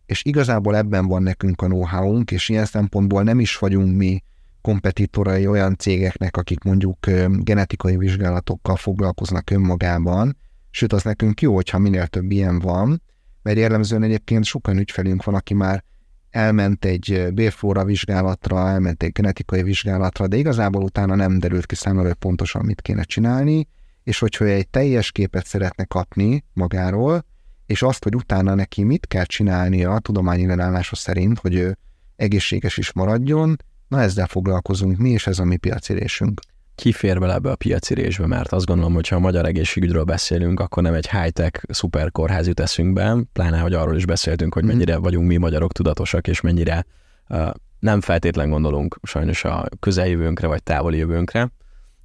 és 0.05 0.23
igazából 0.23 0.75
ebben 0.75 1.07
van 1.07 1.23
nekünk 1.23 1.61
a 1.61 1.65
know-how-unk, 1.65 2.31
és 2.31 2.49
ilyen 2.49 2.65
szempontból 2.65 3.23
nem 3.23 3.39
is 3.39 3.57
vagyunk 3.57 3.95
mi 3.97 4.23
kompetitorai 4.61 5.47
olyan 5.47 5.75
cégeknek, 5.77 6.37
akik 6.37 6.63
mondjuk 6.63 6.97
genetikai 7.29 7.97
vizsgálatokkal 7.97 8.75
foglalkoznak 8.75 9.49
önmagában, 9.49 10.37
sőt, 10.69 10.93
az 10.93 11.03
nekünk 11.03 11.41
jó, 11.41 11.53
hogyha 11.53 11.77
minél 11.77 12.07
több 12.07 12.31
ilyen 12.31 12.59
van, 12.59 13.01
mert 13.41 13.57
jellemzően 13.57 14.03
egyébként 14.03 14.43
sokan 14.43 14.77
ügyfelünk 14.77 15.23
van, 15.23 15.35
aki 15.35 15.53
már 15.53 15.83
elment 16.29 16.85
egy 16.85 17.27
bérflóra 17.33 17.83
vizsgálatra, 17.83 18.67
elment 18.69 19.03
egy 19.03 19.11
genetikai 19.11 19.63
vizsgálatra, 19.63 20.27
de 20.27 20.37
igazából 20.37 20.83
utána 20.83 21.15
nem 21.15 21.39
derült 21.39 21.65
ki 21.65 21.75
számára, 21.75 22.07
hogy 22.07 22.17
pontosan 22.17 22.65
mit 22.65 22.81
kéne 22.81 23.03
csinálni, 23.03 23.67
és 24.03 24.19
hogyha 24.19 24.45
egy 24.45 24.67
teljes 24.67 25.11
képet 25.11 25.45
szeretne 25.45 25.83
kapni 25.83 26.43
magáról, 26.53 27.25
és 27.65 27.81
azt, 27.81 28.03
hogy 28.03 28.15
utána 28.15 28.55
neki 28.55 28.83
mit 28.83 29.07
kell 29.07 29.25
csinálnia 29.25 29.93
a 29.93 29.99
tudományi 29.99 30.45
leállása 30.45 30.95
szerint, 30.95 31.39
hogy 31.39 31.55
ő 31.55 31.77
egészséges 32.15 32.77
is 32.77 32.91
maradjon, 32.91 33.55
na 33.87 34.01
ezzel 34.01 34.27
foglalkozunk 34.27 34.97
mi, 34.97 35.09
és 35.09 35.27
ez 35.27 35.39
a 35.39 35.43
mi 35.43 35.57
piacirésünk 35.57 36.39
kifér 36.79 37.19
bele 37.19 37.33
ebbe 37.33 37.51
a 37.51 37.55
piaci 37.55 37.93
részbe, 37.93 38.27
mert 38.27 38.51
azt 38.51 38.65
gondolom, 38.65 38.93
hogy 38.93 39.07
ha 39.07 39.15
a 39.15 39.19
magyar 39.19 39.45
egészségügyről 39.45 40.03
beszélünk, 40.03 40.59
akkor 40.59 40.83
nem 40.83 40.93
egy 40.93 41.09
high-tech 41.09 41.63
szuperkórház 41.69 42.47
jut 42.47 42.59
eszünkbe, 42.59 43.17
pláne, 43.33 43.59
hogy 43.59 43.73
arról 43.73 43.95
is 43.95 44.05
beszéltünk, 44.05 44.53
hogy 44.53 44.63
mhm. 44.63 44.71
mennyire 44.71 44.97
vagyunk 44.97 45.27
mi 45.27 45.37
magyarok 45.37 45.71
tudatosak, 45.71 46.27
és 46.27 46.41
mennyire 46.41 46.85
uh, 47.29 47.49
nem 47.79 48.01
feltétlen 48.01 48.49
gondolunk 48.49 48.99
sajnos 49.03 49.43
a 49.43 49.65
közeljövőnkre, 49.79 50.47
vagy 50.47 50.63
távoli 50.63 50.97
jövőnkre. 50.97 51.51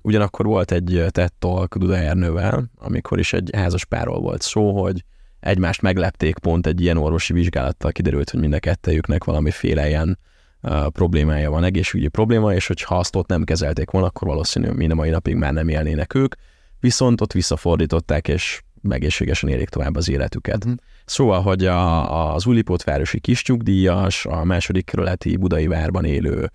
Ugyanakkor 0.02 0.46
volt 0.46 0.72
egy 0.72 1.04
TED 1.08 1.32
Talk 1.38 1.76
Duda 1.76 1.96
Ernővel, 1.96 2.64
amikor 2.76 3.18
is 3.18 3.32
egy 3.32 3.50
házas 3.52 3.84
párról 3.84 4.20
volt 4.20 4.42
szó, 4.42 4.82
hogy 4.82 5.04
egymást 5.40 5.82
meglepték 5.82 6.38
pont 6.38 6.66
egy 6.66 6.80
ilyen 6.80 6.96
orvosi 6.96 7.32
vizsgálattal, 7.32 7.92
kiderült, 7.92 8.30
hogy 8.30 8.40
mind 8.40 8.52
a 8.52 8.58
kettejüknek 8.58 9.24
valamiféle 9.24 9.88
ilyen 9.88 10.18
problémája 10.88 11.50
van, 11.50 11.64
egészségügyi 11.64 12.08
probléma, 12.08 12.54
és 12.54 12.66
hogyha 12.66 12.98
azt 12.98 13.16
ott 13.16 13.28
nem 13.28 13.44
kezelték 13.44 13.90
volna, 13.90 14.06
akkor 14.06 14.28
valószínű 14.28 14.70
mind 14.70 14.90
a 14.90 14.94
mai 14.94 15.10
napig 15.10 15.34
már 15.34 15.52
nem 15.52 15.68
élnének 15.68 16.14
ők, 16.14 16.34
viszont 16.80 17.20
ott 17.20 17.32
visszafordították, 17.32 18.28
és 18.28 18.62
egészségesen 18.88 19.48
élik 19.48 19.68
tovább 19.68 19.96
az 19.96 20.08
életüket. 20.08 20.68
Mm. 20.68 20.72
Szóval, 21.04 21.42
hogy 21.42 21.64
a, 21.66 22.34
az 22.34 22.46
Újlipótvárosi 22.46 23.20
kisnyugdíjas, 23.20 24.26
a 24.26 24.44
második 24.44 24.84
kerületi 24.84 25.36
budai 25.36 25.66
várban 25.66 26.04
élő 26.04 26.50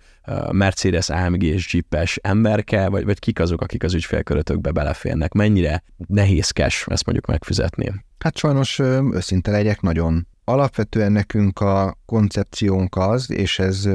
Mercedes 0.50 1.08
AMG 1.08 1.42
és 1.42 1.74
Jeepes 1.74 2.18
emberke, 2.22 2.88
vagy, 2.88 3.04
vagy 3.04 3.18
kik 3.18 3.40
azok, 3.40 3.60
akik 3.60 3.82
az 3.82 3.94
ügyfélkörötökbe 3.94 4.70
beleférnek, 4.70 5.32
mennyire 5.32 5.82
nehézkes 5.96 6.84
ezt 6.88 7.04
mondjuk 7.04 7.26
megfizetni? 7.26 7.92
Hát 8.18 8.36
sajnos 8.36 8.78
őszinte 9.12 9.50
legyek, 9.50 9.80
nagyon 9.80 10.26
alapvetően 10.44 11.12
nekünk 11.12 11.60
a 11.60 11.98
koncepciónk 12.04 12.96
az, 12.96 13.30
és 13.30 13.58
ez 13.58 13.88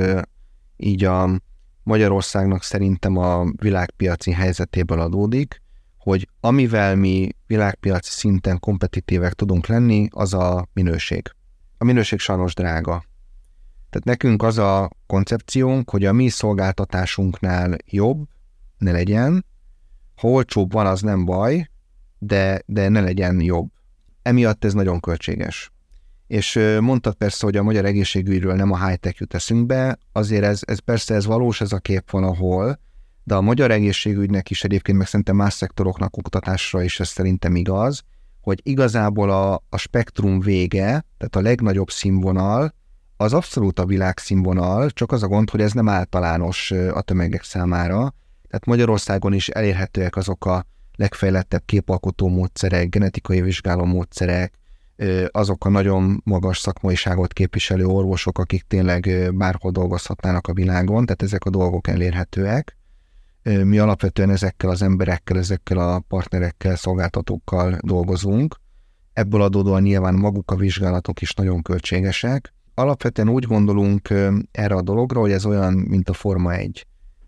így 0.78 1.04
a 1.04 1.41
Magyarországnak 1.84 2.64
szerintem 2.64 3.18
a 3.18 3.46
világpiaci 3.56 4.32
helyzetéből 4.32 5.00
adódik, 5.00 5.62
hogy 5.98 6.30
amivel 6.39 6.96
mi 6.96 7.30
világpiaci 7.48 8.12
szinten 8.12 8.60
kompetitívek 8.60 9.34
tudunk 9.34 9.68
lenni, 9.68 10.08
az 10.12 10.34
a 10.34 10.68
minőség. 10.74 11.32
A 11.78 11.84
minőség 11.84 12.20
sajnos 12.20 12.54
drága. 12.54 13.04
Tehát 13.89 14.06
nekünk 14.06 14.43
az 14.43 14.58
a 14.58 14.89
koncepciónk, 15.06 15.89
hogy 15.89 16.06
a 16.06 16.14
mi 16.14 16.30
szolgáltatásunknál 16.30 17.76
jobb 17.86 18.28
ne 18.78 18.91
legyen, 18.91 19.46
ha 20.16 20.28
olcsóbb 20.28 20.72
van, 20.72 20.86
az 20.86 21.02
nem 21.02 21.26
baj, 21.26 21.70
de, 22.18 22.62
de 22.66 22.89
ne 22.89 23.02
legyen 23.02 23.41
jobb. 23.41 23.72
Emiatt 24.22 24.66
ez 24.66 24.74
nagyon 24.74 25.00
költséges 25.00 25.72
és 26.28 26.59
mondtad 26.80 27.13
persze, 27.13 27.45
hogy 27.45 27.57
a 27.57 27.63
magyar 27.63 27.86
egészségügyről 27.86 28.53
nem 28.53 28.71
a 28.71 28.88
high-tech 28.88 29.19
jut 29.19 29.34
eszünkbe, 29.34 29.97
azért 30.11 30.43
ez, 30.43 30.59
ez 30.65 30.80
persze 30.80 31.13
ez 31.13 31.26
valós, 31.26 31.61
ez 31.61 31.71
a 31.71 31.80
kép 31.80 32.11
valahol, 32.11 32.80
de 33.23 33.36
a 33.36 33.41
magyar 33.41 33.71
egészségügynek 33.71 34.49
is 34.49 34.63
egyébként, 34.63 34.97
meg 34.97 35.07
szerintem 35.07 35.36
más 35.36 35.53
szektoroknak 35.53 36.17
oktatásra 36.17 36.84
is 36.84 36.99
ez 36.99 37.07
szerintem 37.07 37.55
igaz, 37.55 38.03
hogy 38.41 38.59
igazából 38.63 39.30
a, 39.30 39.53
a 39.69 39.78
spektrum 39.78 40.39
vége, 40.39 41.05
tehát 41.17 41.36
a 41.36 41.41
legnagyobb 41.41 41.89
színvonal, 41.89 42.73
az 43.17 43.34
abszolút 43.34 43.80
a 43.80 43.86
világszínvonal, 43.86 44.89
csak 44.89 45.11
az 45.11 45.23
a 45.23 45.28
gond, 45.28 45.49
hogy 45.49 45.61
ez 45.61 45.71
nem 45.71 45.89
általános 45.89 46.71
a 46.71 47.01
tömegek 47.01 47.43
számára. 47.43 48.13
Tehát 48.47 48.65
Magyarországon 48.65 49.34
is 49.34 49.49
elérhetőek 49.49 50.15
azok 50.15 50.45
a 50.45 50.65
legfejlettebb 50.95 51.63
képalkotó 51.65 52.28
módszerek, 52.28 52.89
genetikai 52.89 53.41
vizsgáló 53.41 53.86
módszerek, 53.86 54.53
azok 55.32 55.66
a 55.66 55.70
nagyon 55.70 56.22
magas 56.24 56.60
szakmaiságot 56.60 57.34
képviselő 57.34 57.86
orvosok, 57.86 58.39
akik 58.39 58.64
tényleg 58.68 59.32
bárhol 59.34 59.72
dolgozhatnának 59.72 60.48
a 60.48 60.54
világon, 60.54 61.06
tehát 61.06 61.22
ezek 61.22 61.46
a 61.46 61.50
dolgok 61.50 61.88
elérhetőek. 61.88 62.78
Mi 63.43 63.78
alapvetően 63.78 64.30
ezekkel 64.30 64.70
az 64.70 64.82
emberekkel, 64.82 65.38
ezekkel 65.38 65.78
a 65.78 66.00
partnerekkel, 66.00 66.76
szolgáltatókkal 66.76 67.78
dolgozunk. 67.82 68.56
Ebből 69.14 69.41
adódóan 69.41 69.82
nyilván 69.82 70.16
maguk 70.16 70.52
a 70.52 70.56
vizsgálatok 70.56 71.22
is 71.22 71.34
nagyon 71.34 71.62
költségesek. 71.62 72.54
Alapvetően 72.74 73.30
úgy 73.30 73.43
gondolunk 73.43 74.10
erre 74.52 74.76
a 74.76 74.82
dologra, 74.82 75.20
hogy 75.20 75.32
ez 75.32 75.46
olyan, 75.46 75.74
mint 75.74 76.10
a 76.10 76.14
Forma 76.14 76.54
1. 76.54 76.88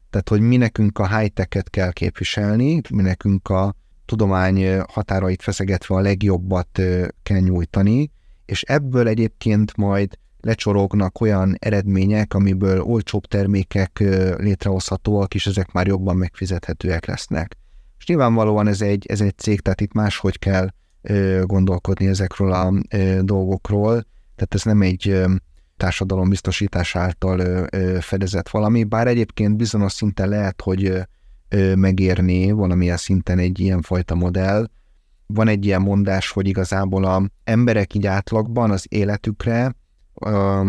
Tehát, 0.10 0.30
hogy 0.30 0.42
mi 0.42 0.58
nekünk 0.58 1.00
a 1.00 1.18
high-tech-et 1.18 1.70
kell 1.70 1.92
képviselni, 1.92 2.82
mi 2.90 3.02
nekünk 3.02 3.50
a 3.50 3.76
tudomány 4.08 4.80
határait 4.80 5.42
feszegetve 5.42 5.96
a 5.96 6.00
legjobbat 6.00 6.82
kell 7.24 7.40
nyújtani, 7.40 8.12
és 8.46 8.62
ebből 8.62 9.08
egyébként 9.08 9.78
majd 9.78 10.18
lecsorognak 10.42 11.22
olyan 11.22 11.56
eredmények, 11.60 12.34
amiből 12.34 12.82
olcsóbb 12.82 13.26
termékek 13.26 14.04
létrehozhatóak, 14.38 15.36
és 15.36 15.48
ezek 15.48 15.72
már 15.72 15.88
jobban 15.88 16.16
megfizethetőek 16.16 17.06
lesznek. 17.06 17.58
És 17.98 18.06
nyilvánvalóan 18.06 18.68
ez 18.68 18.82
egy, 18.82 19.06
ez 19.06 19.22
egy 19.22 19.38
cég, 19.38 19.62
tehát 19.62 19.82
itt 19.82 19.94
máshogy 19.94 20.40
kell 20.40 20.70
gondolkodni 21.42 22.08
ezekről 22.08 22.52
a 22.52 22.74
dolgokról, 23.22 24.06
tehát 24.36 24.54
ez 24.54 24.64
nem 24.64 24.82
egy 24.82 25.22
társadalombiztosítás 25.78 26.96
által 26.96 27.68
fedezett 28.00 28.50
valami, 28.50 28.84
bár 28.84 29.08
egyébként 29.08 29.56
bizonyos 29.56 29.92
szinten 29.92 30.30
lehet, 30.30 30.62
hogy 30.62 31.02
megérni 31.76 32.52
valamilyen 32.52 32.98
szinten 32.98 33.40
egy 33.40 33.60
ilyen 33.60 33.82
fajta 33.82 34.16
modell. 34.16 34.68
Van 35.26 35.48
egy 35.48 35.66
ilyen 35.66 35.82
mondás, 35.82 36.32
hogy 36.32 36.48
igazából 36.48 37.06
a 37.06 37.30
emberek 37.44 37.94
így 37.94 38.08
átlagban 38.08 38.72
az 38.72 38.86
életükre, 38.90 39.76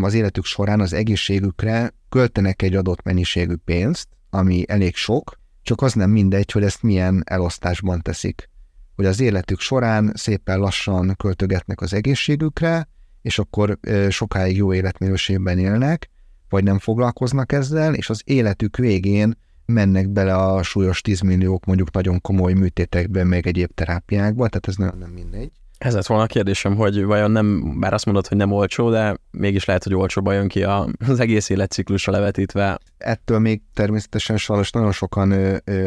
az 0.01 0.15
életük 0.15 0.45
során 0.45 0.81
az 0.81 0.93
egészségükre 0.93 1.95
költenek 2.09 2.63
egy 2.63 2.75
adott 2.77 3.03
mennyiségű 3.03 3.55
pénzt, 3.65 4.09
ami 4.31 4.65
elég 4.67 4.97
sok, 4.97 5.39
csak 5.63 5.83
az 5.83 5.93
nem 5.93 6.11
mindegy, 6.11 6.53
hogy 6.53 6.63
ezt 6.63 6.83
milyen 6.83 7.23
elosztásban 7.27 8.01
teszik. 8.03 8.49
hogy 8.97 9.07
az 9.07 9.21
életük 9.21 9.61
során 9.61 10.13
szépen 10.15 10.59
lassan 10.59 11.15
költögetnek 11.17 11.81
az 11.81 11.93
egészségükre, 11.93 12.89
és 13.23 13.39
akkor 13.39 13.79
sokáig 14.09 14.57
jó 14.57 14.75
életminőségben 14.75 15.59
élnek, 15.59 16.11
vagy 16.49 16.65
nem 16.65 16.79
foglalkoznak 16.79 17.53
ezzel, 17.53 17.95
és 17.95 18.11
az 18.11 18.23
életük 18.25 18.77
végén 18.77 19.39
mennek 19.73 20.09
bele 20.09 20.35
a 20.35 20.63
súlyos 20.63 21.01
10 21.01 21.21
milliók 21.21 21.65
mondjuk 21.65 21.93
nagyon 21.93 22.21
komoly 22.21 22.53
műtétekben, 22.53 23.27
meg 23.27 23.47
egyéb 23.47 23.71
terápiákba, 23.75 24.49
tehát 24.49 24.69
ez 24.69 24.77
nem, 24.77 24.99
nem 24.99 25.11
mindegy. 25.11 25.51
Ez 25.79 25.95
lett 25.95 26.07
volna 26.07 26.23
a 26.23 26.27
kérdésem, 26.27 26.77
hogy 26.77 27.05
vajon 27.05 27.31
nem, 27.31 27.77
bár 27.81 27.93
azt 27.93 28.05
mondod, 28.05 28.27
hogy 28.27 28.37
nem 28.37 28.53
olcsó, 28.53 28.91
de 28.91 29.17
mégis 29.31 29.65
lehet, 29.65 29.85
hogy 29.85 29.95
olcsóban 29.95 30.35
jön 30.35 30.49
ki 30.49 30.63
az 30.63 31.21
egész 31.21 31.49
életciklusra 31.49 32.13
levetítve. 32.13 32.79
Ettől 32.99 33.39
még 33.39 33.63
természetesen 33.75 34.37
sajnos 34.37 34.71
nagyon 34.71 34.93
sokan 34.93 35.33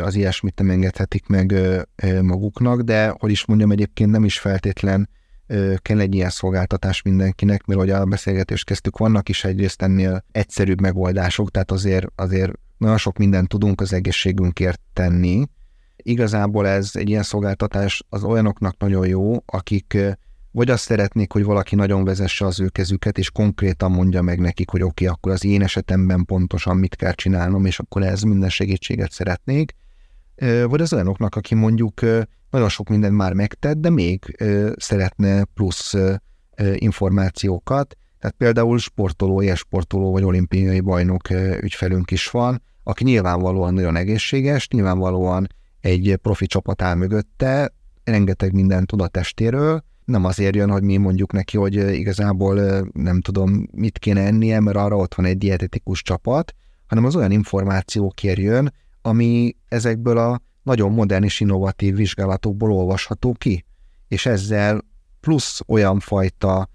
az 0.02 0.16
ilyesmit 0.16 0.60
nem 0.60 0.70
engedhetik 0.70 1.28
meg 1.28 1.54
maguknak, 2.22 2.82
de 2.82 3.16
hogy 3.20 3.32
is 3.32 3.46
mondjam, 3.46 3.72
egyébként 3.72 4.12
nem 4.12 4.24
is 4.24 4.40
feltétlen 4.40 5.10
kell 5.78 6.00
egy 6.00 6.16
ilyen 6.16 6.30
szolgáltatás 6.30 7.02
mindenkinek, 7.02 7.66
mert 7.66 7.80
ahogy 7.80 7.92
a 7.92 8.06
beszélgetést 8.06 8.66
kezdtük, 8.66 8.98
vannak 8.98 9.30
is 9.30 9.44
egyrészt 9.44 9.82
ennél 9.82 10.24
egyszerűbb 10.32 10.82
megoldások, 10.82 11.52
tehát 11.52 11.72
azért, 11.72 12.08
azért 12.16 12.52
nagyon 12.82 12.98
sok 12.98 13.18
mindent 13.18 13.48
tudunk 13.48 13.82
az 13.82 13.94
egészségünkért 13.94 14.82
tenni. 14.94 15.44
Igazából 15.96 16.68
ez 16.68 16.92
egy 16.94 17.10
ilyen 17.10 17.24
szolgáltatás 17.24 18.04
az 18.10 18.24
olyanoknak 18.24 18.78
nagyon 18.78 19.08
jó, 19.08 19.36
akik 19.46 19.98
vagy 20.52 20.70
azt 20.70 20.84
szeretnék, 20.84 21.32
hogy 21.32 21.44
valaki 21.44 21.76
nagyon 21.76 22.04
vezesse 22.04 22.46
az 22.46 22.60
ő 22.60 22.68
kezüket, 22.68 23.18
és 23.18 23.32
konkrétan 23.32 23.92
mondja 23.92 24.22
meg 24.22 24.40
nekik, 24.40 24.70
hogy 24.70 24.82
oké, 24.82 25.04
okay, 25.04 25.16
akkor 25.18 25.32
az 25.32 25.46
én 25.46 25.62
esetemben 25.62 26.26
pontosan 26.26 26.78
mit 26.78 26.96
kell 26.96 27.14
csinálnom, 27.14 27.66
és 27.66 27.80
akkor 27.80 28.04
ez 28.04 28.22
minden 28.22 28.50
segítséget 28.50 29.12
szeretnék. 29.12 29.76
Vagy 30.66 30.82
az 30.82 30.94
olyanoknak, 30.94 31.36
aki 31.36 31.56
mondjuk 31.56 32.02
nagyon 32.50 32.70
sok 32.70 32.90
mindent 32.90 33.16
már 33.16 33.34
megtett, 33.34 33.78
de 33.78 33.90
még 33.90 34.38
szeretne 34.76 35.44
plusz 35.44 35.94
információkat. 36.74 37.98
Tehát 38.20 38.36
például 38.38 38.78
sportoló, 38.78 39.56
sportoló 39.56 40.12
vagy 40.12 40.24
olimpiai 40.24 40.80
bajnok 40.80 41.30
ügyfelünk 41.62 42.12
is 42.12 42.30
van, 42.30 42.62
aki 42.84 43.04
nyilvánvalóan 43.04 43.74
nagyon 43.74 43.96
egészséges, 43.96 44.68
nyilvánvalóan 44.68 45.48
egy 45.80 46.18
profi 46.22 46.46
csapat 46.46 46.82
áll 46.82 46.96
mögötte, 46.96 47.74
rengeteg 48.04 48.54
minden 48.54 48.86
tud 48.86 49.02
a 49.02 49.08
testéről, 49.08 49.84
nem 50.06 50.26
azért 50.26 50.56
jön, 50.56 50.70
hogy 50.70 50.84
mi 50.84 50.98
mondjuk 50.98 51.32
neki, 51.32 51.58
hogy 51.58 51.74
igazából 51.76 52.88
nem 52.94 53.22
tudom, 53.22 53.68
mit 53.72 53.98
kéne 54.00 54.26
ennie, 54.26 54.60
mert 54.60 54.78
arra 54.78 54.96
ott 54.96 55.16
van 55.16 55.26
egy 55.26 55.38
dietetikus 55.38 56.02
csapat, 56.02 56.54
hanem 56.88 57.06
az 57.06 57.16
olyan 57.16 57.32
információk 57.32 58.24
jön, 58.24 58.74
ami 59.02 59.56
ezekből 59.68 60.18
a 60.18 60.42
nagyon 60.64 60.92
modern 60.92 61.24
és 61.24 61.40
innovatív 61.40 61.96
vizsgálatokból 61.96 62.72
olvasható 62.72 63.34
ki, 63.34 63.66
és 64.08 64.26
ezzel 64.26 64.82
plusz 65.20 65.62
olyan 65.68 66.00
fajta 66.00 66.70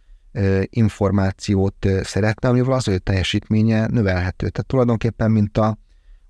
információt 0.64 1.86
szeretne, 2.02 2.48
amivel 2.48 2.72
az 2.72 2.88
ő 2.88 2.98
teljesítménye 2.98 3.86
növelhető. 3.86 4.48
Tehát 4.48 4.66
tulajdonképpen, 4.66 5.30
mint 5.30 5.58
a 5.58 5.78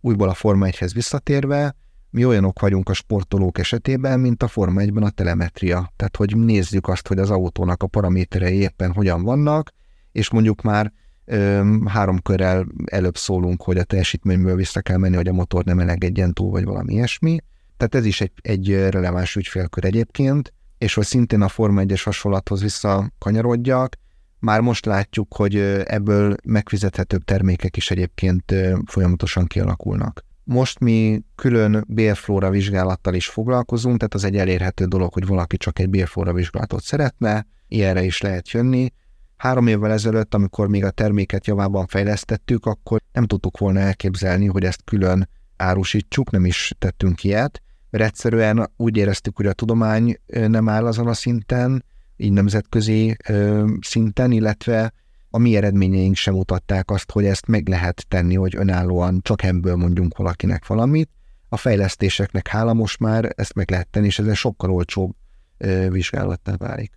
újból 0.00 0.28
a 0.28 0.34
Forma 0.34 0.66
1-hez 0.70 0.90
visszatérve, 0.94 1.76
mi 2.10 2.24
olyanok 2.24 2.60
vagyunk 2.60 2.88
a 2.88 2.92
sportolók 2.92 3.58
esetében, 3.58 4.20
mint 4.20 4.42
a 4.42 4.48
Forma 4.48 4.80
1-ben 4.82 5.02
a 5.02 5.10
telemetria. 5.10 5.92
Tehát, 5.96 6.16
hogy 6.16 6.36
nézzük 6.36 6.88
azt, 6.88 7.08
hogy 7.08 7.18
az 7.18 7.30
autónak 7.30 7.82
a 7.82 7.86
paraméterei 7.86 8.58
éppen 8.58 8.92
hogyan 8.92 9.22
vannak, 9.22 9.72
és 10.12 10.30
mondjuk 10.30 10.62
már 10.62 10.92
ö, 11.24 11.74
három 11.86 12.20
körrel 12.22 12.66
előbb 12.84 13.16
szólunk, 13.16 13.62
hogy 13.62 13.78
a 13.78 13.84
teljesítményből 13.84 14.56
vissza 14.56 14.80
kell 14.80 14.96
menni, 14.96 15.16
hogy 15.16 15.28
a 15.28 15.32
motor 15.32 15.64
nem 15.64 15.78
elegedjen 15.78 16.32
túl, 16.32 16.50
vagy 16.50 16.64
valami 16.64 16.92
ilyesmi. 16.92 17.38
Tehát 17.76 17.94
ez 17.94 18.04
is 18.04 18.20
egy, 18.20 18.32
egy 18.42 18.70
releváns 18.90 19.36
ügyfélkör 19.36 19.84
egyébként, 19.84 20.52
és 20.78 20.94
hogy 20.94 21.04
szintén 21.04 21.40
a 21.40 21.48
Forma 21.48 21.82
1-es 21.84 22.00
hasonlathoz 22.04 22.62
visszakanyarodjak, 22.62 23.96
már 24.38 24.60
most 24.60 24.84
látjuk, 24.84 25.34
hogy 25.34 25.56
ebből 25.84 26.34
megfizethetőbb 26.44 27.24
termékek 27.24 27.76
is 27.76 27.90
egyébként 27.90 28.54
folyamatosan 28.86 29.46
kialakulnak. 29.46 30.24
Most 30.44 30.78
mi 30.78 31.22
külön 31.34 31.84
bélflóra 31.88 32.50
vizsgálattal 32.50 33.14
is 33.14 33.28
foglalkozunk, 33.28 33.96
tehát 33.96 34.14
az 34.14 34.24
egy 34.24 34.36
elérhető 34.36 34.84
dolog, 34.84 35.12
hogy 35.12 35.26
valaki 35.26 35.56
csak 35.56 35.78
egy 35.78 35.90
bélflóra 35.90 36.32
vizsgálatot 36.32 36.82
szeretne, 36.82 37.46
ilyenre 37.68 38.02
is 38.02 38.20
lehet 38.20 38.50
jönni. 38.50 38.92
Három 39.36 39.66
évvel 39.66 39.92
ezelőtt, 39.92 40.34
amikor 40.34 40.68
még 40.68 40.84
a 40.84 40.90
terméket 40.90 41.46
javában 41.46 41.86
fejlesztettük, 41.86 42.66
akkor 42.66 43.00
nem 43.12 43.26
tudtuk 43.26 43.58
volna 43.58 43.80
elképzelni, 43.80 44.46
hogy 44.46 44.64
ezt 44.64 44.84
külön 44.84 45.28
árusítsuk, 45.56 46.30
nem 46.30 46.44
is 46.44 46.74
tettünk 46.78 47.24
ilyet, 47.24 47.62
mert 47.90 48.04
egyszerűen 48.04 48.70
úgy 48.76 48.96
éreztük, 48.96 49.36
hogy 49.36 49.46
a 49.46 49.52
tudomány 49.52 50.16
nem 50.26 50.68
áll 50.68 50.86
azon 50.86 51.06
a 51.06 51.14
szinten, 51.14 51.84
így 52.16 52.32
nemzetközi 52.32 53.16
ö, 53.28 53.66
szinten, 53.80 54.32
illetve 54.32 54.92
a 55.30 55.38
mi 55.38 55.56
eredményeink 55.56 56.16
sem 56.16 56.34
mutatták 56.34 56.90
azt, 56.90 57.10
hogy 57.10 57.24
ezt 57.24 57.46
meg 57.46 57.68
lehet 57.68 58.04
tenni, 58.08 58.34
hogy 58.34 58.56
önállóan 58.56 59.20
csak 59.22 59.42
ebből 59.42 59.76
mondjunk 59.76 60.16
valakinek 60.16 60.66
valamit. 60.66 61.10
A 61.48 61.56
fejlesztéseknek 61.56 62.48
hála 62.48 62.74
most 62.74 62.98
már 62.98 63.32
ezt 63.36 63.54
meg 63.54 63.70
lehet 63.70 63.88
tenni, 63.88 64.06
és 64.06 64.18
ez 64.18 64.26
egy 64.26 64.36
sokkal 64.36 64.70
olcsóbb 64.70 65.14
ö, 65.58 65.90
vizsgálattá 65.90 66.56
válik. 66.56 66.92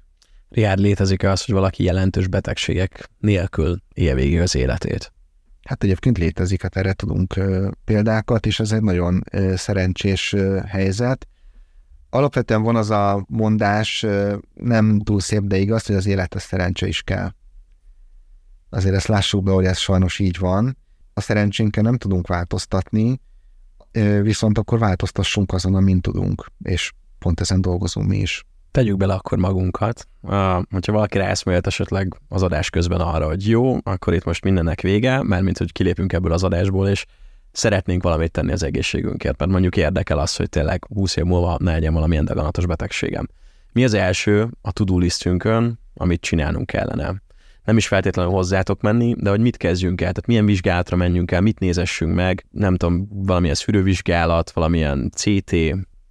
Riárd, 0.50 0.80
létezik-e 0.80 1.32
az, 1.32 1.46
hogy 1.46 1.56
valaki 1.56 1.84
jelentős 1.84 2.28
betegségek 2.28 3.10
nélkül 3.18 3.82
él 3.94 4.16
végig 4.16 4.40
az 4.40 4.56
életét? 4.56 5.12
Hát 5.64 5.84
egyébként 5.84 6.18
létezik, 6.18 6.62
hát 6.62 6.78
erre 6.78 6.94
tudunk 6.94 7.40
példákat, 7.86 8.46
és 8.46 8.60
ez 8.60 8.72
egy 8.72 8.82
nagyon 8.82 9.24
szerencsés 9.56 10.36
helyzet 10.68 11.28
alapvetően 12.10 12.62
van 12.62 12.76
az 12.76 12.90
a 12.90 13.26
mondás, 13.28 14.06
nem 14.54 15.00
túl 15.00 15.20
szép, 15.20 15.42
de 15.42 15.58
igaz, 15.58 15.86
hogy 15.86 15.96
az 15.96 16.06
élethez 16.06 16.44
szerencse 16.44 16.88
is 16.88 17.02
kell. 17.02 17.30
Azért 18.70 18.96
ezt 18.96 19.08
lássuk 19.08 19.44
be, 19.44 19.52
hogy 19.52 19.66
ez 19.66 19.78
sajnos 19.78 20.20
így 20.20 20.38
van. 20.38 20.78
A 21.14 21.22
szerencsénkkel 21.22 21.84
nem 21.84 21.98
tudunk 21.98 22.28
változtatni, 22.28 23.22
viszont 24.22 24.58
akkor 24.58 24.80
változtassunk 24.80 25.54
azon, 25.54 25.76
amin 25.76 26.02
tudunk, 26.02 26.46
és 26.64 26.92
pont 27.20 27.40
ezen 27.40 27.62
dolgozunk 27.62 28.08
mi 28.08 28.18
is. 28.18 28.44
Tegyük 28.72 28.98
bele 28.98 29.14
akkor 29.14 29.38
magunkat. 29.38 30.08
Hogyha 30.70 30.92
valaki 30.92 31.18
ráeszmélt 31.18 31.68
esetleg 31.68 32.20
az 32.28 32.42
adás 32.44 32.70
közben 32.70 33.00
arra, 33.00 33.26
hogy 33.26 33.48
jó, 33.48 33.78
akkor 33.84 34.14
itt 34.14 34.24
most 34.24 34.44
mindennek 34.44 34.82
vége, 34.82 35.24
mert 35.24 35.44
mint 35.44 35.58
hogy 35.58 35.72
kilépünk 35.72 36.14
ebből 36.14 36.32
az 36.32 36.44
adásból, 36.44 36.88
és 36.88 37.06
szeretnénk 37.60 38.04
valamit 38.04 38.32
tenni 38.32 38.52
az 38.52 38.64
egészségünkért, 38.64 39.40
mert 39.40 39.52
mondjuk 39.52 39.78
érdekel 39.78 40.20
az, 40.20 40.36
hogy 40.36 40.50
tényleg 40.50 40.86
20 40.94 41.16
év 41.16 41.24
múlva 41.24 41.58
ne 41.60 41.72
legyen 41.72 41.94
valamilyen 41.94 42.26
daganatos 42.26 42.66
betegségem. 42.66 43.28
Mi 43.72 43.84
az 43.84 43.94
első 43.94 44.48
a 44.62 44.72
to-do 44.72 44.98
listünkön, 44.98 45.80
amit 45.94 46.22
csinálnunk 46.22 46.66
kellene? 46.66 47.22
Nem 47.64 47.78
is 47.78 47.88
feltétlenül 47.88 48.32
hozzátok 48.32 48.82
menni, 48.82 49.16
de 49.18 49.30
hogy 49.30 49.40
mit 49.40 49.58
kezdjünk 49.58 50.02
el, 50.02 50.12
tehát 50.12 50.28
milyen 50.28 50.46
vizsgálatra 50.46 50.98
menjünk 50.98 51.32
el, 51.32 51.42
mit 51.42 51.60
nézessünk 51.60 52.16
meg, 52.16 52.46
nem 52.52 52.76
tudom, 52.76 53.08
valamilyen 53.12 53.56
szűrővizsgálat, 53.56 54.52
valamilyen 54.52 55.12
CT. 55.16 55.56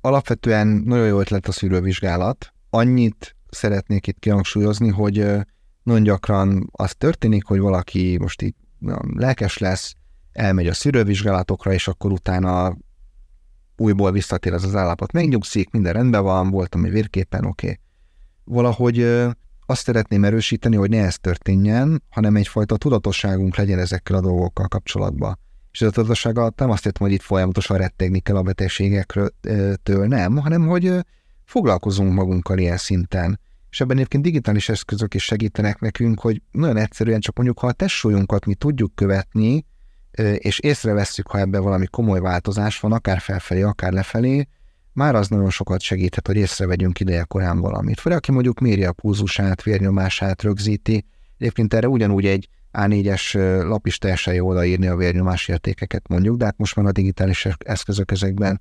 Alapvetően 0.00 0.66
nagyon 0.66 1.06
jó 1.06 1.20
ötlet 1.20 1.48
a 1.48 1.52
szűrővizsgálat. 1.52 2.52
Annyit 2.70 3.36
szeretnék 3.50 4.06
itt 4.06 4.18
kihangsúlyozni, 4.18 4.88
hogy 4.88 5.26
nagyon 5.82 6.02
gyakran 6.02 6.68
az 6.72 6.94
történik, 6.94 7.44
hogy 7.44 7.58
valaki 7.58 8.16
most 8.20 8.42
így 8.42 8.54
lelkes 9.14 9.58
lesz, 9.58 9.94
elmegy 10.38 10.66
a 10.66 10.74
szűrővizsgálatokra, 10.74 11.72
és 11.72 11.88
akkor 11.88 12.12
utána 12.12 12.76
újból 13.76 14.12
visszatér 14.12 14.52
ez 14.52 14.64
az 14.64 14.74
állapot. 14.74 15.12
Megnyugszik, 15.12 15.70
minden 15.70 15.92
rendben 15.92 16.22
van, 16.22 16.50
voltam 16.50 16.84
egy 16.84 16.90
vérképen, 16.90 17.44
oké. 17.44 17.66
Okay. 17.66 17.78
Valahogy 18.44 19.00
azt 19.66 19.82
szeretném 19.82 20.24
erősíteni, 20.24 20.76
hogy 20.76 20.90
ne 20.90 21.04
ez 21.04 21.18
történjen, 21.18 22.02
hanem 22.10 22.36
egyfajta 22.36 22.76
tudatosságunk 22.76 23.56
legyen 23.56 23.78
ezekkel 23.78 24.16
a 24.16 24.20
dolgokkal 24.20 24.68
kapcsolatban. 24.68 25.38
És 25.72 25.80
ez 25.80 25.88
a 25.88 25.90
tudatosság 25.90 26.38
alatt 26.38 26.58
nem 26.58 26.70
azt 26.70 26.86
értem, 26.86 27.06
hogy 27.06 27.16
itt 27.16 27.22
folyamatosan 27.22 27.76
rettegni 27.76 28.20
kell 28.20 28.36
a 28.36 28.42
betegségektől, 28.42 30.06
nem, 30.06 30.36
hanem 30.36 30.66
hogy 30.66 30.92
foglalkozunk 31.44 32.12
magunkkal 32.12 32.58
ilyen 32.58 32.76
szinten. 32.76 33.40
És 33.70 33.80
ebben 33.80 33.96
egyébként 33.96 34.22
digitális 34.22 34.68
eszközök 34.68 35.14
is 35.14 35.24
segítenek 35.24 35.80
nekünk, 35.80 36.20
hogy 36.20 36.42
nagyon 36.50 36.76
egyszerűen 36.76 37.20
csak 37.20 37.36
mondjuk, 37.36 37.58
ha 37.58 37.66
a 37.66 37.72
testsúlyunkat 37.72 38.46
mi 38.46 38.54
tudjuk 38.54 38.94
követni, 38.94 39.66
és 40.38 40.58
észrevesszük, 40.58 41.26
ha 41.26 41.38
ebben 41.38 41.62
valami 41.62 41.86
komoly 41.86 42.20
változás 42.20 42.80
van, 42.80 42.92
akár 42.92 43.20
felfelé, 43.20 43.62
akár 43.62 43.92
lefelé, 43.92 44.48
már 44.92 45.14
az 45.14 45.28
nagyon 45.28 45.50
sokat 45.50 45.80
segíthet, 45.80 46.26
hogy 46.26 46.36
észrevegyünk 46.36 47.00
ideje 47.00 47.24
korán 47.24 47.60
valamit. 47.60 48.00
Vagy 48.00 48.12
aki 48.12 48.32
mondjuk 48.32 48.60
méri 48.60 48.84
a 48.84 48.92
pulzusát, 48.92 49.62
vérnyomását, 49.62 50.42
rögzíti, 50.42 51.04
egyébként 51.38 51.74
erre 51.74 51.88
ugyanúgy 51.88 52.26
egy 52.26 52.48
A4-es 52.72 53.34
lap 53.68 53.86
is 53.86 53.98
teljesen 53.98 54.34
jó 54.34 54.48
odaírni 54.48 54.86
a 54.86 54.96
vérnyomás 54.96 55.48
értékeket 55.48 56.08
mondjuk, 56.08 56.36
de 56.36 56.44
hát 56.44 56.58
most 56.58 56.76
már 56.76 56.86
a 56.86 56.92
digitális 56.92 57.48
eszközök 57.58 58.10
ezekben 58.10 58.60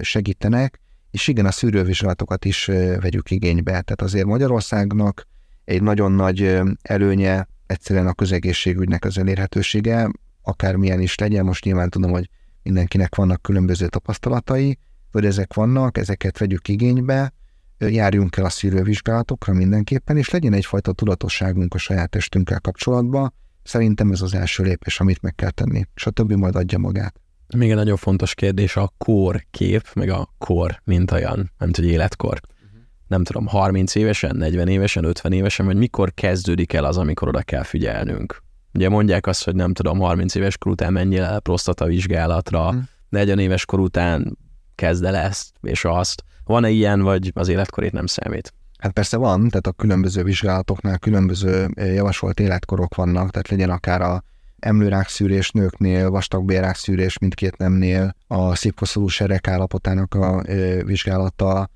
segítenek, 0.00 0.80
és 1.10 1.28
igen, 1.28 1.46
a 1.46 1.50
szűrővizsgálatokat 1.50 2.44
is 2.44 2.64
vegyük 3.00 3.30
igénybe. 3.30 3.70
Tehát 3.70 4.02
azért 4.02 4.26
Magyarországnak 4.26 5.26
egy 5.64 5.82
nagyon 5.82 6.12
nagy 6.12 6.60
előnye 6.82 7.48
egyszerűen 7.66 8.06
a 8.06 8.12
közegészségügynek 8.12 9.04
az 9.04 9.18
elérhetősége, 9.18 10.10
akármilyen 10.48 11.00
is 11.00 11.14
legyen, 11.14 11.44
most 11.44 11.64
nyilván 11.64 11.90
tudom, 11.90 12.10
hogy 12.10 12.28
mindenkinek 12.62 13.14
vannak 13.14 13.42
különböző 13.42 13.88
tapasztalatai, 13.88 14.78
hogy 15.12 15.24
ezek 15.24 15.54
vannak, 15.54 15.98
ezeket 15.98 16.38
vegyük 16.38 16.68
igénybe, 16.68 17.32
járjunk 17.78 18.36
el 18.36 18.44
a 18.44 18.48
szűrővizsgálatokra 18.48 19.52
mindenképpen, 19.52 20.16
és 20.16 20.30
legyen 20.30 20.52
egyfajta 20.52 20.92
tudatosságunk 20.92 21.74
a 21.74 21.78
saját 21.78 22.10
testünkkel 22.10 22.60
kapcsolatban. 22.60 23.34
Szerintem 23.62 24.10
ez 24.10 24.20
az 24.20 24.34
első 24.34 24.62
lépés, 24.62 25.00
amit 25.00 25.22
meg 25.22 25.34
kell 25.34 25.50
tenni, 25.50 25.84
és 25.94 26.06
a 26.06 26.10
többi 26.10 26.34
majd 26.34 26.56
adja 26.56 26.78
magát. 26.78 27.20
Még 27.56 27.70
egy 27.70 27.76
nagyon 27.76 27.96
fontos 27.96 28.34
kérdés 28.34 28.76
a 28.76 28.92
kor 28.98 29.44
kép, 29.50 29.88
meg 29.94 30.08
a 30.08 30.34
kor, 30.38 30.80
mint 30.84 31.10
olyan, 31.10 31.52
nem 31.58 31.70
tudom, 31.70 31.90
életkor. 31.90 32.40
Uh-huh. 32.64 32.80
Nem 33.06 33.24
tudom, 33.24 33.46
30 33.46 33.94
évesen, 33.94 34.36
40 34.36 34.68
évesen, 34.68 35.04
50 35.04 35.32
évesen, 35.32 35.66
vagy 35.66 35.76
mikor 35.76 36.14
kezdődik 36.14 36.72
el 36.72 36.84
az, 36.84 36.96
amikor 36.96 37.28
oda 37.28 37.42
kell 37.42 37.62
figyelnünk? 37.62 38.46
Ugye 38.78 38.88
mondják 38.88 39.26
azt, 39.26 39.44
hogy 39.44 39.54
nem 39.54 39.72
tudom, 39.72 39.98
30 39.98 40.34
éves 40.34 40.58
kor 40.58 40.72
után 40.72 40.92
menjél 40.92 41.22
el 41.22 41.40
prostata 41.40 41.84
vizsgálatra, 41.84 42.66
uh-huh. 42.66 42.82
40 43.08 43.38
éves 43.38 43.64
kor 43.64 43.80
után 43.80 44.38
kezd 44.74 45.04
el 45.04 45.16
ezt 45.16 45.52
és 45.60 45.84
azt. 45.84 46.24
Van-e 46.44 46.68
ilyen, 46.70 47.00
vagy 47.00 47.30
az 47.34 47.48
életkorét 47.48 47.92
nem 47.92 48.06
számít? 48.06 48.54
Hát 48.78 48.92
persze 48.92 49.16
van, 49.16 49.48
tehát 49.48 49.66
a 49.66 49.72
különböző 49.72 50.22
vizsgálatoknál 50.22 50.98
különböző 50.98 51.68
javasolt 51.74 52.40
életkorok 52.40 52.94
vannak, 52.94 53.30
tehát 53.30 53.48
legyen 53.48 53.70
akár 53.70 54.00
a 54.00 54.22
emlőrákszűrés 54.58 55.50
nőknél, 55.50 56.10
vastagbélrákszűrés 56.10 57.18
mindkét 57.18 57.56
nemnél, 57.56 58.14
a 58.26 58.54
szívkoszorú 58.54 59.06
serek 59.06 59.48
állapotának 59.48 60.14
a 60.14 60.42
vizsgálata, 60.84 61.70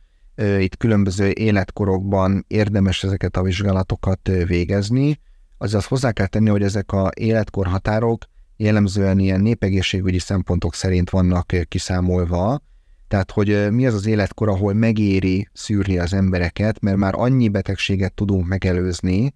itt 0.59 0.77
különböző 0.77 1.31
életkorokban 1.31 2.45
érdemes 2.49 3.05
ezeket 3.05 3.37
a 3.37 3.43
vizsgálatokat 3.43 4.31
végezni. 4.47 5.21
Azaz 5.63 5.85
hozzá 5.85 6.13
kell 6.13 6.27
tenni, 6.27 6.49
hogy 6.49 6.63
ezek 6.63 6.93
a 6.93 7.11
életkorhatárok 7.15 8.25
jellemzően 8.57 9.19
ilyen 9.19 9.41
népegészségügyi 9.41 10.19
szempontok 10.19 10.75
szerint 10.75 11.11
vannak 11.11 11.53
kiszámolva, 11.69 12.63
tehát, 13.09 13.31
hogy 13.31 13.71
mi 13.71 13.87
az 13.87 13.95
az 13.95 14.07
életkor, 14.07 14.49
ahol 14.49 14.73
megéri 14.73 15.49
szűrni 15.53 15.99
az 15.99 16.13
embereket, 16.13 16.81
mert 16.81 16.97
már 16.97 17.13
annyi 17.17 17.49
betegséget 17.49 18.15
tudunk 18.15 18.47
megelőzni, 18.47 19.35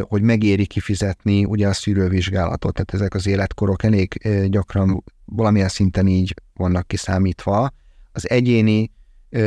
hogy 0.00 0.22
megéri 0.22 0.66
kifizetni 0.66 1.44
ugye 1.44 1.68
a 1.68 1.72
szűrővizsgálatot. 1.72 2.72
Tehát 2.72 2.94
ezek 2.94 3.14
az 3.14 3.26
életkorok 3.26 3.82
elég 3.82 4.28
gyakran 4.48 5.04
valamilyen 5.24 5.68
szinten 5.68 6.06
így 6.06 6.34
vannak 6.54 6.86
kiszámítva. 6.86 7.70
Az 8.12 8.30
egyéni 8.30 8.90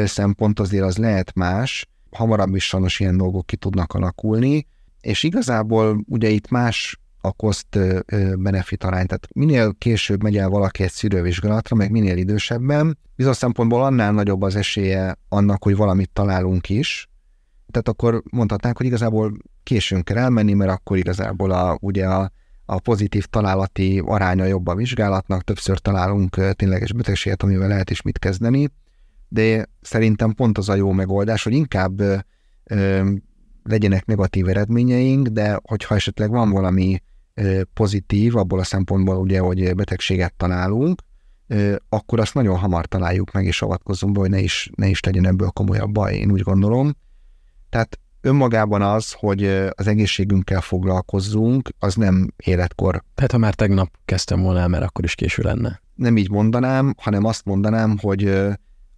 szempont 0.06 0.60
azért 0.60 0.84
az 0.84 0.98
lehet 0.98 1.36
más, 1.36 1.90
hamarabb 2.12 2.56
is 2.56 2.68
sajnos 2.68 3.00
ilyen 3.00 3.18
dolgok 3.18 3.46
ki 3.46 3.56
tudnak 3.56 3.94
alakulni, 3.94 4.68
és 5.08 5.24
igazából 5.24 6.04
ugye 6.08 6.30
itt 6.30 6.50
más 6.50 7.00
a 7.22 7.32
cost-benefit 7.32 8.84
arány. 8.84 9.06
Tehát 9.06 9.28
minél 9.34 9.76
később 9.78 10.24
megy 10.24 10.38
el 10.38 10.50
valaki 10.50 10.84
egy 10.84 10.92
szűrővizsgálatra, 10.92 11.76
meg 11.76 11.92
minél 11.92 12.18
idősebben, 12.18 12.98
bizonyos 13.16 13.38
szempontból 13.38 13.84
annál 13.84 14.12
nagyobb 14.12 14.42
az 14.42 14.56
esélye 14.56 15.18
annak, 15.30 15.64
hogy 15.64 15.76
valamit 15.76 16.10
találunk 16.14 16.70
is. 16.70 17.10
Tehát 17.72 17.88
akkor 17.88 18.24
mondhatnánk, 18.32 18.78
hogy 18.78 18.86
igazából 18.86 19.38
későn 19.64 20.04
kell 20.04 20.18
elmenni, 20.18 20.54
mert 20.54 20.72
akkor 20.72 20.98
igazából 20.98 21.52
a, 21.52 21.78
ugye 21.82 22.06
a, 22.06 22.32
a 22.66 22.80
pozitív 22.80 23.26
találati 23.26 24.02
aránya 24.06 24.46
jobb 24.46 24.68
a 24.68 24.76
vizsgálatnak, 24.76 25.44
többször 25.44 25.80
találunk 25.80 26.54
tényleges 26.54 26.94
betegséget, 26.94 27.44
amivel 27.44 27.68
lehet 27.68 27.90
is 27.90 28.02
mit 28.02 28.20
kezdeni, 28.20 28.70
de 29.28 29.66
szerintem 29.82 30.34
pont 30.34 30.58
az 30.58 30.70
a 30.70 30.76
jó 30.76 30.92
megoldás, 30.92 31.44
hogy 31.44 31.54
inkább 31.54 32.02
legyenek 33.70 34.06
negatív 34.06 34.48
eredményeink, 34.48 35.28
de 35.28 35.60
hogyha 35.64 35.96
esetleg 35.96 36.30
van 36.30 36.50
valami 36.50 37.02
pozitív, 37.74 38.36
abból 38.36 38.60
a 38.60 38.64
szempontból 38.64 39.18
ugye, 39.18 39.40
hogy 39.40 39.76
betegséget 39.76 40.34
találunk, 40.34 41.02
akkor 41.90 42.20
azt 42.20 42.34
nagyon 42.34 42.58
hamar 42.58 42.86
találjuk 42.86 43.32
meg, 43.32 43.46
és 43.46 43.62
avatkozunk 43.62 44.14
be, 44.14 44.20
hogy 44.20 44.30
ne 44.30 44.40
is, 44.40 44.70
ne 44.76 44.88
is 44.88 45.04
legyen 45.04 45.28
ebből 45.28 45.50
komolyabb 45.50 45.92
baj, 45.92 46.16
én 46.16 46.32
úgy 46.32 46.42
gondolom. 46.42 46.96
Tehát 47.70 48.00
önmagában 48.22 48.82
az, 48.82 49.12
hogy 49.12 49.46
az 49.70 49.88
egészségünkkel 49.88 50.62
foglalkozzunk, 50.62 51.70
az 51.80 51.96
nem 51.96 52.34
életkor. 52.36 53.04
Tehát 53.16 53.32
ha 53.32 53.38
már 53.38 53.56
tegnap 53.56 53.90
kezdtem 54.06 54.42
volna 54.42 54.60
el, 54.60 54.68
mert 54.68 54.84
akkor 54.84 55.04
is 55.04 55.16
késő 55.16 55.44
lenne. 55.44 55.82
Nem 55.96 56.18
így 56.18 56.30
mondanám, 56.30 56.94
hanem 56.98 57.24
azt 57.24 57.46
mondanám, 57.46 57.98
hogy 58.02 58.28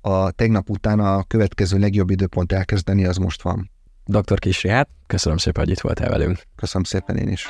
a 0.01 0.32
tegnap 0.32 0.70
után 0.70 0.99
a 0.99 1.24
következő 1.24 1.80
legjobb 1.80 2.09
időpont 2.09 2.51
elkezdeni, 2.51 3.05
az 3.05 3.17
most 3.17 3.41
van. 3.41 3.72
Dr. 4.10 4.39
Kisri, 4.39 4.70
hát 4.70 4.89
köszönöm 5.07 5.38
szépen, 5.38 5.64
hogy 5.64 5.74
itt 5.74 5.80
voltál 5.80 6.10
velünk. 6.10 6.41
Köszönöm 6.55 6.84
szépen 6.84 7.18
én 7.18 7.28
is. 7.28 7.47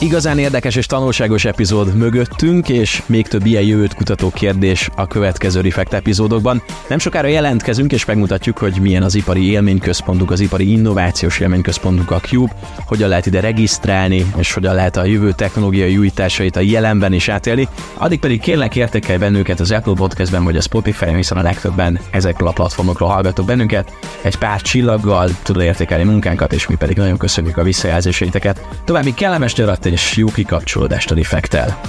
Igazán 0.00 0.38
érdekes 0.38 0.76
és 0.76 0.86
tanulságos 0.86 1.44
epizód 1.44 1.96
mögöttünk, 1.96 2.68
és 2.68 3.02
még 3.06 3.28
több 3.28 3.46
ilyen 3.46 3.62
jövőt 3.62 3.94
kutató 3.94 4.30
kérdés 4.30 4.90
a 4.96 5.06
következő 5.06 5.60
Refekt 5.60 5.92
epizódokban. 5.92 6.62
Nem 6.88 6.98
sokára 6.98 7.28
jelentkezünk, 7.28 7.92
és 7.92 8.04
megmutatjuk, 8.04 8.58
hogy 8.58 8.78
milyen 8.80 9.02
az 9.02 9.14
ipari 9.14 9.50
élményközpontunk, 9.50 10.30
az 10.30 10.40
ipari 10.40 10.70
innovációs 10.70 11.38
élményközpontunk 11.38 12.10
a 12.10 12.20
Cube, 12.20 12.52
hogyan 12.86 13.08
lehet 13.08 13.26
ide 13.26 13.40
regisztrálni, 13.40 14.32
és 14.36 14.52
hogyan 14.52 14.74
lehet 14.74 14.96
a 14.96 15.04
jövő 15.04 15.32
technológiai 15.32 15.98
újításait 15.98 16.56
a 16.56 16.60
jelenben 16.60 17.12
is 17.12 17.28
átélni. 17.28 17.68
Addig 17.94 18.18
pedig 18.18 18.40
kérlek 18.40 18.76
értékelj 18.76 19.18
bennünket 19.18 19.60
az 19.60 19.70
Apple 19.70 19.94
Podcastben 19.94 20.44
vagy 20.44 20.56
a 20.56 20.60
Spotify-on, 20.60 21.16
hiszen 21.16 21.38
a 21.38 21.42
legtöbben 21.42 21.98
ezekről 22.10 22.48
a 22.48 22.52
platformokról 22.52 23.08
hallgatok 23.08 23.46
bennünket. 23.46 23.92
Egy 24.22 24.36
pár 24.36 24.60
csillaggal 24.60 25.30
tudod 25.42 25.62
értékelni 25.62 26.04
munkánkat, 26.04 26.52
és 26.52 26.66
mi 26.66 26.74
pedig 26.74 26.96
nagyon 26.96 27.16
köszönjük 27.16 27.56
a 27.56 27.62
visszajelzéseiteket. 27.62 28.66
További 28.84 29.14
kellemes 29.14 29.52
nyarat 29.72 29.86
és 29.86 30.16
jó 30.16 30.26
kikapcsolódást 30.26 31.10
a 31.10 31.14
Defektel. 31.14 31.80